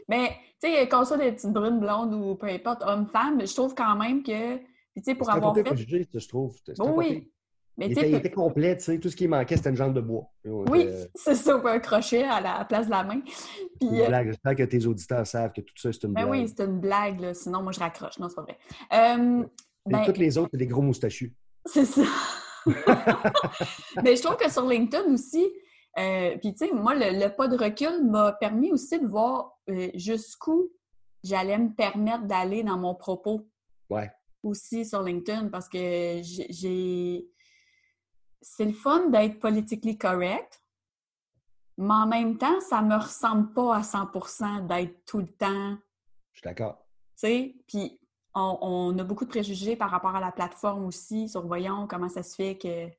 Mais, 0.07 0.29
tu 0.61 0.71
sais, 0.71 0.87
qu'on 0.87 1.05
soit 1.05 1.17
des 1.17 1.31
petites 1.31 1.51
brunes 1.51 1.79
blondes 1.79 2.13
ou 2.13 2.35
peu 2.35 2.47
importe, 2.47 2.81
homme-femme, 2.83 3.45
je 3.45 3.53
trouve 3.53 3.75
quand 3.75 3.95
même 3.95 4.23
que, 4.23 4.57
tu 4.57 5.03
sais, 5.03 5.15
pour 5.15 5.29
avoir 5.29 5.53
fait... 5.55 5.75
Jugé, 5.75 6.07
je 6.11 6.27
trouve. 6.27 6.55
oui. 6.79 7.31
Mais 7.79 7.87
il, 7.87 7.91
était, 7.93 8.09
il 8.09 8.15
était 8.15 8.31
complet, 8.31 8.77
tu 8.77 8.83
sais. 8.83 8.99
Tout 8.99 9.09
ce 9.09 9.15
qui 9.15 9.27
manquait, 9.27 9.57
c'était 9.57 9.69
une 9.69 9.77
jambe 9.77 9.93
de 9.93 10.01
bois. 10.01 10.29
Oui, 10.45 10.85
euh, 10.85 11.05
c'est 11.15 11.35
ça, 11.35 11.59
un 11.63 11.79
crochet 11.79 12.23
à 12.23 12.41
la 12.41 12.65
place 12.65 12.85
de 12.85 12.91
la 12.91 13.03
main. 13.03 13.21
Euh, 13.81 14.07
blague. 14.07 14.27
J'espère 14.27 14.55
que 14.55 14.63
tes 14.63 14.85
auditeurs 14.85 15.25
savent 15.25 15.53
que 15.53 15.61
tout 15.61 15.73
ça, 15.75 15.91
c'est 15.91 16.03
une 16.03 16.13
ben 16.13 16.25
blague. 16.25 16.41
oui, 16.41 16.53
c'est 16.55 16.65
une 16.65 16.79
blague, 16.79 17.19
là. 17.21 17.33
Sinon, 17.33 17.63
moi, 17.63 17.71
je 17.71 17.79
raccroche. 17.79 18.19
Non, 18.19 18.27
c'est 18.29 18.35
pas 18.35 18.41
vrai. 18.41 18.57
Euh, 18.93 19.43
ben... 19.85 20.03
toutes 20.05 20.17
les 20.17 20.37
autres, 20.37 20.49
c'est 20.51 20.57
des 20.57 20.67
gros 20.67 20.81
moustachus. 20.81 21.33
C'est 21.65 21.85
ça. 21.85 22.03
Mais 22.65 22.73
je 24.15 24.21
trouve 24.21 24.35
que 24.35 24.51
sur 24.51 24.67
LinkedIn 24.67 25.13
aussi, 25.13 25.49
euh, 25.97 26.37
puis, 26.37 26.53
tu 26.53 26.67
sais, 26.67 26.73
moi, 26.73 26.93
le, 26.95 27.27
pas 27.29 27.47
de 27.47 27.57
recul 27.57 28.05
m'a 28.05 28.33
permis 28.33 28.71
aussi 28.71 28.99
de 28.99 29.07
voir 29.07 29.57
euh, 29.69 29.89
jusqu'où 29.95 30.71
j'allais 31.23 31.57
me 31.57 31.69
permettre 31.73 32.25
d'aller 32.25 32.63
dans 32.63 32.77
mon 32.77 32.95
propos. 32.95 33.47
Ouais. 33.89 34.09
Aussi 34.43 34.85
sur 34.85 35.01
LinkedIn 35.03 35.49
parce 35.49 35.67
que 35.67 36.21
j'ai. 36.21 37.27
C'est 38.41 38.65
le 38.65 38.73
fun 38.73 39.09
d'être 39.09 39.39
politiquement 39.39 39.95
correct, 39.95 40.61
mais 41.77 41.93
en 41.93 42.07
même 42.07 42.37
temps, 42.37 42.59
ça 42.61 42.81
me 42.81 42.95
ressemble 42.95 43.53
pas 43.53 43.77
à 43.77 43.81
100% 43.81 44.67
d'être 44.67 45.05
tout 45.05 45.19
le 45.19 45.27
temps. 45.27 45.77
Je 46.33 46.39
suis 46.39 46.43
d'accord. 46.43 46.85
Tu 47.17 47.27
sais, 47.27 47.55
puis 47.67 47.99
on, 48.33 48.97
a 48.97 49.03
beaucoup 49.03 49.25
de 49.25 49.29
préjugés 49.29 49.75
par 49.75 49.89
rapport 49.89 50.15
à 50.15 50.19
la 50.19 50.31
plateforme 50.31 50.85
aussi, 50.85 51.27
sur 51.27 51.45
voyons 51.45 51.87
comment 51.87 52.09
ça 52.09 52.23
se 52.23 52.35
fait 52.35 52.57
que 52.57 52.89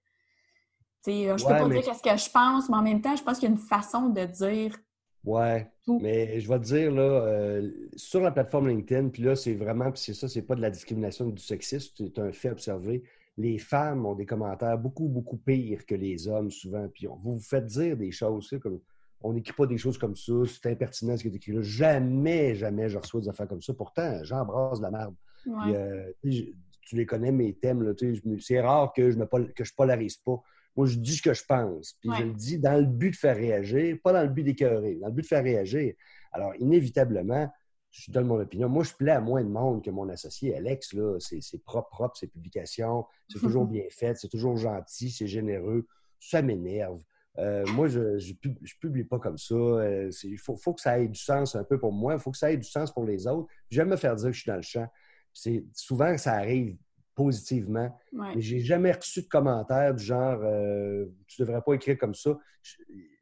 je 1.06 1.32
peux 1.32 1.48
pas 1.48 1.68
dire 1.68 1.94
ce 1.94 2.02
que 2.02 2.16
je 2.16 2.30
pense, 2.30 2.68
mais 2.68 2.76
en 2.76 2.82
même 2.82 3.00
temps, 3.00 3.16
je 3.16 3.22
pense 3.22 3.38
qu'il 3.38 3.48
y 3.48 3.52
a 3.52 3.54
une 3.54 3.60
façon 3.60 4.08
de 4.08 4.24
dire. 4.24 4.76
Ouais. 5.24 5.70
Mais 5.86 6.40
je 6.40 6.48
vais 6.48 6.58
te 6.58 6.64
dire, 6.64 6.92
là, 6.92 7.02
euh, 7.02 7.70
sur 7.96 8.20
la 8.20 8.30
plateforme 8.30 8.68
LinkedIn, 8.68 9.08
puis 9.08 9.22
là, 9.22 9.36
c'est 9.36 9.54
vraiment, 9.54 9.90
puis 9.90 10.00
c'est 10.00 10.14
ça, 10.14 10.28
c'est 10.28 10.42
pas 10.42 10.54
de 10.54 10.62
la 10.62 10.70
discrimination 10.70 11.26
du 11.26 11.42
sexisme, 11.42 11.92
c'est 11.96 12.18
un 12.18 12.32
fait 12.32 12.50
observé. 12.50 13.02
Les 13.40 13.58
femmes 13.58 14.04
ont 14.04 14.14
des 14.14 14.26
commentaires 14.26 14.76
beaucoup, 14.76 15.08
beaucoup 15.08 15.38
pires 15.38 15.86
que 15.86 15.94
les 15.94 16.28
hommes, 16.28 16.50
souvent. 16.50 16.86
Puis 16.88 17.06
vous 17.06 17.36
vous 17.36 17.40
faites 17.40 17.66
dire 17.66 17.96
des 17.96 18.10
choses, 18.10 18.54
comme 18.60 18.80
on 19.22 19.32
n'écrit 19.32 19.52
pas 19.52 19.66
des 19.66 19.78
choses 19.78 19.98
comme 19.98 20.16
ça, 20.16 20.32
c'est 20.46 20.70
impertinent 20.70 21.16
ce 21.16 21.22
qui 21.22 21.28
est 21.28 21.36
écrit 21.36 21.52
là. 21.52 21.62
Jamais, 21.62 22.54
jamais 22.54 22.88
je 22.88 22.98
reçois 22.98 23.20
des 23.20 23.28
affaires 23.28 23.48
comme 23.48 23.62
ça. 23.62 23.74
Pourtant, 23.74 24.22
j'embrasse 24.22 24.80
la 24.80 24.90
merde. 24.90 25.14
Euh, 25.46 26.12
tu 26.22 26.96
les 26.96 27.06
connais, 27.06 27.32
mes 27.32 27.54
thèmes. 27.54 27.94
C'est 28.40 28.60
rare 28.60 28.92
que 28.92 29.10
je 29.10 29.18
ne 29.18 29.24
que 29.24 29.64
je 29.64 29.74
polarise 29.74 30.16
pas 30.16 30.42
Moi, 30.76 30.86
je 30.86 30.96
dis 30.96 31.16
ce 31.16 31.22
que 31.22 31.34
je 31.34 31.44
pense. 31.44 31.96
Puis 32.00 32.10
je 32.18 32.24
le 32.24 32.32
dis 32.32 32.58
dans 32.58 32.78
le 32.78 32.86
but 32.86 33.10
de 33.10 33.16
faire 33.16 33.36
réagir, 33.36 33.96
pas 34.02 34.12
dans 34.12 34.22
le 34.22 34.28
but 34.28 34.42
d'écœurer, 34.42 34.96
dans 34.96 35.08
le 35.08 35.12
but 35.12 35.22
de 35.22 35.26
faire 35.26 35.44
réagir. 35.44 35.94
Alors, 36.32 36.54
inévitablement, 36.58 37.50
je 37.90 38.10
donne 38.12 38.26
mon 38.26 38.40
opinion. 38.40 38.68
Moi, 38.68 38.84
je 38.84 38.94
plais 38.94 39.12
à 39.12 39.20
moins 39.20 39.42
de 39.42 39.48
monde 39.48 39.82
que 39.84 39.90
mon 39.90 40.08
associé 40.08 40.54
Alex. 40.54 40.92
Là, 40.92 41.18
c'est, 41.18 41.64
propre, 41.64 41.88
propre, 41.88 42.16
ses 42.16 42.28
publications. 42.28 43.04
C'est 43.28 43.40
toujours 43.40 43.64
bien 43.66 43.84
fait, 43.90 44.16
c'est 44.16 44.28
toujours 44.28 44.56
gentil, 44.56 45.10
c'est 45.10 45.26
généreux. 45.26 45.86
Ça 46.20 46.42
m'énerve. 46.42 47.02
Euh, 47.38 47.64
moi, 47.74 47.88
je 47.88 48.00
ne 48.00 48.78
publie 48.80 49.04
pas 49.04 49.18
comme 49.18 49.38
ça. 49.38 49.54
Euh, 49.54 50.10
il 50.24 50.38
faut, 50.38 50.56
que 50.56 50.80
ça 50.80 51.00
ait 51.00 51.08
du 51.08 51.18
sens 51.18 51.56
un 51.56 51.64
peu 51.64 51.78
pour 51.78 51.92
moi. 51.92 52.14
Il 52.14 52.20
faut 52.20 52.30
que 52.30 52.38
ça 52.38 52.52
ait 52.52 52.56
du 52.56 52.68
sens 52.68 52.92
pour 52.92 53.04
les 53.04 53.26
autres. 53.26 53.48
J'aime 53.70 53.88
me 53.88 53.96
faire 53.96 54.14
dire 54.16 54.26
que 54.26 54.32
je 54.32 54.40
suis 54.40 54.50
dans 54.50 54.56
le 54.56 54.62
champ. 54.62 54.86
C'est, 55.32 55.64
souvent, 55.72 56.16
ça 56.18 56.34
arrive 56.34 56.76
positivement. 57.14 57.96
Mais 58.12 58.40
j'ai 58.40 58.60
jamais 58.60 58.92
reçu 58.92 59.22
de 59.22 59.28
commentaires 59.28 59.94
du 59.94 60.04
genre 60.04 60.40
euh, 60.42 61.06
Tu 61.26 61.40
ne 61.40 61.46
devrais 61.46 61.62
pas 61.62 61.74
écrire 61.74 61.98
comme 61.98 62.14
ça. 62.14 62.38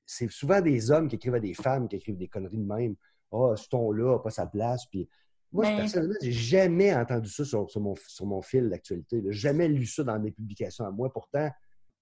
C'est 0.04 0.30
souvent 0.30 0.60
des 0.60 0.90
hommes 0.90 1.08
qui 1.08 1.16
écrivent 1.16 1.34
à 1.34 1.40
des 1.40 1.54
femmes 1.54 1.88
qui 1.88 1.96
écrivent 1.96 2.16
des 2.16 2.28
conneries 2.28 2.58
de 2.58 2.64
même. 2.64 2.96
Ah, 3.30 3.36
oh, 3.36 3.56
ce 3.56 3.68
ton-là 3.68 4.12
n'a 4.12 4.18
pas 4.18 4.30
sa 4.30 4.46
place. 4.46 4.86
Puis 4.86 5.08
moi, 5.52 5.64
personnellement, 5.64 5.80
personnellement, 5.80 6.14
j'ai 6.22 6.32
jamais 6.32 6.94
entendu 6.94 7.28
ça 7.28 7.44
sur, 7.44 7.80
mon, 7.80 7.94
sur 8.06 8.26
mon 8.26 8.42
fil 8.42 8.68
d'actualité. 8.68 9.22
Jamais 9.30 9.68
lu 9.68 9.86
ça 9.86 10.04
dans 10.04 10.18
mes 10.18 10.30
publications 10.30 10.84
à 10.84 10.90
moi. 10.90 11.12
Pourtant, 11.12 11.50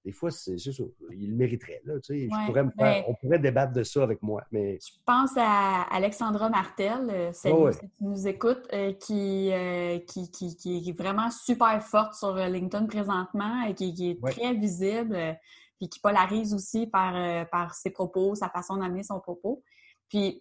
des 0.07 0.12
fois, 0.12 0.31
c'est 0.31 0.57
ça. 0.57 0.70
Il 1.11 1.31
le 1.31 1.37
mériterait. 1.37 1.83
Là, 1.85 1.95
tu 1.99 2.29
sais. 2.29 3.05
on 3.09 3.14
pourrait 3.14 3.41
débattre 3.41 3.72
de 3.72 3.83
ça 3.83 4.05
avec 4.05 4.22
moi. 4.22 4.41
Mais... 4.53 4.79
Je 4.81 4.93
pense 5.05 5.33
à 5.37 5.83
Alexandra 5.91 6.49
Martel, 6.49 7.11
euh, 7.11 7.33
celle 7.33 7.53
qui 7.77 8.05
nous 8.05 8.29
écoute, 8.29 8.68
euh, 8.72 8.93
euh, 9.11 9.99
qui, 10.07 10.31
qui, 10.31 10.57
qui, 10.57 10.89
est 10.89 10.97
vraiment 10.97 11.29
super 11.33 11.83
forte 11.83 12.14
sur 12.14 12.37
LinkedIn 12.37 12.87
présentement 12.87 13.64
et 13.64 13.74
qui, 13.74 14.11
est 14.11 14.24
très 14.24 14.55
visible, 14.55 15.37
puis 15.81 15.89
qui 15.89 15.99
polarise 15.99 16.55
aussi 16.55 16.87
par, 16.87 17.49
par 17.49 17.74
ses 17.74 17.91
propos, 17.91 18.37
sa 18.37 18.49
façon 18.49 18.77
d'amener 18.77 19.03
son 19.03 19.18
propos. 19.18 19.64
Puis, 20.09 20.41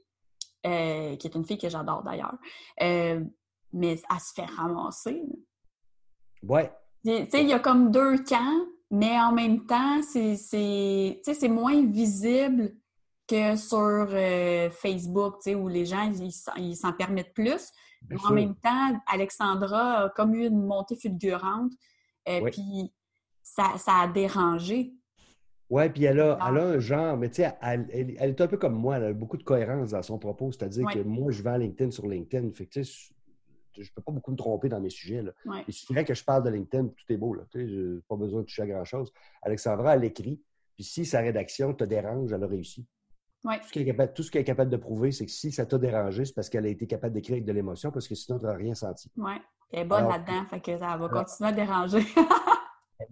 qui 1.18 1.28
est 1.28 1.36
une 1.36 1.46
fille 1.46 1.58
que 1.58 1.70
j'adore 1.70 2.04
d'ailleurs. 2.04 2.38
mais 2.80 3.22
elle 3.74 4.20
se 4.20 4.34
fait 4.34 4.46
ramasser. 4.46 5.22
Ouais. 6.44 6.72
Tu 7.06 7.12
sais, 7.30 7.44
il 7.44 7.50
y 7.50 7.54
a 7.54 7.60
comme 7.60 7.92
deux 7.92 8.24
camps 8.24 8.66
mais 8.92 9.20
en 9.20 9.32
même 9.32 9.66
temps, 9.66 10.02
c'est 10.04 11.48
moins 11.50 11.86
visible 11.86 12.76
que 13.28 13.56
sur 13.56 13.80
euh, 13.80 14.70
Facebook, 14.70 15.38
où 15.48 15.68
les 15.68 15.86
gens, 15.86 16.12
ils 16.58 16.76
s'en 16.76 16.94
permettent 16.94 17.34
plus. 17.34 17.72
mais 18.08 18.18
en 18.24 18.32
même 18.32 18.56
temps, 18.56 19.02
Alexandra 19.08 20.04
a 20.04 20.10
comme 20.10 20.36
eu 20.36 20.46
une 20.46 20.66
montée 20.66 20.96
fulgurante, 20.96 21.72
euh, 22.30 22.50
puis 22.52 22.94
ça, 23.42 23.74
a 23.88 24.08
dérangé. 24.08 24.94
Oui, 25.70 25.90
puis 25.90 26.04
elle 26.04 26.20
a, 26.20 26.38
elle 26.48 26.58
a, 26.58 26.64
un 26.64 26.80
genre, 26.80 27.18
mais 27.18 27.30
tu 27.30 27.36
sais, 27.36 27.54
elle, 27.62 27.88
est 27.92 28.42
un 28.42 28.48
peu 28.48 28.58
comme 28.58 28.76
moi, 28.76 28.98
elle 28.98 29.06
a 29.06 29.14
beaucoup 29.14 29.38
de 29.38 29.44
cohérence 29.44 29.92
dans 29.92 30.04
son 30.04 30.20
propos, 30.20 30.52
c'est-à-dire 30.52 30.88
que 30.92 31.00
moi, 31.00 31.32
je 31.32 31.42
vais 31.42 31.50
à 31.50 31.58
LinkedIn 31.58 31.92
sur 31.92 32.08
LinkedIn, 32.08 32.52
fait 32.52 32.68
que, 32.68 32.82
je 32.84 33.82
ne 33.82 33.86
peux 33.96 34.02
pas 34.02 34.12
beaucoup 34.12 34.32
me 34.32 34.38
tromper 34.38 34.70
dans 34.70 34.80
mes 34.80 34.90
sujets. 34.90 35.22
Là. 35.22 35.32
Il 35.68 35.74
suffirait 35.74 36.06
que 36.06 36.14
je 36.14 36.24
parle 36.24 36.44
de 36.44 36.50
LinkedIn, 36.50 36.88
tout 36.88 37.14
est 37.14 37.18
beau. 37.18 37.36
Je 37.54 37.60
n'ai 37.60 38.02
pas 38.08 38.16
besoin 38.16 38.42
de 38.42 38.46
toucher 38.46 38.62
à 38.62 38.68
grand-chose. 38.68 39.12
Alexandra, 39.42 39.96
elle 39.96 40.06
écrit. 40.06 40.42
Puis 40.76 40.84
si 40.84 41.06
sa 41.06 41.20
rédaction 41.20 41.74
te 41.74 41.84
dérange, 41.84 42.32
elle 42.32 42.44
a 42.44 42.48
réussi. 42.48 42.86
Tout, 43.44 43.50
ce 44.24 44.32
qu'elle 44.32 44.42
est 44.42 44.46
capable, 44.46 44.72
de 44.72 44.78
prouver, 44.78 45.12
c'est 45.12 45.26
que 45.26 45.32
si 45.32 45.52
ça 45.52 45.66
t'a 45.66 45.78
dérangé, 45.78 46.26
c'est 46.26 46.34
parce 46.34 46.50
qu'elle 46.50 46.66
a 46.66 46.70
été 46.70 46.88
capable 46.88 47.14
d'écrire 47.14 47.36
avec 47.36 47.46
de 47.46 47.52
l'émotion, 47.52 47.92
parce 47.92 48.08
que 48.08 48.16
sinon, 48.16 48.40
tu 48.40 48.46
n'auras 48.46 48.58
rien 48.58 48.74
senti. 48.74 49.12
Oui. 49.18 49.34
Elle 49.72 49.82
est 49.82 49.86
bonne 49.86 50.08
là-dedans, 50.08 50.46
fait 50.50 50.62
que 50.62 50.78
ça 50.78 50.98
va 50.98 51.10
continuer 51.10 51.50
à 51.50 51.54
déranger. 51.54 52.00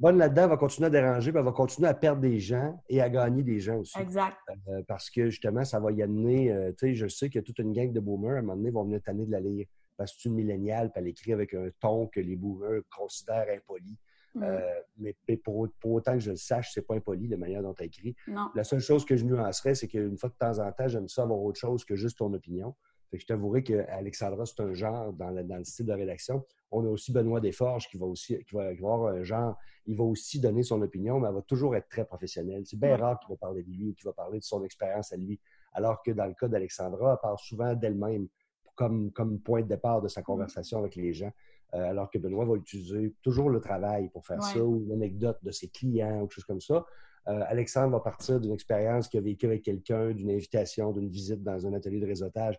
bonne 0.03 0.17
là-dedans, 0.17 0.43
elle 0.43 0.49
va 0.49 0.57
continuer 0.57 0.87
à 0.87 0.89
déranger, 0.89 1.31
puis 1.31 1.39
elle 1.39 1.45
va 1.45 1.51
continuer 1.53 1.87
à 1.87 1.93
perdre 1.93 2.21
des 2.21 2.37
gens 2.37 2.77
et 2.89 3.01
à 3.01 3.09
gagner 3.09 3.41
des 3.41 3.61
gens 3.61 3.77
aussi. 3.77 3.97
Exact. 3.97 4.37
Euh, 4.67 4.81
parce 4.85 5.09
que 5.09 5.29
justement, 5.29 5.63
ça 5.63 5.79
va 5.79 5.93
y 5.93 6.03
amener, 6.03 6.51
euh, 6.51 6.71
tu 6.71 6.87
sais, 6.87 6.93
je 6.93 7.07
sais 7.07 7.29
a 7.37 7.41
toute 7.41 7.59
une 7.59 7.71
gang 7.71 7.91
de 7.91 8.01
boomers, 8.01 8.35
à 8.35 8.39
un 8.39 8.41
moment 8.41 8.57
donné, 8.57 8.69
vont 8.69 8.83
venir 8.83 9.01
tanner 9.01 9.25
de 9.25 9.31
la 9.31 9.39
lire 9.39 9.65
parce 9.95 10.11
que 10.11 10.21
c'est 10.21 10.29
une 10.29 10.35
milléniale, 10.35 10.91
puis 10.91 11.01
elle 11.01 11.07
écrit 11.07 11.31
avec 11.31 11.53
un 11.53 11.69
ton 11.79 12.07
que 12.07 12.19
les 12.19 12.35
boomers 12.35 12.81
considèrent 12.95 13.47
impoli. 13.49 13.97
Mm. 14.35 14.43
Euh, 14.43 14.81
mais, 14.97 15.37
pour, 15.37 15.69
autant 15.85 16.13
que 16.13 16.19
je 16.19 16.31
le 16.31 16.37
sache, 16.37 16.71
c'est 16.73 16.81
pas 16.81 16.95
impoli 16.95 17.27
la 17.27 17.37
manière 17.37 17.61
dont 17.61 17.73
tu 17.73 17.83
écrit. 17.83 18.15
La 18.55 18.63
seule 18.65 18.81
chose 18.81 19.05
que 19.05 19.15
je 19.15 19.23
nuancerais, 19.23 19.75
c'est 19.75 19.87
qu'une 19.87 20.17
fois 20.17 20.29
de 20.29 20.35
temps 20.35 20.59
en 20.59 20.71
temps, 20.71 20.87
j'aime 20.87 21.07
ça 21.07 21.23
avoir 21.23 21.39
autre 21.39 21.59
chose 21.59 21.85
que 21.85 21.95
juste 21.95 22.17
ton 22.17 22.33
opinion. 22.33 22.75
Je 23.13 23.25
t'avouerai 23.25 23.63
qu'Alexandra, 23.63 24.45
c'est 24.45 24.59
un 24.61 24.73
genre 24.73 25.13
dans 25.13 25.29
le, 25.29 25.43
dans 25.43 25.57
le, 25.57 25.63
style 25.63 25.85
de 25.85 25.93
rédaction. 25.93 26.43
On 26.71 26.85
a 26.85 26.89
aussi 26.89 27.11
Benoît 27.11 27.39
Desforges 27.39 27.87
qui 27.87 27.97
va 27.97 28.05
aussi 28.05 28.43
qui 28.45 28.55
va, 28.55 28.67
avoir 28.67 29.13
un 29.13 29.23
genre. 29.23 29.57
Il 29.85 29.97
va 29.97 30.03
aussi 30.03 30.39
donner 30.39 30.63
son 30.63 30.81
opinion, 30.81 31.19
mais 31.19 31.27
elle 31.27 31.35
va 31.35 31.41
toujours 31.41 31.75
être 31.75 31.87
très 31.89 32.05
professionnelle. 32.05 32.63
C'est 32.65 32.79
bien 32.79 32.97
rare 32.97 33.19
qu'il 33.19 33.29
va 33.29 33.37
parler 33.37 33.63
de 33.63 33.69
lui 33.69 33.89
ou 33.89 33.93
qu'il 33.93 34.05
va 34.05 34.13
parler 34.13 34.39
de 34.39 34.43
son 34.43 34.63
expérience 34.63 35.11
à 35.13 35.17
lui. 35.17 35.39
Alors 35.73 36.01
que 36.01 36.11
dans 36.11 36.25
le 36.25 36.33
cas 36.33 36.47
d'Alexandra, 36.47 37.13
elle 37.13 37.21
parle 37.21 37.37
souvent 37.37 37.73
d'elle-même 37.73 38.27
comme, 38.75 39.11
comme 39.11 39.39
point 39.39 39.61
de 39.61 39.67
départ 39.67 40.01
de 40.01 40.07
sa 40.07 40.21
mm. 40.21 40.25
conversation 40.25 40.79
avec 40.79 40.95
les 40.95 41.13
gens. 41.13 41.31
Euh, 41.73 41.89
alors 41.89 42.09
que 42.09 42.19
Benoît 42.19 42.45
va 42.45 42.55
utiliser 42.55 43.15
toujours 43.21 43.49
le 43.49 43.59
travail 43.59 44.09
pour 44.09 44.25
faire 44.25 44.43
ça, 44.43 44.63
ou 44.63 44.83
une 44.83 44.91
anecdote 44.91 45.39
de 45.41 45.49
ses 45.49 45.69
clients, 45.69 46.17
ou 46.17 46.27
quelque 46.27 46.33
chose 46.33 46.45
comme 46.45 46.61
ça. 46.61 46.85
Euh, 47.27 47.43
Alexandre 47.47 47.91
va 47.91 47.99
partir 47.99 48.39
d'une 48.39 48.53
expérience 48.53 49.07
qu'il 49.07 49.19
a 49.19 49.23
vécue 49.23 49.45
avec 49.45 49.63
quelqu'un, 49.63 50.11
d'une 50.11 50.29
invitation, 50.29 50.91
d'une 50.91 51.09
visite 51.09 51.41
dans 51.41 51.65
un 51.65 51.73
atelier 51.73 51.99
de 51.99 52.05
réseautage. 52.05 52.57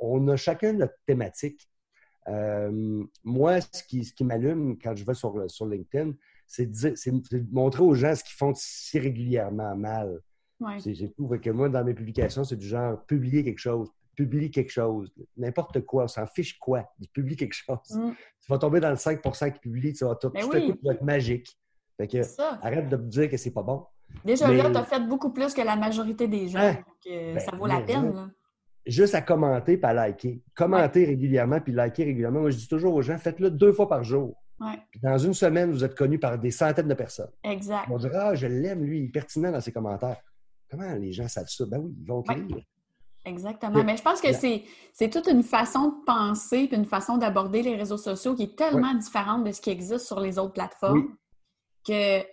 on, 0.00 0.28
a 0.28 0.36
chacun 0.36 0.72
notre 0.74 0.94
thématique. 1.04 1.68
Euh, 2.28 3.04
moi, 3.24 3.60
ce 3.60 3.82
qui, 3.82 4.04
ce 4.04 4.12
qui 4.12 4.24
m'allume 4.24 4.78
quand 4.78 4.94
je 4.94 5.04
vais 5.04 5.14
sur, 5.14 5.50
sur 5.50 5.66
LinkedIn, 5.66 6.12
c'est 6.46 6.70
de, 6.70 7.44
montrer 7.50 7.82
aux 7.82 7.94
gens 7.94 8.14
ce 8.14 8.22
qu'ils 8.22 8.36
font 8.36 8.52
si 8.54 8.98
régulièrement 8.98 9.74
mal. 9.74 10.20
C'est 10.78 11.12
tout. 11.16 11.26
que 11.26 11.50
moi, 11.50 11.68
dans 11.68 11.82
mes 11.82 11.94
publications, 11.94 12.44
c'est 12.44 12.56
du 12.56 12.66
genre 12.66 13.04
publier 13.06 13.42
quelque 13.42 13.58
chose, 13.58 13.90
publie 14.14 14.50
quelque 14.50 14.70
chose, 14.70 15.12
n'importe 15.36 15.80
quoi, 15.80 16.04
on 16.04 16.08
s'en 16.08 16.26
fiche 16.26 16.56
quoi, 16.60 16.88
il 17.00 17.08
publie 17.08 17.34
quelque 17.34 17.54
chose. 17.54 17.78
Mm. 17.90 18.12
Tu 18.40 18.48
vas 18.48 18.58
tomber 18.58 18.78
dans 18.78 18.90
le 18.90 18.96
5% 18.96 19.52
qui 19.54 19.58
publie, 19.58 19.92
tu 19.92 20.04
vas, 20.04 20.14
tout, 20.14 20.30
tout 20.30 20.50
oui. 20.52 20.72
va 20.84 20.92
être 20.92 21.02
magique. 21.02 21.58
Fait 21.96 22.08
que, 22.08 22.18
arrête 22.62 22.88
de 22.88 22.96
me 22.96 23.08
dire 23.08 23.30
que 23.30 23.36
c'est 23.36 23.50
pas 23.50 23.62
bon. 23.62 23.84
Déjà 24.24 24.52
là, 24.52 24.70
tu 24.70 24.76
as 24.76 24.84
fait 24.84 25.00
beaucoup 25.00 25.30
plus 25.30 25.54
que 25.54 25.62
la 25.62 25.76
majorité 25.76 26.28
des 26.28 26.48
gens. 26.48 26.58
Hein? 26.58 26.78
Ben, 27.06 27.38
ça 27.38 27.56
vaut 27.56 27.66
la 27.66 27.80
peine. 27.80 28.32
Juste 28.84 29.14
à 29.14 29.22
commenter 29.22 29.74
et 29.74 29.84
à 29.84 29.92
liker. 29.92 30.42
Commenter 30.54 31.04
régulièrement 31.04 31.60
puis 31.60 31.72
liker 31.72 32.04
régulièrement. 32.04 32.40
Moi, 32.40 32.50
je 32.50 32.56
dis 32.56 32.68
toujours 32.68 32.94
aux 32.94 33.02
gens, 33.02 33.16
faites-le 33.18 33.50
deux 33.50 33.72
fois 33.72 33.88
par 33.88 34.02
jour. 34.02 34.34
dans 35.02 35.18
une 35.18 35.34
semaine, 35.34 35.70
vous 35.70 35.84
êtes 35.84 35.94
connu 35.94 36.18
par 36.18 36.38
des 36.38 36.50
centaines 36.50 36.88
de 36.88 36.94
personnes. 36.94 37.30
Exact. 37.44 37.86
On 37.90 37.96
dirait, 37.96 38.18
ah, 38.18 38.34
je 38.34 38.46
l'aime, 38.46 38.84
lui, 38.84 39.00
il 39.00 39.04
est 39.06 39.12
pertinent 39.12 39.52
dans 39.52 39.60
ses 39.60 39.72
commentaires. 39.72 40.20
Comment 40.70 40.92
les 40.94 41.12
gens 41.12 41.28
savent 41.28 41.48
ça? 41.48 41.64
Ben 41.66 41.78
oui, 41.78 41.94
ils 42.00 42.06
vont 42.06 42.24
lire. 42.28 42.64
Exactement. 43.24 43.84
Mais 43.84 43.96
je 43.96 44.02
pense 44.02 44.20
que 44.20 44.32
c'est 44.32 45.10
toute 45.10 45.28
une 45.28 45.44
façon 45.44 45.88
de 45.88 46.04
penser 46.04 46.66
puis 46.66 46.76
une 46.76 46.86
façon 46.86 47.18
d'aborder 47.18 47.62
les 47.62 47.76
réseaux 47.76 47.96
sociaux 47.96 48.34
qui 48.34 48.44
est 48.44 48.56
tellement 48.56 48.94
différente 48.94 49.44
de 49.44 49.52
ce 49.52 49.60
qui 49.60 49.70
existe 49.70 50.06
sur 50.06 50.18
les 50.18 50.38
autres 50.40 50.54
plateformes 50.54 51.14
que 51.86 52.24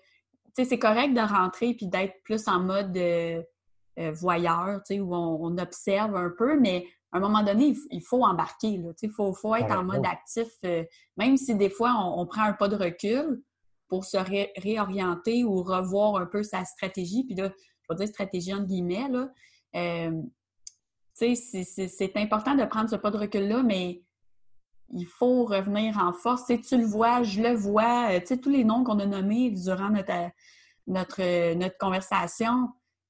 c'est 0.56 0.80
correct 0.80 1.14
de 1.14 1.22
rentrer 1.22 1.74
puis 1.74 1.88
d'être 1.88 2.22
plus 2.24 2.48
en 2.48 2.60
mode 2.60 2.96
euh, 2.98 3.42
euh, 4.00 4.12
voyeur, 4.12 4.82
où 4.92 5.16
on, 5.16 5.58
observe 5.58 6.16
un 6.16 6.32
peu, 6.38 6.60
mais 6.60 6.86
à 7.12 7.18
un 7.18 7.20
moment 7.22 7.44
donné, 7.44 7.76
il 7.92 8.02
faut 8.02 8.24
embarquer. 8.24 8.80
Il 9.02 9.12
faut, 9.12 9.34
faut, 9.34 9.56
être 9.56 9.72
en 9.72 9.84
mode 9.84 10.06
actif, 10.06 10.48
euh, 10.66 10.84
même 11.18 11.38
si 11.38 11.56
des 11.56 11.70
fois 11.70 11.94
on, 11.96 12.26
prend 12.26 12.44
un 12.44 12.54
pas 12.54 12.68
de 12.68 12.76
recul 12.76 13.42
pour 13.88 14.06
se 14.06 14.18
réorienter 14.62 15.44
ou 15.44 15.64
revoir 15.64 16.18
un 16.18 16.26
peu 16.26 16.44
sa 16.44 16.66
stratégie. 16.66 17.24
Puis 17.24 17.36
là, 17.36 17.52
je 17.82 17.94
vais 17.94 17.96
dire 17.98 18.08
stratégie 18.08 18.54
entre 18.54 18.68
guillemets, 18.68 19.10
là 19.10 19.30
c'est 21.20 22.16
important 22.16 22.56
de 22.56 22.66
prendre 22.66 22.90
ce 22.90 22.96
pas 22.96 23.12
de 23.12 23.18
recul-là, 23.18 23.64
mais 23.64 24.02
il 24.94 25.06
faut 25.06 25.46
revenir 25.46 25.98
en 25.98 26.14
force. 26.14 26.46
tu 26.46 26.78
le 26.78 26.86
vois, 26.86 27.24
je 27.24 27.42
le 27.42 27.54
vois, 27.54 28.12
euh, 28.12 28.20
tous 28.42 28.50
les 28.50 28.64
noms 28.64 28.84
qu'on 28.84 29.00
a 29.00 29.06
nommés 29.06 29.52
durant 29.52 29.90
notre, 29.90 30.32
notre, 30.88 31.54
notre 31.56 31.78
conversation, 31.78 32.70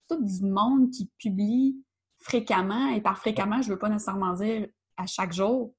tout 0.10 0.24
du 0.24 0.46
monde 0.46 0.90
qui 0.92 1.12
publie 1.18 1.84
fréquemment, 2.18 2.90
et 2.90 3.02
par 3.02 3.18
fréquemment, 3.18 3.62
je 3.62 3.70
ne 3.70 3.74
veux 3.74 3.80
pas 3.80 3.90
nécessairement 3.90 4.34
dire 4.34 4.68
à 4.98 5.06
chaque 5.06 5.34
jour, 5.34 5.74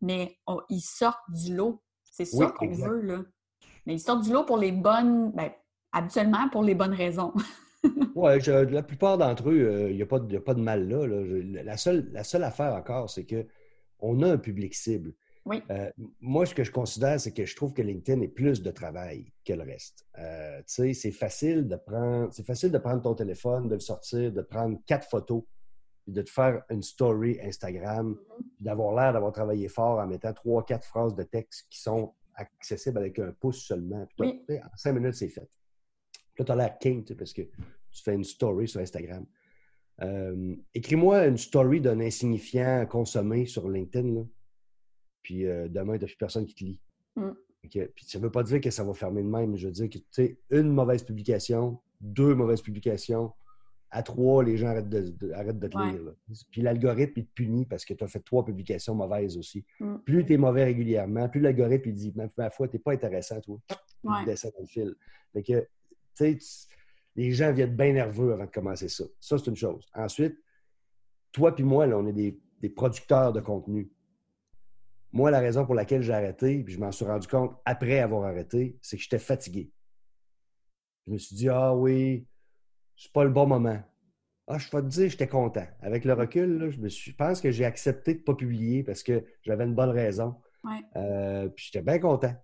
mais 0.00 0.38
ils 0.70 0.80
sortent 0.80 1.18
du 1.28 1.54
lot. 1.54 1.82
C'est 2.04 2.24
ça 2.24 2.46
qu'on 2.50 2.70
veut, 2.70 3.02
là. 3.02 3.22
Mais 3.86 3.94
ils 3.94 4.00
sortent 4.00 4.22
du 4.22 4.32
lot 4.32 4.44
pour 4.44 4.58
les 4.58 4.72
bonnes, 4.72 5.32
ben, 5.32 5.50
habituellement 5.92 6.48
pour 6.50 6.62
les 6.62 6.74
bonnes 6.74 6.94
raisons. 6.94 7.32
oui, 8.14 8.40
la 8.46 8.82
plupart 8.82 9.18
d'entre 9.18 9.50
eux, 9.50 9.88
il 9.90 9.96
n'y 9.96 10.02
a, 10.02 10.06
pas 10.06 10.18
de 10.18 10.60
mal 10.60 10.88
là. 10.88 11.06
la, 11.62 11.76
seule, 11.76 12.08
la 12.12 12.24
seule 12.24 12.44
affaire 12.44 12.74
encore, 12.74 13.10
c'est 13.10 13.24
qu'on 13.98 14.22
a 14.22 14.32
un 14.32 14.38
public 14.38 14.74
cible. 14.74 15.12
Oui. 15.44 15.62
Euh, 15.70 15.90
moi, 16.20 16.44
ce 16.44 16.54
que 16.54 16.62
je 16.62 16.70
considère, 16.70 17.18
c'est 17.18 17.32
que 17.32 17.46
je 17.46 17.56
trouve 17.56 17.72
que 17.72 17.80
LinkedIn 17.80 18.20
est 18.20 18.28
plus 18.28 18.62
de 18.62 18.70
travail 18.70 19.32
que 19.44 19.54
le 19.54 19.62
reste. 19.62 20.06
Euh, 20.18 20.60
c'est 20.66 21.10
facile 21.10 21.66
de 21.66 21.76
prendre, 21.76 22.32
c'est 22.32 22.44
facile 22.44 22.70
de 22.70 22.78
prendre 22.78 23.00
ton 23.00 23.14
téléphone, 23.14 23.66
de 23.66 23.74
le 23.74 23.80
sortir, 23.80 24.30
de 24.30 24.42
prendre 24.42 24.78
quatre 24.86 25.08
photos, 25.08 25.42
puis 26.04 26.12
de 26.12 26.22
te 26.22 26.30
faire 26.30 26.62
une 26.68 26.82
story 26.82 27.38
Instagram, 27.42 28.12
mm-hmm. 28.12 28.44
d'avoir 28.60 28.94
l'air 28.94 29.12
d'avoir 29.14 29.32
travaillé 29.32 29.68
fort 29.68 29.98
en 29.98 30.06
mettant 30.06 30.34
trois, 30.34 30.64
quatre 30.64 30.86
phrases 30.86 31.14
de 31.14 31.22
texte 31.22 31.66
qui 31.70 31.80
sont 31.80 32.12
accessibles 32.34 32.98
avec 32.98 33.18
un 33.18 33.32
pouce 33.32 33.64
seulement. 33.64 34.06
en 34.20 34.76
cinq 34.76 34.92
minutes, 34.92 35.14
c'est 35.14 35.28
fait. 35.28 35.48
Là, 36.38 36.44
tu 36.44 36.52
as 36.52 36.56
l'air 36.56 36.78
king, 36.78 37.04
parce 37.16 37.32
que 37.32 37.42
tu 37.42 38.02
fais 38.02 38.14
une 38.14 38.24
story 38.24 38.68
sur 38.68 38.80
Instagram. 38.80 39.26
Euh, 40.02 40.54
écris-moi 40.74 41.26
une 41.26 41.38
story 41.38 41.80
d'un 41.80 42.00
insignifiant 42.00 42.86
consommé 42.86 43.46
sur 43.46 43.68
LinkedIn, 43.68 44.26
puis 45.22 45.46
euh, 45.46 45.68
demain, 45.68 45.96
il 45.96 45.98
n'y 45.98 46.04
a 46.04 46.06
plus 46.06 46.16
personne 46.16 46.46
qui 46.46 46.54
te 46.54 46.64
lit. 46.64 46.80
Mm. 47.16 47.30
Puis 47.62 48.06
ça 48.06 48.18
ne 48.18 48.24
veut 48.24 48.30
pas 48.30 48.44
dire 48.44 48.60
que 48.60 48.70
ça 48.70 48.84
va 48.84 48.94
fermer 48.94 49.22
de 49.22 49.28
même, 49.28 49.50
mais 49.50 49.58
je 49.58 49.66
veux 49.66 49.72
dire 49.72 49.90
que, 49.90 49.98
tu 49.98 50.04
sais, 50.10 50.38
une 50.50 50.70
mauvaise 50.70 51.02
publication, 51.02 51.80
deux 52.00 52.34
mauvaises 52.34 52.62
publications, 52.62 53.32
à 53.90 54.02
trois, 54.02 54.44
les 54.44 54.56
gens 54.56 54.68
arrêtent 54.68 54.88
de, 54.88 55.10
te 55.10 55.78
lire. 55.78 56.14
Puis 56.50 56.60
l'algorithme, 56.60 57.14
il 57.16 57.26
te 57.26 57.32
punit 57.32 57.66
parce 57.66 57.84
que 57.84 57.94
tu 57.94 58.04
as 58.04 58.06
fait 58.06 58.20
trois 58.20 58.44
publications 58.44 58.94
mauvaises 58.94 59.36
aussi. 59.36 59.64
Mm. 59.80 59.96
Plus 60.04 60.24
tu 60.24 60.34
es 60.34 60.36
mauvais 60.36 60.64
régulièrement, 60.64 61.28
plus 61.28 61.40
l'algorithme, 61.40 61.88
il 61.88 61.94
dit, 61.94 62.14
ma 62.36 62.50
foi, 62.50 62.68
tu 62.68 62.76
n'es 62.76 62.80
pas 62.80 62.92
intéressant, 62.92 63.40
toi. 63.40 63.58
Il 64.04 64.24
descend 64.26 64.52
dans 64.52 64.60
le 64.60 64.66
fil. 64.66 64.94
Fait 65.32 65.42
que, 65.42 65.60
tu 66.16 66.38
sais, 66.40 66.68
les 67.18 67.32
gens 67.32 67.52
viennent 67.52 67.74
bien 67.74 67.94
nerveux 67.94 68.32
avant 68.32 68.44
de 68.44 68.50
commencer 68.50 68.88
ça. 68.88 69.02
Ça, 69.18 69.38
c'est 69.38 69.50
une 69.50 69.56
chose. 69.56 69.84
Ensuite, 69.92 70.38
toi 71.32 71.52
puis 71.52 71.64
moi, 71.64 71.84
là, 71.84 71.98
on 71.98 72.06
est 72.06 72.12
des, 72.12 72.68
producteurs 72.68 73.32
de 73.32 73.40
contenu. 73.40 73.90
Moi, 75.10 75.32
la 75.32 75.40
raison 75.40 75.66
pour 75.66 75.74
laquelle 75.74 76.02
j'ai 76.02 76.12
arrêté, 76.12 76.62
puis 76.62 76.74
je 76.74 76.78
m'en 76.78 76.92
suis 76.92 77.04
rendu 77.04 77.26
compte 77.26 77.56
après 77.64 77.98
avoir 77.98 78.22
arrêté, 78.22 78.78
c'est 78.80 78.96
que 78.96 79.02
j'étais 79.02 79.18
fatigué. 79.18 79.72
Je 81.08 81.12
me 81.12 81.18
suis 81.18 81.34
dit, 81.34 81.48
ah 81.48 81.74
oui, 81.74 82.24
c'est 82.96 83.12
pas 83.12 83.24
le 83.24 83.30
bon 83.30 83.48
moment. 83.48 83.82
Ah, 84.46 84.58
je 84.58 84.70
vais 84.70 84.82
te 84.82 84.86
dire, 84.86 85.10
j'étais 85.10 85.26
content. 85.26 85.66
Avec 85.80 86.04
le 86.04 86.12
recul, 86.12 86.70
je, 86.70 86.78
me 86.78 86.88
suis, 86.88 87.14
pense 87.14 87.40
que 87.40 87.50
j'ai 87.50 87.64
accepté 87.64 88.14
de 88.14 88.20
ne 88.20 88.24
pas 88.24 88.34
publier 88.36 88.84
parce 88.84 89.02
que 89.02 89.24
j'avais 89.42 89.64
une 89.64 89.74
bonne 89.74 89.90
raison. 89.90 90.36
Euh, 90.94 91.48
puis 91.48 91.64
j'étais 91.64 91.82
bien 91.82 91.98
content. 91.98 92.34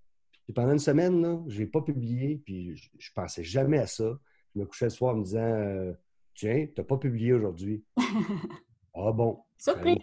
Puis 0.46 0.52
pendant 0.52 0.72
une 0.72 0.80
semaine, 0.80 1.44
je 1.46 1.60
n'ai 1.60 1.66
pas 1.66 1.80
publié, 1.80 2.42
puis 2.44 2.74
je, 2.74 2.88
ne 2.92 3.14
pensais 3.14 3.44
jamais 3.44 3.78
à 3.78 3.86
ça. 3.86 4.18
Je 4.54 4.60
me 4.60 4.66
couchais 4.66 4.86
le 4.86 4.90
soir 4.90 5.14
en 5.14 5.18
me 5.18 5.24
disant 5.24 5.40
euh, 5.40 5.92
Tiens, 6.34 6.66
tu 6.66 6.80
n'as 6.80 6.84
pas 6.84 6.96
publié 6.96 7.32
aujourd'hui. 7.32 7.84
ah 8.94 9.12
bon. 9.12 9.40
Surprise! 9.56 9.98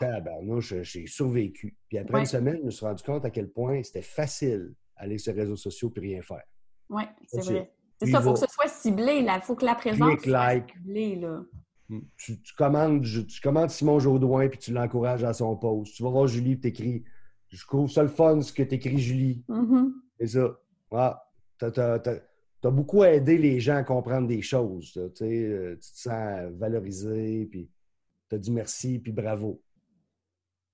Ben, 0.00 0.60
j'ai 0.60 1.06
survécu. 1.06 1.76
Puis 1.88 1.98
après 1.98 2.20
une 2.20 2.26
semaine, 2.26 2.58
je 2.60 2.66
me 2.66 2.70
suis 2.70 2.86
rendu 2.86 3.02
compte 3.02 3.24
à 3.24 3.30
quel 3.30 3.50
point 3.50 3.82
c'était 3.82 4.02
facile 4.02 4.74
d'aller 4.98 5.18
sur 5.18 5.32
les 5.32 5.40
réseaux 5.40 5.56
sociaux 5.56 5.92
et 5.96 6.00
rien 6.00 6.22
faire. 6.22 6.44
Oui, 6.90 7.02
c'est 7.26 7.40
vrai. 7.40 7.72
C'est 7.98 8.10
ça, 8.10 8.18
il 8.18 8.22
faut 8.22 8.32
que 8.34 8.38
ce 8.38 8.46
soit 8.46 8.68
ciblé. 8.68 9.26
Il 9.26 9.40
faut 9.42 9.56
que 9.56 9.64
la 9.64 9.74
présence 9.74 10.20
soit 10.22 10.60
ciblée. 10.68 11.16
Là. 11.16 11.42
Hmm. 11.88 12.00
Tu, 12.16 12.38
commandes, 12.56 13.02
tu 13.02 13.40
commandes 13.40 13.70
Simon 13.70 13.98
Jaudoin 13.98 14.48
puis 14.48 14.58
tu 14.58 14.72
l'encourages 14.72 15.24
à 15.24 15.32
son 15.32 15.56
poste. 15.56 15.94
Tu 15.94 16.02
vas 16.02 16.10
voir 16.10 16.26
Julie 16.26 16.52
et 16.52 16.60
tu 16.60 16.68
écris 16.68 17.04
Je 17.48 17.66
trouve 17.66 17.90
ça 17.90 18.02
le 18.02 18.08
fun 18.08 18.40
ce 18.40 18.52
que 18.52 18.62
tu 18.62 18.74
écris, 18.76 18.98
Julie. 18.98 19.44
Mm-hmm. 19.48 19.92
C'est 20.20 20.26
ça. 20.28 20.58
Ah, 20.92 21.24
tu 22.60 22.66
as 22.66 22.70
beaucoup 22.70 23.04
aidé 23.04 23.38
les 23.38 23.60
gens 23.60 23.76
à 23.76 23.84
comprendre 23.84 24.26
des 24.26 24.42
choses. 24.42 24.92
Euh, 24.96 25.76
tu 25.76 25.78
te 25.78 25.98
sens 25.98 26.50
valorisé, 26.52 27.46
puis 27.50 27.70
tu 28.28 28.34
as 28.34 28.38
dit 28.38 28.50
merci, 28.50 28.98
puis 28.98 29.12
bravo. 29.12 29.62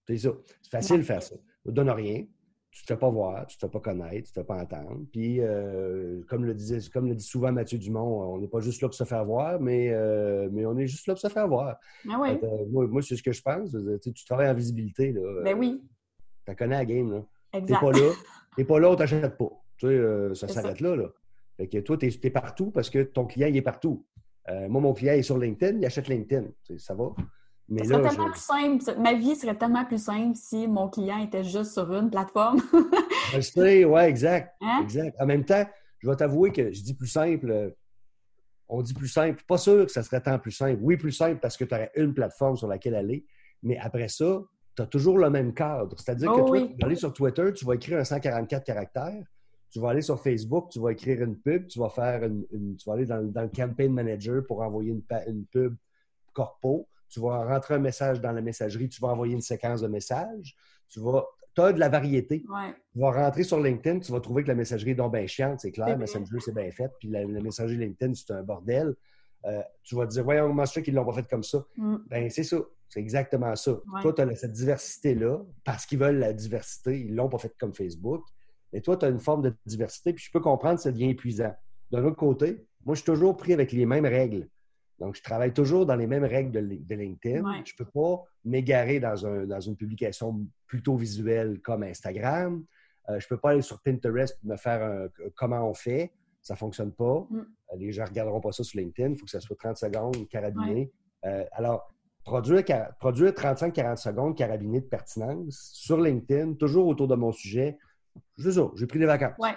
C'est 0.06 0.18
ça. 0.18 0.30
C'est 0.62 0.70
facile 0.70 0.98
de 0.98 1.02
faire 1.02 1.22
ça. 1.22 1.34
Ça 1.34 1.70
ne 1.70 1.72
donne 1.72 1.90
rien. 1.90 2.24
Tu 2.70 2.82
ne 2.82 2.86
te 2.86 2.92
fais 2.94 2.98
pas 2.98 3.08
voir, 3.08 3.46
tu 3.46 3.56
ne 3.56 3.60
te 3.60 3.66
fais 3.66 3.70
pas 3.70 3.80
connaître, 3.80 4.10
tu 4.10 4.18
ne 4.18 4.22
te 4.22 4.32
fais 4.40 4.44
pas 4.44 4.56
entendre. 4.56 5.00
Puis, 5.12 5.40
euh, 5.40 6.22
comme, 6.28 6.44
le 6.44 6.54
disait, 6.54 6.80
comme 6.92 7.06
le 7.06 7.14
dit 7.14 7.24
souvent 7.24 7.52
Mathieu 7.52 7.78
Dumont, 7.78 8.34
on 8.34 8.38
n'est 8.38 8.48
pas 8.48 8.58
juste 8.58 8.82
là 8.82 8.88
pour 8.88 8.96
se 8.96 9.04
faire 9.04 9.24
voir, 9.24 9.60
mais, 9.60 9.90
euh, 9.92 10.48
mais 10.50 10.66
on 10.66 10.76
est 10.76 10.88
juste 10.88 11.06
là 11.06 11.14
pour 11.14 11.20
se 11.20 11.28
faire 11.28 11.46
voir. 11.46 11.78
Ah 12.10 12.18
oui. 12.20 12.36
moi, 12.68 13.00
c'est 13.00 13.14
ce 13.14 13.22
que 13.22 13.30
je 13.30 13.40
pense. 13.40 13.76
Tu, 14.02 14.24
travailles 14.24 14.50
en 14.50 14.54
visibilité. 14.54 15.12
Là. 15.12 15.42
Ben 15.44 15.56
oui. 15.56 15.84
Tu 16.48 16.56
connais 16.56 16.74
la 16.74 16.84
game. 16.84 17.24
Tu 17.52 17.60
n'es 17.60 17.78
pas 17.78 17.92
là. 17.92 18.10
Tu 18.56 18.64
pas 18.64 18.78
là, 18.78 18.88
on 18.88 18.92
ne 18.92 18.96
t'achète 18.96 19.36
pas. 19.36 19.50
Tu 19.78 19.88
sais, 19.88 20.34
ça 20.34 20.48
s'arrête 20.48 20.80
là, 20.80 20.94
là. 20.94 21.08
Fait 21.56 21.68
que 21.68 21.78
toi, 21.78 21.96
tu 21.96 22.06
es, 22.06 22.30
partout 22.30 22.70
parce 22.70 22.90
que 22.90 23.02
ton 23.02 23.26
client, 23.26 23.48
il 23.48 23.56
est 23.56 23.62
partout. 23.62 24.04
Euh, 24.48 24.68
moi, 24.68 24.80
mon 24.80 24.92
client 24.92 25.14
est 25.14 25.22
sur 25.22 25.38
LinkedIn, 25.38 25.78
il 25.78 25.86
achète 25.86 26.08
LinkedIn. 26.08 26.48
Ça 26.78 26.94
va. 26.94 27.10
Mais 27.68 27.84
ça 27.84 27.94
serait 27.94 28.08
tellement 28.08 28.30
plus 28.30 28.40
simple. 28.40 29.00
Ma 29.00 29.14
vie 29.14 29.36
serait 29.36 29.56
tellement 29.56 29.84
plus 29.84 30.02
simple 30.02 30.36
si 30.36 30.68
mon 30.68 30.88
client 30.88 31.18
était 31.18 31.44
juste 31.44 31.72
sur 31.72 31.90
une 31.92 32.10
plateforme. 32.10 32.60
je 33.32 33.40
sais, 33.40 33.84
oui, 33.84 34.00
exact. 34.02 34.54
Hein? 34.60 34.80
exact. 34.82 35.16
En 35.20 35.26
même 35.26 35.44
temps, 35.44 35.64
je 36.00 36.10
vais 36.10 36.16
t'avouer 36.16 36.52
que 36.52 36.72
je 36.72 36.82
dis 36.82 36.94
plus 36.94 37.08
simple. 37.08 37.50
Euh, 37.50 37.70
on 38.68 38.82
dit 38.82 38.94
plus 38.94 39.08
simple. 39.08 39.42
Pas 39.46 39.56
sûr 39.56 39.86
que 39.86 39.92
ça 39.92 40.02
serait 40.02 40.20
tant 40.20 40.38
plus 40.38 40.52
simple. 40.52 40.78
Oui, 40.82 40.96
plus 40.96 41.12
simple 41.12 41.38
parce 41.40 41.56
que 41.56 41.64
tu 41.64 41.74
aurais 41.74 41.90
une 41.96 42.12
plateforme 42.12 42.56
sur 42.56 42.68
laquelle 42.68 42.96
aller. 42.96 43.24
Mais 43.62 43.78
après 43.78 44.08
ça, 44.08 44.42
tu 44.76 44.82
as 44.82 44.86
toujours 44.86 45.18
le 45.18 45.30
même 45.30 45.54
cadre. 45.54 45.96
C'est-à-dire 45.98 46.32
que 46.32 46.40
oh 46.40 46.54
tu 46.54 46.62
vas 46.62 46.86
aller 46.86 46.96
sur 46.96 47.12
Twitter, 47.12 47.52
tu 47.54 47.64
vas 47.64 47.74
écrire 47.74 47.98
un 47.98 48.04
144 48.04 48.64
caractères 48.64 49.24
tu 49.74 49.80
vas 49.80 49.90
aller 49.90 50.02
sur 50.02 50.20
Facebook, 50.20 50.70
tu 50.70 50.78
vas 50.78 50.92
écrire 50.92 51.20
une 51.20 51.36
pub, 51.36 51.66
tu 51.66 51.80
vas 51.80 51.88
faire 51.88 52.22
une, 52.22 52.76
tu 52.76 52.88
vas 52.88 52.92
aller 52.92 53.06
dans, 53.06 53.18
le 53.18 53.48
campaign 53.48 53.92
manager 53.92 54.46
pour 54.46 54.62
envoyer 54.62 54.92
une, 54.92 55.02
une, 55.26 55.44
pub 55.46 55.74
corpo, 56.32 56.86
tu 57.08 57.18
vas 57.18 57.44
rentrer 57.44 57.74
un 57.74 57.80
message 57.80 58.20
dans 58.20 58.30
la 58.30 58.40
messagerie, 58.40 58.88
tu 58.88 59.00
vas 59.00 59.08
envoyer 59.08 59.34
une 59.34 59.40
séquence 59.40 59.80
de 59.80 59.88
messages, 59.88 60.54
tu 60.88 61.00
vas 61.00 61.26
tu 61.56 61.60
as 61.60 61.72
de 61.72 61.80
la 61.80 61.88
variété. 61.88 62.44
Tu 62.92 62.98
vas 63.00 63.10
rentrer 63.10 63.42
sur 63.42 63.60
LinkedIn, 63.60 63.98
tu 63.98 64.12
vas 64.12 64.20
trouver 64.20 64.44
que 64.44 64.48
la 64.48 64.54
messagerie 64.54 64.92
est 64.92 64.96
donc 64.96 65.12
bien 65.12 65.26
chiante, 65.26 65.58
c'est 65.58 65.72
clair, 65.72 65.98
Messenger, 65.98 66.38
c'est 66.38 66.54
bien 66.54 66.70
fait, 66.70 66.90
puis 67.00 67.08
la, 67.08 67.26
messagerie 67.26 67.76
LinkedIn, 67.76 68.14
c'est 68.14 68.32
un 68.32 68.44
bordel. 68.44 68.94
Euh, 69.44 69.60
tu 69.82 69.96
vas 69.96 70.06
te 70.06 70.12
dire, 70.12 70.22
voyons, 70.22 70.46
comment 70.46 70.66
c'est 70.66 70.82
qu'ils 70.84 70.94
l'ont 70.94 71.04
pas 71.04 71.14
fait 71.14 71.28
comme 71.28 71.42
ça? 71.42 71.64
Mm. 71.76 71.96
Ben, 72.08 72.30
c'est 72.30 72.44
ça. 72.44 72.58
C'est 72.88 73.00
exactement 73.00 73.56
ça. 73.56 73.76
Toi, 74.02 74.12
tu 74.12 74.22
as 74.22 74.36
cette 74.36 74.52
diversité-là, 74.52 75.40
parce 75.64 75.84
qu'ils 75.84 75.98
veulent 75.98 76.18
la 76.18 76.32
diversité, 76.32 77.00
ils 77.00 77.14
l'ont 77.14 77.28
pas 77.28 77.38
fait 77.38 77.52
comme 77.58 77.74
Facebook. 77.74 78.24
Et 78.74 78.82
toi, 78.82 78.96
tu 78.96 79.06
as 79.06 79.08
une 79.08 79.20
forme 79.20 79.42
de 79.42 79.54
diversité, 79.64 80.12
puis 80.12 80.24
je 80.24 80.30
peux 80.30 80.40
comprendre 80.40 80.76
que 80.76 80.82
ça 80.82 80.92
devient 80.92 81.10
épuisant. 81.10 81.54
D'un 81.90 82.04
autre 82.04 82.16
côté, 82.16 82.66
moi, 82.84 82.94
je 82.94 83.00
suis 83.00 83.06
toujours 83.06 83.36
pris 83.36 83.52
avec 83.52 83.72
les 83.72 83.86
mêmes 83.86 84.04
règles. 84.04 84.48
Donc, 84.98 85.16
je 85.16 85.22
travaille 85.22 85.52
toujours 85.52 85.86
dans 85.86 85.96
les 85.96 86.06
mêmes 86.06 86.24
règles 86.24 86.50
de, 86.50 86.94
LinkedIn. 86.94 87.64
Je 87.64 87.72
ne 87.72 87.76
peux 87.78 87.90
pas 87.90 88.24
m'égarer 88.44 89.00
dans, 89.00 89.16
une 89.60 89.76
publication 89.76 90.46
plutôt 90.66 90.96
visuelle 90.96 91.60
comme 91.62 91.84
Instagram. 91.84 92.64
Euh, 93.08 93.20
je 93.20 93.26
ne 93.26 93.28
peux 93.28 93.36
pas 93.36 93.50
aller 93.50 93.62
sur 93.62 93.80
Pinterest 93.82 94.38
et 94.42 94.48
me 94.48 94.56
faire 94.56 94.82
un, 94.82 95.08
comment 95.34 95.68
on 95.68 95.74
fait. 95.74 96.12
Ça 96.42 96.54
ne 96.54 96.58
fonctionne 96.58 96.92
pas. 96.92 97.26
Mm. 97.30 97.38
Euh, 97.38 97.76
les 97.76 97.92
gens 97.92 98.04
ne 98.04 98.08
regarderont 98.08 98.40
pas 98.40 98.52
ça 98.52 98.64
sur 98.64 98.78
LinkedIn. 98.78 99.10
Il 99.10 99.18
faut 99.18 99.24
que 99.24 99.30
ça 99.30 99.40
soit 99.40 99.56
30 99.56 99.76
secondes, 99.76 100.28
carabiné. 100.28 100.90
Euh, 101.26 101.44
alors, 101.52 101.88
produire, 102.24 102.64
produire 102.98 103.32
35-40 103.32 103.96
secondes 103.96 104.36
carabiné 104.36 104.80
de 104.80 104.86
pertinence 104.86 105.70
sur 105.74 106.00
LinkedIn, 106.00 106.54
toujours 106.54 106.86
autour 106.86 107.08
de 107.08 107.14
mon 107.14 107.32
sujet, 107.32 107.78
c'est 108.38 108.52
ça, 108.52 108.70
j'ai 108.76 108.86
pris 108.86 108.98
des 108.98 109.06
vacances. 109.06 109.34
Oui. 109.38 109.50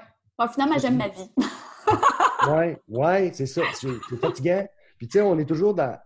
finalement, 0.53 0.77
j'aime 0.77 0.97
ma 0.97 1.07
vie. 1.07 1.29
oui, 2.49 2.75
ouais, 2.89 3.31
c'est 3.33 3.45
ça. 3.45 3.61
C'est 3.73 4.17
fatigant. 4.19 4.67
Puis, 4.97 5.07
tu 5.07 5.17
sais, 5.17 5.21
on 5.21 5.37
est 5.39 5.45
toujours 5.45 5.73
dans. 5.73 5.97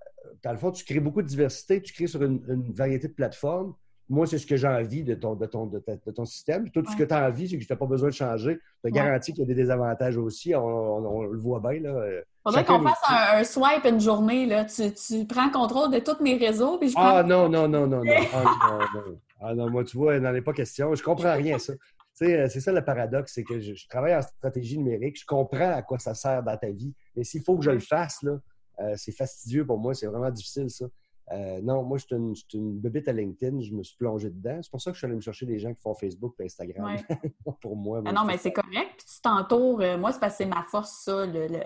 Dans 0.44 0.52
le 0.52 0.58
fond, 0.58 0.72
tu 0.72 0.84
crées 0.84 1.00
beaucoup 1.00 1.22
de 1.22 1.28
diversité, 1.28 1.82
tu 1.82 1.94
crées 1.94 2.08
sur 2.08 2.24
une, 2.24 2.72
variété 2.74 3.08
de 3.08 3.14
plateformes. 3.14 3.76
Moi, 4.10 4.26
c'est 4.26 4.40
ce 4.40 4.48
que 4.48 4.58
j'ai 4.58 4.68
envie 4.68 5.04
de 5.04 5.14
ton, 5.14 5.36
de 5.36 5.46
ton, 5.46 5.68
de, 5.68 5.82
ton 6.14 6.26
système. 6.26 6.64
Puis, 6.64 6.72
toi, 6.72 6.82
tout 6.84 6.92
ce 6.92 6.98
que 6.98 7.04
tu 7.04 7.14
as 7.14 7.28
envie, 7.28 7.48
c'est 7.48 7.58
que 7.58 7.64
tu 7.64 7.72
n'as 7.72 7.78
pas 7.78 7.86
besoin 7.86 8.10
de 8.10 8.14
changer. 8.14 8.60
Tu 8.84 8.88
as 8.88 8.92
garanti 8.92 9.34
qu'il 9.34 9.42
y 9.42 9.44
a 9.44 9.48
des 9.48 9.56
désavantages 9.56 10.18
aussi. 10.18 10.56
On, 10.56 11.22
le 11.22 11.38
voit 11.38 11.60
bien. 11.60 11.80
Là. 11.82 12.22
Faudrait 12.44 12.66
qu'on 12.66 12.82
fasse 12.82 13.00
un, 13.08 13.44
swipe 13.44 13.86
une 13.86 14.00
journée. 14.00 14.48
Là. 14.48 14.66
Tu, 14.66 14.92
tu 14.94 15.26
prends 15.28 15.50
contrôle 15.50 15.92
de 15.92 16.00
tous 16.00 16.22
mes 16.22 16.38
réseaux. 16.38 16.78
Puis 16.78 16.90
je 16.90 16.96
ah, 16.98 17.24
non, 17.24 17.48
non, 17.48 17.68
non, 17.68 17.88
non, 17.88 18.04
non. 18.04 18.14
Ah, 18.34 18.44
non, 18.70 19.02
non. 19.02 19.18
Ah 19.44 19.56
non, 19.56 19.70
moi, 19.70 19.84
tu 19.84 19.98
vois, 19.98 20.16
il 20.16 20.22
n'en 20.22 20.34
est 20.36 20.42
pas 20.42 20.54
question. 20.54 20.94
Je 20.94 21.04
comprends 21.04 21.34
rien, 21.34 21.58
ça. 21.58 21.74
Euh, 22.22 22.48
c'est 22.50 22.60
ça 22.60 22.72
le 22.72 22.84
paradoxe, 22.84 23.34
c'est 23.34 23.44
que 23.44 23.60
je, 23.60 23.88
travaille 23.88 24.16
en 24.16 24.22
stratégie 24.22 24.78
numérique, 24.78 25.20
je 25.20 25.26
comprends 25.26 25.72
à 25.72 25.82
quoi 25.82 25.98
ça 26.00 26.14
sert 26.14 26.44
dans 26.44 26.58
ta 26.58 26.70
vie, 26.70 26.94
mais 27.16 27.24
s'il 27.24 27.42
faut 27.42 27.58
que 27.58 27.64
je 27.64 27.72
le 27.72 27.80
fasse, 27.80 28.22
là, 28.22 28.40
euh, 28.80 28.94
c'est 28.96 29.12
fastidieux 29.12 29.66
pour 29.66 29.80
moi, 29.80 29.94
c'est 29.94 30.08
vraiment 30.08 30.30
difficile 30.30 30.70
ça. 30.70 30.86
Euh, 31.32 31.62
non, 31.62 31.84
moi, 31.84 31.98
je 31.98 32.06
suis 32.06 32.16
une, 32.16 32.82
une 32.84 33.04
à 33.08 33.12
LinkedIn, 33.14 33.62
je 33.62 33.72
me 33.72 33.84
suis 33.84 33.96
plongé 33.96 34.30
dedans. 34.30 34.60
C'est 34.62 34.70
pour 34.70 34.82
ça 34.82 34.92
que 34.92 34.96
je 34.96 35.00
suis 35.00 35.06
allé 35.06 35.16
me 35.16 35.22
chercher 35.22 35.46
des 35.46 35.60
gens 35.60 35.74
qui 35.74 35.82
font 35.82 35.94
Facebook 35.94 36.36
et 36.40 36.46
Instagram. 36.46 36.98
pour 37.62 37.78
moi. 37.78 38.02
Ah 38.06 38.12
non, 38.12 38.26
mais 38.26 38.38
c'est 38.38 38.52
correct. 38.52 38.96
Puis 38.98 39.06
tu 39.16 39.22
t'entoures. 39.22 39.78
moi, 39.98 40.12
c'est 40.12 40.20
parce 40.20 40.34
que 40.34 40.44
c'est 40.44 40.50
ma 40.50 40.64
force, 40.64 41.04
ça. 41.06 41.26
Le, 41.26 41.48
le... 41.48 41.60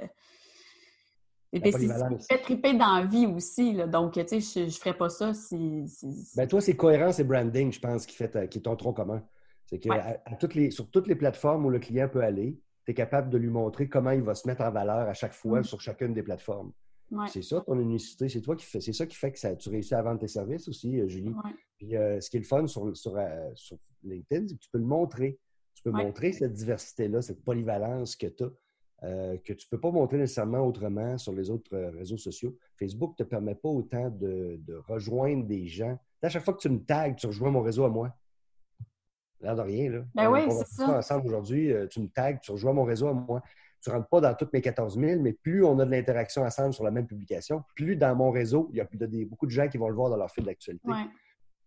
Et 1.51 1.59
puis, 1.61 1.71
c'est 2.19 2.41
triper 2.43 2.73
dans 2.73 2.97
la 2.97 3.05
vie 3.05 3.25
aussi. 3.25 3.73
Là. 3.73 3.87
Donc, 3.87 4.13
tu 4.13 4.39
sais, 4.39 4.39
je 4.39 4.65
ne 4.65 4.69
ferais 4.69 4.95
pas 4.95 5.09
ça 5.09 5.33
si. 5.33 5.85
Ben, 6.35 6.47
toi, 6.47 6.61
c'est 6.61 6.75
cohérence 6.75 7.17
et 7.19 7.23
branding, 7.23 7.71
je 7.71 7.79
pense, 7.79 8.05
qui, 8.05 8.15
fait, 8.15 8.47
qui 8.49 8.59
est 8.59 8.61
ton 8.61 8.75
tronc 8.75 8.93
commun. 8.93 9.23
C'est 9.65 9.79
que 9.79 10.69
sur 10.69 10.89
toutes 10.89 11.07
les 11.07 11.15
plateformes 11.15 11.65
où 11.65 11.69
le 11.69 11.79
client 11.79 12.07
peut 12.07 12.21
aller, 12.21 12.59
tu 12.85 12.91
es 12.91 12.93
capable 12.93 13.29
de 13.29 13.37
lui 13.37 13.49
montrer 13.49 13.89
comment 13.89 14.11
il 14.11 14.21
va 14.21 14.35
se 14.35 14.47
mettre 14.47 14.61
en 14.61 14.71
valeur 14.71 15.09
à 15.09 15.13
chaque 15.13 15.33
fois 15.33 15.61
mm. 15.61 15.63
sur 15.63 15.81
chacune 15.81 16.13
des 16.13 16.23
plateformes. 16.23 16.71
C'est 17.27 17.43
ça 17.43 17.61
ton 17.61 17.79
unicité, 17.79 18.29
c'est 18.29 18.41
toi 18.41 18.55
qui 18.55 18.65
fais, 18.65 18.81
c'est 18.81 18.93
ça 18.93 19.05
qui 19.05 19.15
fait 19.15 19.31
que 19.31 19.39
ça, 19.39 19.55
tu 19.55 19.69
réussis 19.69 19.93
à 19.93 20.01
vendre 20.01 20.19
tes 20.19 20.27
services 20.27 20.67
aussi, 20.67 20.99
euh, 20.99 21.07
Julie. 21.07 21.33
Puis 21.77 21.95
euh, 21.95 22.19
ce 22.19 22.29
qui 22.29 22.37
est 22.37 22.39
le 22.39 22.45
fun 22.45 22.65
sur, 22.67 22.95
sur, 22.97 23.15
euh, 23.15 23.51
LinkedIn, 24.03 24.47
c'est 24.47 24.55
que 24.55 24.59
tu 24.59 24.69
peux 24.71 24.79
le 24.79 24.85
montrer. 24.85 25.39
Tu 25.75 25.83
peux 25.83 25.91
montrer 25.91 26.31
cette 26.31 26.53
diversité-là, 26.53 27.21
cette 27.21 27.43
polyvalence 27.43 28.15
que 28.15 28.27
tu 28.27 28.43
as. 28.43 29.37
que 29.37 29.53
tu 29.53 29.67
ne 29.67 29.69
peux 29.69 29.79
pas 29.79 29.91
montrer 29.91 30.17
nécessairement 30.17 30.65
autrement 30.65 31.17
sur 31.17 31.33
les 31.33 31.49
autres 31.49 31.77
réseaux 31.77 32.17
sociaux. 32.17 32.57
Facebook 32.79 33.11
ne 33.19 33.23
te 33.23 33.29
permet 33.29 33.55
pas 33.55 33.69
autant 33.69 34.09
de, 34.09 34.57
de, 34.65 34.75
rejoindre 34.75 35.45
des 35.45 35.67
gens. 35.67 35.99
À 36.23 36.29
chaque 36.29 36.43
fois 36.43 36.53
que 36.53 36.61
tu 36.61 36.69
me 36.69 36.79
tags, 36.79 37.13
tu 37.13 37.27
rejoins 37.27 37.51
mon 37.51 37.61
réseau 37.61 37.83
à 37.83 37.89
moi. 37.89 38.15
L'air 39.45 39.55
de 39.55 39.61
rien, 39.61 39.91
là. 39.91 39.99
Ben 40.15 40.31
oui, 40.31 40.41
c'est 40.49 40.65
ça. 40.65 40.97
ensemble 40.97 41.27
aujourd'hui, 41.27 41.71
euh, 41.71 41.85
tu 41.85 41.99
me 42.01 42.07
tags, 42.07 42.35
tu 42.37 42.51
rejoins 42.51 42.73
mon 42.73 42.83
réseau 42.83 43.07
à 43.07 43.13
moi. 43.13 43.43
tu 43.79 43.91
ne 43.91 43.95
rentres 43.95 44.09
pas 44.09 44.19
dans 44.19 44.33
toutes 44.33 44.51
mes 44.53 44.61
14 44.61 44.99
000, 44.99 45.21
mais 45.21 45.33
plus 45.33 45.63
on 45.63 45.77
a 45.77 45.85
de 45.85 45.91
l'interaction 45.91 46.41
ensemble 46.41 46.73
sur 46.73 46.83
la 46.83 46.89
même 46.89 47.05
publication, 47.05 47.63
plus 47.75 47.95
dans 47.95 48.15
mon 48.15 48.31
réseau, 48.31 48.69
il 48.71 48.77
y 48.77 48.81
a, 48.81 48.87
beaucoup 49.27 49.45
de 49.45 49.51
gens 49.51 49.67
qui 49.67 49.77
vont 49.77 49.87
le 49.87 49.93
voir 49.93 50.09
dans 50.09 50.17
leur 50.17 50.31
fil 50.31 50.45
d'actualité. 50.45 50.89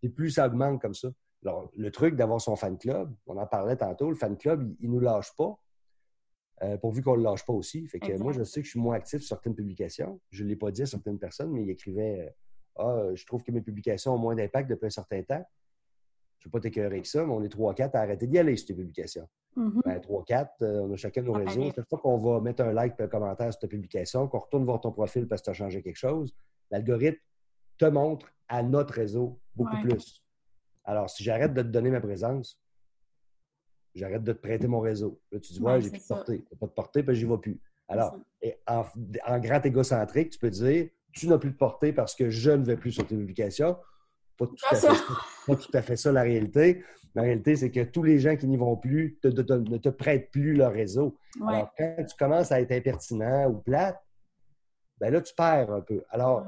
Et 0.03 0.09
plus 0.09 0.33
ça 0.33 0.49
augmente 0.49 0.83
comme 0.83 0.95
ça. 0.95 1.09
Alors, 1.45 1.71
le 1.77 1.91
truc 1.93 2.17
d'avoir 2.17 2.41
son 2.41 2.57
fan 2.57 2.77
club, 2.77 3.15
on 3.29 3.37
en 3.37 3.47
parlait 3.47 3.77
tantôt, 3.77 4.11
le 4.11 4.17
fan 4.17 4.37
club, 4.37 4.75
il 4.81 4.91
ne 4.91 4.95
nous 4.97 5.01
lâche 5.01 5.33
pas. 5.37 5.57
Euh, 6.63 6.77
pourvu 6.79 7.01
qu'on 7.01 7.13
ne 7.13 7.19
le 7.19 7.23
lâche 7.23 7.47
pas 7.47 7.53
aussi. 7.53 7.87
Fait 7.87 8.01
que 8.01 8.13
moi, 8.19 8.33
je 8.33 8.43
sais 8.43 8.61
que 8.61 8.67
je 8.67 8.71
suis 8.71 8.81
moins 8.81 8.97
actif 8.97 9.21
sur 9.21 9.29
certaines 9.29 9.55
publications. 9.55 10.21
Je 10.31 10.43
ne 10.43 10.49
l'ai 10.49 10.57
pas 10.57 10.73
dit 10.73 10.83
à 10.83 10.87
certaines 10.87 11.21
personnes, 11.21 11.53
mais 11.53 11.63
ils 11.63 11.71
écrivaient 11.71 12.35
euh, 12.81 13.11
Ah, 13.11 13.15
je 13.15 13.25
trouve 13.25 13.45
que 13.45 13.53
mes 13.53 13.61
publications 13.61 14.15
ont 14.15 14.19
moins 14.19 14.35
d'impact 14.35 14.69
depuis 14.69 14.87
un 14.87 14.91
certain 14.91 15.23
temps. 15.23 15.49
Je 16.39 16.47
ne 16.47 16.51
vais 16.51 16.53
pas 16.53 16.61
t'écœurer 16.61 16.87
avec 16.87 17.07
ça, 17.07 17.25
mais 17.25 17.33
on 17.33 17.43
est 17.43 17.53
3-4 17.53 17.91
à 17.95 18.01
arrêter 18.01 18.27
d'y 18.27 18.39
aller 18.39 18.57
sur 18.57 18.69
tes 18.69 18.75
publications. 18.75 19.29
3-4, 19.57 19.59
mm-hmm. 19.59 19.83
ben, 19.85 20.49
euh, 20.63 20.81
on 20.83 20.93
a 20.93 20.97
chacun 20.97 21.23
nos 21.23 21.33
réseaux. 21.33 21.73
Chaque 21.75 21.89
fois 21.89 21.99
qu'on 21.99 22.17
va 22.17 22.41
mettre 22.41 22.63
un 22.63 22.73
like 22.73 22.95
et 22.99 23.03
un 23.03 23.09
commentaire 23.09 23.53
sur 23.53 23.61
ta 23.61 23.67
publication, 23.67 24.29
qu'on 24.29 24.39
retourne 24.39 24.65
voir 24.65 24.81
ton 24.81 24.93
profil 24.93 25.27
parce 25.27 25.41
que 25.41 25.47
tu 25.47 25.51
as 25.51 25.55
changé 25.55 25.83
quelque 25.83 25.97
chose, 25.97 26.35
l'algorithme 26.71 27.19
te 27.77 27.87
montre 27.87 28.27
à 28.49 28.63
notre 28.63 28.95
réseau 28.95 29.41
beaucoup 29.55 29.81
plus. 29.83 30.23
Alors, 30.85 31.11
si 31.11 31.23
j'arrête 31.23 31.55
de 31.55 31.63
te 31.63 31.69
donner 31.69 31.91
ma 31.91 32.01
présence, 32.01 32.61
j'arrête 33.95 34.25
de 34.25 34.33
te 34.33 34.39
prêter 34.39 34.67
mon 34.67 34.81
réseau. 34.81 35.21
Là, 35.33 35.41
tu 35.41 35.53
dis, 35.53 35.61
ouais, 35.61 35.81
j'ai 35.81 35.91
plus 35.91 36.01
de 36.01 36.07
portée. 36.07 36.45
Pas 36.59 36.67
de 36.67 36.73
portée, 36.73 37.03
puis 37.03 37.15
j'y 37.15 37.25
vais 37.25 37.39
plus. 37.39 37.61
Alors, 37.89 38.19
en, 38.67 39.39
grand 39.39 39.65
égocentrique, 39.65 40.31
tu 40.31 40.39
peux 40.39 40.51
dire, 40.51 40.89
tu 41.13 41.27
n'as 41.29 41.39
plus 41.39 41.51
de 41.51 41.57
portée 41.57 41.93
parce 41.93 42.15
que 42.15 42.31
je 42.31 42.51
ne 42.51 42.65
vais 42.65 42.77
plus 42.77 42.93
sur 42.93 43.07
tes 43.07 43.17
publications. 43.17 43.77
Pas 44.39 44.47
tout, 44.47 44.57
à 44.71 44.77
fait, 44.77 44.87
pas 45.47 45.57
tout 45.57 45.71
à 45.75 45.83
fait 45.83 45.97
ça 45.97 46.13
la 46.13 46.23
réalité. 46.23 46.85
La 47.15 47.23
réalité, 47.23 47.57
c'est 47.57 47.71
que 47.71 47.83
tous 47.83 48.05
les 48.05 48.21
gens 48.21 48.37
qui 48.37 48.47
n'y 48.47 48.57
vont 48.57 48.77
plus 48.77 49.19
ne 49.25 49.77
te 49.79 49.89
prêtent 49.89 50.31
plus 50.31 50.55
leur 50.55 50.73
réseau. 50.73 51.19
Alors, 51.47 51.73
quand 51.77 52.05
tu 52.09 52.17
commences 52.17 52.53
à 52.53 52.61
être 52.61 52.71
impertinent 52.73 53.51
ou 53.51 53.59
plate, 53.59 54.01
ben 55.01 55.13
là, 55.13 55.21
tu 55.21 55.35
perds 55.35 55.73
un 55.73 55.81
peu. 55.81 56.05
Alors, 56.11 56.47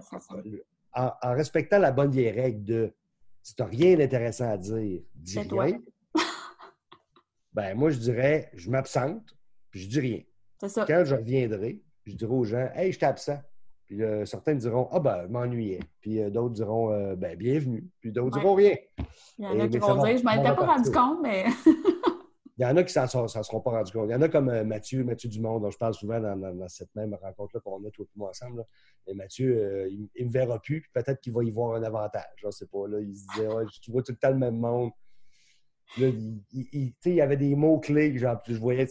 en, 0.92 1.34
respectant 1.34 1.78
la 1.78 1.92
bonne 1.92 2.10
vieille 2.10 2.30
règle 2.30 2.64
de 2.64 2.94
si 3.42 3.54
tu 3.54 3.62
n'as 3.62 3.68
rien 3.68 3.96
d'intéressant 3.96 4.50
à 4.50 4.56
dire, 4.56 5.02
dis 5.14 5.38
rien 5.38 5.80
ben 7.52 7.74
moi, 7.74 7.90
je 7.90 7.98
dirais, 7.98 8.50
je 8.54 8.70
m'absente, 8.70 9.36
puis 9.70 9.80
je 9.80 9.88
dis 9.88 10.00
rien. 10.00 10.20
C'est 10.60 10.68
ça. 10.68 10.84
Quand 10.86 11.04
je 11.04 11.14
reviendrai, 11.14 11.82
je 12.04 12.14
dirai 12.14 12.32
aux 12.32 12.44
gens, 12.44 12.68
hey, 12.74 12.92
je 12.92 12.98
suis 12.98 13.06
absent. 13.06 13.40
Puis 13.90 14.04
euh, 14.04 14.24
certains 14.24 14.54
diront, 14.54 14.88
ah 14.92 15.00
ben, 15.00 15.24
je 15.24 15.32
m'ennuyais. 15.32 15.80
Puis 16.00 16.22
euh, 16.22 16.30
d'autres 16.30 16.54
diront, 16.54 16.92
euh, 16.92 17.16
ben, 17.16 17.36
bienvenue. 17.36 17.90
Puis 18.00 18.12
d'autres 18.12 18.38
diront 18.38 18.54
rien. 18.54 18.76
Il 19.36 19.44
y 19.44 19.48
en 19.48 19.58
a 19.58 19.66
qui 19.66 19.78
vont 19.78 19.96
dire, 19.96 20.16
je 20.16 20.22
ne 20.22 20.36
m'étais 20.36 20.54
pas 20.54 20.66
rendu 20.66 20.90
compte, 20.92 21.18
mais. 21.22 21.44
Il 22.56 22.62
y 22.62 22.66
en 22.66 22.76
a 22.76 22.84
qui 22.84 22.98
ne 22.98 23.06
s'en 23.06 23.26
seront 23.26 23.60
pas 23.62 23.70
rendus 23.70 23.90
compte. 23.90 24.10
Il 24.10 24.12
y 24.12 24.14
en 24.14 24.20
a 24.20 24.28
comme 24.28 24.62
Mathieu, 24.64 25.02
Mathieu 25.02 25.30
Dumont, 25.30 25.60
dont 25.60 25.70
je 25.70 25.78
parle 25.78 25.94
souvent 25.94 26.20
dans, 26.20 26.68
cette 26.68 26.94
même 26.94 27.14
rencontre-là 27.14 27.60
qu'on 27.64 27.82
a 27.86 27.90
tous 27.90 28.06
les 28.14 28.22
ensemble. 28.22 28.66
Et 29.06 29.14
Mathieu, 29.14 29.88
il 29.90 30.10
ne 30.20 30.26
me 30.26 30.30
verra 30.30 30.60
plus, 30.60 30.82
puis 30.82 30.90
peut-être 30.92 31.22
qu'il 31.22 31.32
va 31.32 31.42
y 31.42 31.50
voir 31.50 31.76
un 31.76 31.82
avantage. 31.82 32.22
Je 32.36 32.48
ne 32.48 32.50
sais 32.50 32.66
pas. 32.66 32.86
Là, 32.86 33.00
il 33.00 33.16
se 33.16 33.24
disait, 33.32 33.48
ouais, 33.48 33.64
tu 33.80 33.90
vois 33.90 34.02
tout 34.02 34.12
le 34.12 34.18
temps 34.18 34.28
le 34.28 34.36
même 34.36 34.58
monde 34.58 34.90
il, 35.98 36.92
y 37.06 37.20
avait 37.20 37.36
des 37.36 37.54
mots-clés 37.54 38.12
que 38.12 38.18
je 38.18 38.58
voyais, 38.58 38.86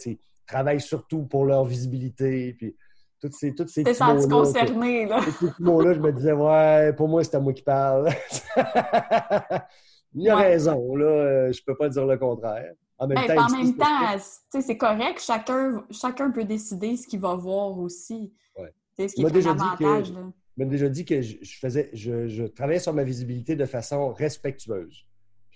travaille 0.46 0.80
surtout 0.80 1.24
pour 1.24 1.44
leur 1.44 1.64
visibilité. 1.64 2.54
Puis, 2.54 2.76
toutes 3.20 3.34
ces, 3.34 3.54
toutes 3.54 3.68
ces 3.68 3.84
petits 3.84 4.02
mots 4.02 4.28
concerné, 4.28 5.06
là. 5.06 5.20
Ces 5.22 5.46
petits 5.46 5.62
mots-là, 5.62 5.94
je 5.94 6.00
me 6.00 6.12
disais, 6.12 6.32
ouais, 6.32 6.92
pour 6.94 7.08
moi, 7.08 7.22
c'est 7.22 7.36
à 7.36 7.40
moi 7.40 7.52
qui 7.52 7.62
parle. 7.62 8.08
il 10.14 10.28
a 10.28 10.36
raison, 10.36 10.96
là. 10.96 11.06
Euh, 11.06 11.52
je 11.52 11.62
peux 11.64 11.76
pas 11.76 11.88
dire 11.88 12.06
le 12.06 12.16
contraire. 12.16 12.72
En 12.98 13.06
même 13.06 13.18
ben, 13.26 13.34
temps, 13.34 13.46
en 13.46 13.56
même 13.56 13.76
temps 13.76 14.60
c'est 14.60 14.76
correct. 14.76 15.20
Chacun, 15.20 15.84
chacun 15.90 16.30
peut 16.30 16.44
décider 16.44 16.96
ce 16.98 17.06
qu'il 17.06 17.20
va 17.20 17.34
voir 17.34 17.78
aussi. 17.78 18.32
Ouais. 18.58 18.74
Ce 18.98 19.14
qui 19.14 19.22
est 19.22 19.46
un 19.46 19.50
avantage. 19.50 20.12
m'a 20.58 20.64
déjà 20.66 20.88
dit 20.88 21.06
que 21.06 21.22
je, 21.22 21.36
faisais, 21.58 21.88
je, 21.94 22.28
je 22.28 22.44
travaillais 22.44 22.78
sur 22.78 22.92
ma 22.92 23.04
visibilité 23.04 23.56
de 23.56 23.64
façon 23.64 24.12
respectueuse 24.12 25.06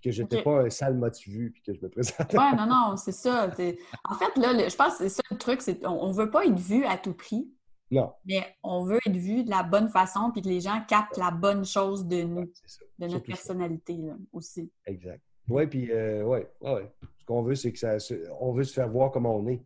que 0.04 0.10
je 0.10 0.22
n'étais 0.22 0.42
pas 0.42 0.60
un 0.60 0.70
sale 0.70 0.96
motivé 0.96 1.48
puis 1.50 1.62
que 1.62 1.72
je 1.72 1.80
me 1.80 1.88
présentais. 1.88 2.36
Oui, 2.36 2.56
non, 2.56 2.66
non, 2.66 2.96
c'est 2.96 3.12
ça. 3.12 3.46
En 3.46 4.14
fait, 4.14 4.36
là, 4.36 4.68
je 4.68 4.76
pense 4.76 4.98
que 4.98 5.04
c'est 5.04 5.08
ça 5.08 5.22
le 5.30 5.38
truc, 5.38 5.62
c'est 5.62 5.84
on 5.86 6.08
ne 6.08 6.12
veut 6.12 6.30
pas 6.30 6.44
être 6.44 6.58
vu 6.58 6.84
à 6.84 6.98
tout 6.98 7.14
prix. 7.14 7.50
Non. 7.90 8.12
Mais 8.24 8.44
on 8.62 8.84
veut 8.84 8.98
être 9.06 9.16
vu 9.16 9.44
de 9.44 9.50
la 9.50 9.62
bonne 9.62 9.88
façon 9.88 10.30
puis 10.32 10.42
que 10.42 10.48
les 10.48 10.60
gens 10.60 10.82
captent 10.86 11.16
la 11.16 11.30
bonne 11.30 11.64
chose 11.64 12.06
de 12.06 12.22
nous, 12.22 12.50
de 12.98 13.06
notre 13.06 13.24
personnalité 13.24 13.98
aussi. 14.32 14.70
Exact. 14.86 15.22
Oui, 15.48 15.66
puis, 15.66 15.90
euh, 15.90 16.24
ouais, 16.24 16.50
ouais. 16.60 16.90
Ce 17.20 17.24
qu'on 17.24 17.42
veut, 17.42 17.54
c'est 17.54 17.72
que 17.72 17.78
ça, 17.78 17.96
on 18.40 18.52
veut 18.52 18.64
se 18.64 18.72
faire 18.74 18.88
voir 18.88 19.10
comme 19.10 19.26
on 19.26 19.46
est. 19.48 19.62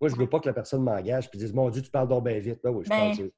Moi, 0.00 0.08
je 0.08 0.14
ne 0.14 0.20
veux 0.20 0.28
pas 0.28 0.40
que 0.40 0.48
la 0.48 0.54
personne 0.54 0.82
m'engage 0.82 1.30
puis 1.30 1.38
dise 1.38 1.52
Mon 1.52 1.70
Dieu, 1.70 1.80
tu 1.82 1.90
parles 1.90 2.08
donc 2.08 2.24
bien 2.24 2.38
vite. 2.38 2.58
Ben 2.62 2.70
oui, 2.70 2.84
je 2.84 2.90
ben, 2.90 3.30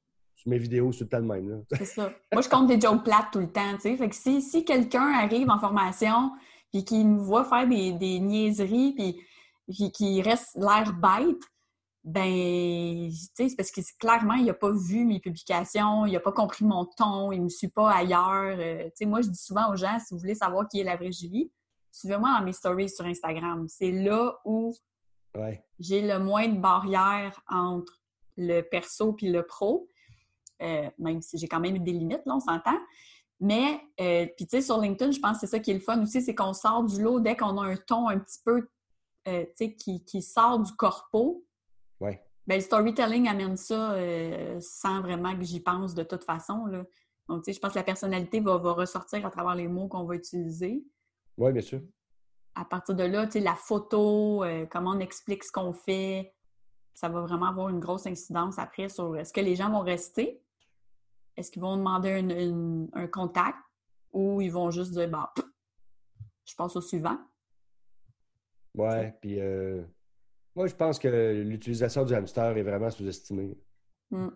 mes 0.47 0.59
vidéos, 0.59 0.93
c'est 0.93 1.09
tout 1.09 1.17
le 1.17 1.23
même. 1.23 1.65
C'est 1.73 1.85
ça. 1.85 2.13
Moi, 2.33 2.43
je 2.43 2.49
compte 2.49 2.67
des 2.67 2.81
jokes 2.81 3.05
plates 3.05 3.33
tout 3.33 3.41
le 3.41 3.51
temps. 3.51 3.79
sais. 3.81 3.97
Fait 3.97 4.09
que 4.09 4.15
si, 4.15 4.43
si 4.43 4.65
quelqu'un 4.65 5.13
arrive 5.13 5.49
en 5.51 5.59
formation 5.59 6.33
puis 6.73 6.85
qui 6.85 7.05
me 7.05 7.19
voit 7.19 7.45
faire 7.45 7.69
des, 7.69 7.93
des 7.93 8.21
niaiseries 8.21 8.95
puis 8.95 9.93
qui 9.93 10.23
reste 10.23 10.57
l'air 10.57 10.93
bête, 10.93 11.41
ben, 12.05 13.09
tu 13.11 13.17
sais, 13.35 13.49
c'est 13.49 13.57
parce 13.57 13.71
que 13.71 13.81
clairement, 13.99 14.35
il 14.35 14.45
n'a 14.45 14.53
pas 14.53 14.71
vu 14.71 15.07
mes 15.07 15.21
publications, 15.21 16.05
il 16.05 16.13
n'a 16.13 16.21
pas 16.21 16.33
compris 16.33 16.67
mon 16.67 16.85
ton, 16.85 17.33
il 17.33 17.39
ne 17.39 17.45
me 17.45 17.49
suit 17.49 17.69
pas 17.69 17.91
ailleurs. 17.91 18.59
Euh, 18.59 18.85
tu 18.85 18.91
sais, 18.97 19.07
moi, 19.07 19.23
je 19.23 19.29
dis 19.29 19.39
souvent 19.39 19.73
aux 19.73 19.77
gens, 19.77 19.99
si 19.99 20.13
vous 20.13 20.21
voulez 20.21 20.35
savoir 20.35 20.69
qui 20.69 20.81
est 20.81 20.85
la 20.85 20.97
vraie 20.97 21.13
Julie, 21.13 21.51
suivez-moi 21.91 22.37
dans 22.39 22.45
mes 22.45 22.53
stories 22.53 22.91
sur 22.91 23.07
Instagram. 23.07 23.67
C'est 23.69 23.91
là 23.91 24.39
où 24.45 24.75
j'ai 25.79 26.03
le 26.03 26.19
moins 26.19 26.47
de 26.47 26.59
barrières 26.59 27.41
entre 27.49 28.01
le 28.37 28.61
perso 28.61 29.15
puis 29.15 29.31
le 29.31 29.45
pro. 29.45 29.89
Euh, 30.63 30.89
même 30.99 31.21
si 31.21 31.39
j'ai 31.39 31.49
quand 31.49 31.61
même 31.61 31.79
des 31.79 31.93
limites, 31.93 32.23
là, 32.27 32.37
on 32.37 32.41
s'entend. 32.41 32.79
Mais, 33.41 33.81
euh, 34.01 34.27
puis 34.37 34.47
tu 34.47 34.57
sais, 34.57 34.63
sur 34.63 34.81
LinkedIn, 34.81 35.11
je 35.11 35.21
pense 35.21 35.35
que 35.35 35.41
c'est 35.41 35.57
ça 35.57 35.59
qui 35.59 35.71
est 35.73 35.75
le 35.75 35.81
fun 35.81 36.01
aussi, 36.03 36.23
c'est 36.23 36.35
qu'on 36.35 36.53
sort 36.53 36.85
du 36.85 37.03
lot 37.03 37.21
dès 37.21 37.37
qu'on 37.37 37.59
a 37.59 37.67
un 37.67 37.77
ton 37.77 38.09
un 38.09 38.19
petit 38.19 38.39
peu, 38.45 38.69
euh, 39.29 39.45
tu 39.59 39.75
sais, 39.75 39.75
qui, 39.75 40.23
sort 40.23 40.61
du 40.61 40.73
corpo. 40.73 41.45
Ouais. 42.01 42.23
Ben, 42.47 42.57
le 42.57 42.61
storytelling 42.61 43.29
amène 43.29 43.57
ça 43.57 43.97
sans 44.61 45.01
vraiment 45.01 45.37
que 45.37 45.43
j'y 45.43 45.61
pense 45.61 45.95
de 45.95 46.03
toute 46.03 46.25
façon. 46.25 46.67
Là. 46.67 46.85
Donc, 47.29 47.43
tu 47.43 47.51
sais, 47.51 47.57
je 47.57 47.61
pense 47.61 47.73
que 47.73 47.79
la 47.79 47.85
personnalité 47.85 48.41
va, 48.41 48.57
ressortir 48.57 49.25
à 49.27 49.31
travers 49.31 49.55
les 49.55 49.67
mots 49.67 49.89
qu'on 49.89 50.05
va 50.05 50.15
utiliser. 50.15 50.85
Oui, 51.37 51.53
bien 51.53 51.63
sûr. 51.63 51.81
À 52.55 52.65
partir 52.65 52.95
de 52.95 53.03
là, 53.03 53.27
tu 53.27 53.33
sais, 53.33 53.41
la 53.41 53.57
photo, 53.57 54.45
comment 54.71 54.91
on 54.91 55.01
explique 55.01 55.43
ce 55.43 55.51
qu'on 55.51 55.73
fait, 55.73 56.35
ça 56.93 57.09
va 57.09 57.23
vraiment 57.23 57.47
avoir 57.47 57.69
une 57.71 57.81
grosse 57.81 58.07
incidence 58.07 58.59
après 58.59 58.89
sur 58.89 59.17
est-ce 59.17 59.33
que 59.33 59.41
les 59.41 59.57
gens 59.57 59.71
vont 59.71 59.81
rester 59.81 60.44
est-ce 61.37 61.51
qu'ils 61.51 61.63
vont 61.63 61.77
demander 61.77 62.89
un, 62.93 63.07
contact 63.09 63.59
ou 64.13 64.41
ils 64.41 64.53
vont 64.53 64.71
juste 64.71 64.93
dire, 64.93 65.09
bah, 65.09 65.33
je 66.45 66.55
passe 66.55 66.77
au 66.77 66.81
suivant? 66.81 67.19
Ouais, 68.75 69.17
puis 69.21 69.41
euh, 69.41 69.83
moi, 70.55 70.67
je 70.67 70.75
pense 70.75 70.99
que 70.99 71.43
l'utilisation 71.43 72.05
du 72.05 72.15
hamster 72.15 72.57
est 72.57 72.63
vraiment 72.63 72.91
sous-estimée. 72.91 73.57
Hmm. 74.11 74.31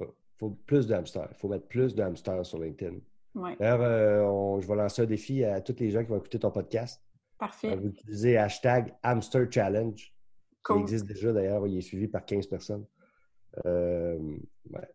Il 0.00 0.06
faut 0.38 0.50
plus 0.50 0.86
de 0.86 0.94
hamster. 0.94 1.28
Il 1.30 1.36
faut 1.36 1.48
mettre 1.48 1.68
plus 1.68 1.94
de 1.94 2.02
hamster 2.02 2.44
sur 2.44 2.58
LinkedIn. 2.58 2.98
D'ailleurs, 3.34 3.80
euh, 3.80 4.60
je 4.60 4.66
vais 4.66 4.74
lancer 4.74 5.02
un 5.02 5.06
défi 5.06 5.44
à 5.44 5.60
tous 5.60 5.76
les 5.78 5.90
gens 5.90 6.02
qui 6.02 6.10
vont 6.10 6.18
écouter 6.18 6.38
ton 6.38 6.50
podcast. 6.50 7.02
Parfait. 7.38 7.74
Vous 7.76 7.88
utilisez 7.88 8.36
hashtag 8.36 8.94
Hamster 9.02 9.50
Challenge. 9.50 10.12
Qui 10.64 10.72
existe 10.78 11.06
déjà 11.06 11.32
d'ailleurs, 11.32 11.66
il 11.66 11.76
est 11.76 11.82
suivi 11.82 12.06
par 12.06 12.24
15 12.24 12.46
personnes. 12.46 12.86
Euh, 13.66 14.18
ouais. 14.70 14.88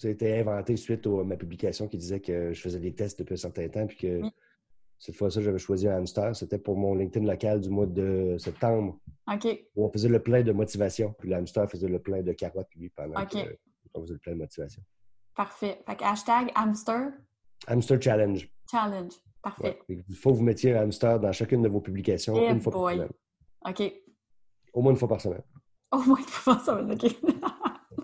Ça 0.00 0.08
a 0.08 0.12
été 0.12 0.40
inventé 0.40 0.78
suite 0.78 1.06
à 1.06 1.24
ma 1.24 1.36
publication 1.36 1.86
qui 1.86 1.98
disait 1.98 2.20
que 2.20 2.54
je 2.54 2.60
faisais 2.62 2.78
des 2.78 2.94
tests 2.94 3.18
depuis 3.18 3.34
un 3.34 3.36
certain 3.36 3.68
temps, 3.68 3.86
puis 3.86 3.98
que 3.98 4.22
cette 4.98 5.14
fois-ci, 5.14 5.42
j'avais 5.42 5.58
choisi 5.58 5.88
un 5.88 5.98
hamster. 5.98 6.34
C'était 6.34 6.56
pour 6.56 6.74
mon 6.78 6.94
LinkedIn 6.94 7.26
local 7.26 7.60
du 7.60 7.68
mois 7.68 7.84
de 7.84 8.38
septembre. 8.38 8.98
OK. 9.30 9.46
Où 9.76 9.84
on 9.84 9.90
faisait 9.90 10.08
le 10.08 10.22
plein 10.22 10.42
de 10.42 10.52
motivation, 10.52 11.14
puis 11.18 11.28
le 11.28 11.36
hamster 11.36 11.70
faisait 11.70 11.86
le 11.86 11.98
plein 11.98 12.22
de 12.22 12.32
carottes, 12.32 12.70
lui, 12.76 12.88
pendant 12.88 13.26
qu'on 13.26 14.00
faisait 14.00 14.14
le 14.14 14.18
plein 14.20 14.32
de 14.32 14.38
motivation. 14.38 14.82
Parfait. 15.36 15.82
Fait 15.86 15.96
que 15.96 16.04
hashtag 16.04 16.50
hamster. 16.54 17.12
Hamster 17.66 18.00
challenge. 18.00 18.50
Challenge. 18.70 19.12
Parfait. 19.42 19.80
Il 19.90 20.16
faut 20.16 20.30
que 20.30 20.36
vous 20.36 20.42
mettiez 20.42 20.74
un 20.78 20.84
hamster 20.84 21.20
dans 21.20 21.32
chacune 21.32 21.60
de 21.60 21.68
vos 21.68 21.82
publications 21.82 22.36
eh 22.38 22.48
une 22.50 22.60
fois 22.62 22.72
par 22.72 22.90
semaine. 22.92 23.12
OK. 23.68 23.92
Au 24.72 24.80
moins 24.80 24.92
une 24.92 24.98
fois 24.98 25.08
par 25.08 25.20
semaine. 25.20 25.42
Au 25.92 25.98
moins 25.98 26.16
une 26.16 26.24
fois 26.24 26.54
par 26.54 26.64
semaine, 26.64 26.90
OK. 26.90 27.04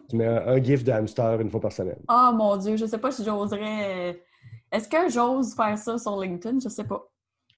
Tu 0.09 0.17
mets 0.17 0.27
un, 0.27 0.63
gif 0.63 0.85
de 0.85 0.93
hamster 0.93 1.41
une 1.41 1.51
fois 1.51 1.61
par 1.61 1.73
semaine. 1.73 1.99
Oh 2.09 2.31
mon 2.35 2.57
Dieu, 2.57 2.77
je 2.77 2.85
ne 2.85 2.91
sais 2.91 2.99
pas 2.99 3.11
si 3.11 3.25
j'oserais. 3.25 4.11
Euh, 4.11 4.13
est-ce 4.73 4.89
que 4.89 5.11
j'ose 5.11 5.55
faire 5.55 5.77
ça 5.77 5.99
sur 5.99 6.21
LinkedIn? 6.21 6.61
Je 6.61 6.67
ne 6.67 6.71
sais 6.71 6.85
pas. 6.85 7.09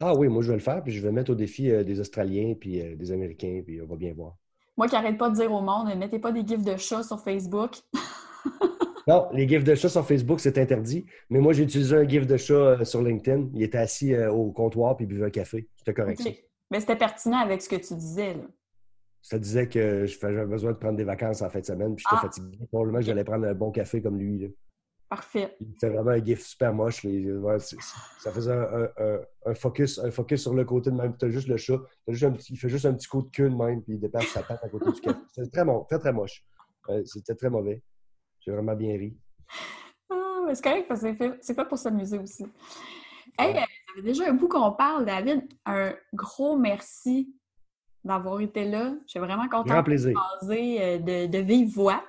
Ah 0.01 0.15
oui, 0.15 0.29
moi 0.29 0.43
je 0.43 0.49
vais 0.49 0.57
le 0.57 0.63
faire, 0.63 0.83
puis 0.83 0.93
je 0.93 1.03
vais 1.03 1.13
mettre 1.13 1.33
au 1.33 1.35
défi 1.35 1.71
euh, 1.71 1.83
des 1.83 2.01
Australiens 2.01 2.55
puis 2.59 2.81
euh, 2.81 2.95
des 2.95 3.11
Américains, 3.11 3.63
puis 3.67 3.81
on 3.83 3.87
va 3.87 3.97
bien 3.97 4.13
voir. 4.15 4.37
Moi 4.77 4.87
qui 4.87 4.95
n'arrête 4.95 5.19
pas 5.19 5.29
de 5.29 5.35
dire 5.35 5.53
au 5.53 5.61
monde, 5.61 5.89
ne 5.89 5.95
mettez 5.95 6.19
pas 6.19 6.31
des 6.31 6.47
gifs 6.47 6.65
de 6.65 6.77
chat 6.77 7.03
sur 7.03 7.21
Facebook. 7.21 7.73
non, 9.09 9.27
les 9.33 9.49
gifs 9.49 9.65
de 9.65 9.75
chat 9.75 9.89
sur 9.89 10.07
Facebook, 10.07 10.39
c'est 10.39 10.57
interdit. 10.57 11.05
Mais 11.31 11.41
moi, 11.41 11.53
j'ai 11.53 11.65
utilisé 11.65 11.97
un 11.97 12.09
gif 12.09 12.27
de 12.27 12.37
chat 12.37 12.85
sur 12.85 13.03
LinkedIn. 13.03 13.49
Il 13.55 13.63
était 13.65 13.79
assis 13.79 14.17
au 14.17 14.53
comptoir 14.53 14.97
puis 14.97 15.07
buvait 15.07 15.27
un 15.27 15.31
café. 15.31 15.69
C'était 15.77 15.95
correct. 15.95 16.23
Mais 16.71 16.79
c'était 16.79 16.97
pertinent 16.97 17.39
avec 17.39 17.61
ce 17.61 17.69
que 17.69 17.77
tu 17.77 17.95
disais. 17.95 18.35
Là. 18.35 18.45
Ça 19.23 19.39
disait 19.39 19.69
que 19.69 20.07
j'avais 20.07 20.47
besoin 20.47 20.73
de 20.73 20.77
prendre 20.79 20.97
des 20.97 21.05
vacances 21.05 21.43
en 21.43 21.51
fin 21.51 21.61
de 21.61 21.65
semaine, 21.67 21.95
puis 21.95 22.05
j'étais 22.09 22.19
Ah. 22.19 22.23
fatigué. 22.27 22.59
Probablement 22.69 22.99
que 22.99 23.05
j'allais 23.05 23.25
prendre 23.25 23.47
un 23.47 23.55
bon 23.55 23.71
café 23.71 24.01
comme 24.03 24.19
lui. 24.19 24.39
là. 24.39 24.49
Parfait. 25.11 25.57
C'était 25.59 25.89
vraiment 25.89 26.11
un 26.11 26.23
gif 26.23 26.41
super 26.43 26.75
moche. 26.75 27.03
ouais, 27.05 27.59
ça 27.59 28.31
faisait 28.31 28.53
un, 28.53 28.61
un- 28.63 28.91
un- 28.99 29.21
un 29.47 29.55
focus, 29.55 29.99
un 30.01 30.11
focus 30.11 30.43
sur 30.43 30.53
le 30.55 30.65
côté 30.67 30.91
de 30.91 30.97
même. 30.97 31.17
Tu 31.17 31.25
as 31.25 31.31
juste 31.31 31.49
le 31.49 31.57
chat. 31.57 31.79
Juste 32.09 32.25
un 32.25 32.33
petit- 32.33 32.53
il 32.53 32.57
fait 32.59 32.69
juste 32.69 32.85
un 32.85 32.93
petit 32.93 33.09
coup 33.09 33.23
de 33.23 33.31
queue 33.31 33.49
de 33.49 33.55
même, 33.57 33.83
puis 33.83 33.95
il 33.95 34.01
dépasse 34.01 34.27
sa 34.27 34.43
patte 34.43 34.63
à 34.63 34.69
côté 34.69 34.93
du 34.93 35.01
café. 35.01 35.19
C'était 35.33 35.49
très, 35.51 35.65
mon- 35.65 35.85
très, 35.85 35.99
très 35.99 36.13
moche. 36.13 36.45
C'était 37.07 37.35
très 37.35 37.49
mauvais. 37.49 37.83
J'ai 38.41 38.51
vraiment 38.53 38.75
bien 38.77 38.97
ri. 38.99 39.17
Ah, 40.11 40.45
c'est 40.53 40.63
correct 40.63 40.87
parce 40.89 41.01
que 41.01 41.07
c'est 41.09 41.15
fait, 41.17 41.39
c'est 41.41 41.55
fait 41.55 41.65
pour 41.69 41.79
s'amuser 41.79 42.19
aussi. 42.19 42.47
Hey, 43.39 43.57
euh, 43.57 43.61
ça 43.61 43.67
fait 43.97 44.03
déjà 44.03 44.29
un 44.29 44.33
bout 44.35 44.49
qu'on 44.49 44.73
parle, 44.73 45.05
David. 45.07 45.43
Un 45.65 45.95
gros 46.13 46.59
merci 46.59 47.35
d'avoir 48.05 48.41
été 48.41 48.65
là. 48.65 48.95
Je 49.07 49.11
suis 49.11 49.21
vraiment 49.21 49.49
contente 49.49 49.87
de 49.87 49.97
jaser, 49.97 50.83
euh, 50.83 50.99
de, 50.99 51.27
de 51.27 51.39
vive 51.39 51.75
voix. 51.75 52.03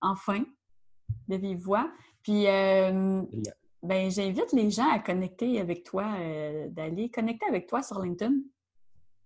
Enfin, 0.00 0.44
de 1.28 1.36
vive 1.36 1.58
voix. 1.58 1.90
Puis, 2.22 2.46
euh, 2.46 3.22
ben, 3.82 4.10
j'invite 4.10 4.52
les 4.52 4.70
gens 4.70 4.88
à 4.90 4.98
connecter 5.00 5.60
avec 5.60 5.84
toi, 5.84 6.14
euh, 6.18 6.68
d'aller 6.68 7.10
connecter 7.10 7.46
avec 7.46 7.66
toi 7.66 7.82
sur 7.82 8.00
LinkedIn 8.00 8.34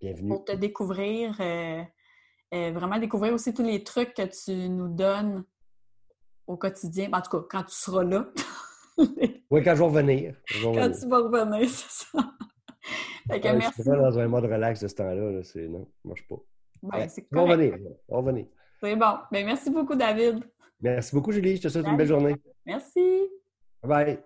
Bienvenue. 0.01 0.29
pour 0.29 0.45
te 0.45 0.53
découvrir, 0.53 1.37
euh, 1.41 1.83
vraiment 2.53 2.99
découvrir 2.99 3.35
aussi 3.35 3.53
tous 3.53 3.62
les 3.62 3.85
trucs 3.85 4.14
que 4.14 4.22
tu 4.45 4.68
nous 4.68 4.89
donnes 4.89 5.45
au 6.47 6.57
quotidien. 6.57 7.09
Ben, 7.11 7.18
en 7.18 7.22
tout 7.22 7.31
cas, 7.39 7.47
quand 7.51 7.64
tu 7.64 7.74
seras 7.74 8.03
là. 8.05 8.29
Oui, 9.51 9.62
quand 9.62 9.74
je 9.74 9.79
vais 9.81 9.85
revenir. 9.85 10.35
Je 10.47 10.59
vais 10.59 10.64
Quand 10.64 10.83
revenir. 10.85 10.99
tu 11.01 11.09
vas 11.09 11.18
revenir, 11.18 11.68
c'est 11.70 12.07
ça. 12.07 12.18
Fait 13.28 13.41
que 13.41 13.47
Ouais, 13.49 13.53
merci. 13.55 13.74
Je 13.78 13.82
suis 13.82 13.91
pas 13.91 13.97
dans 13.97 14.18
un 14.18 14.28
mode 14.28 14.45
relax 14.45 14.80
de 14.80 14.89
ce 14.89 14.95
temps-là. 14.95 15.30
là. 15.30 15.43
C'est... 15.43 15.66
Non, 15.68 15.84
ça 16.03 16.09
marche 16.09 16.26
pas. 16.28 16.37
Ben, 16.82 16.99
Ouais, 16.99 17.09
c'est 17.09 17.26
on 17.32 17.37
va 17.47 17.55
correct. 17.55 17.72
revenir. 17.72 17.91
On 18.09 18.14
va 18.14 18.20
revenir. 18.30 18.47
C'est 18.80 18.97
bon. 18.97 19.14
Ben, 19.32 19.47
merci 19.47 19.70
beaucoup, 19.70 19.95
David. 19.95 20.45
Merci 20.80 21.14
beaucoup, 21.14 21.32
Julie. 21.32 21.57
Je 21.57 21.62
te 21.62 21.68
souhaite 21.68 21.87
une 21.87 21.97
belle 21.97 22.07
journée. 22.09 22.37
Merci. 22.64 23.28
Bye. 23.82 24.18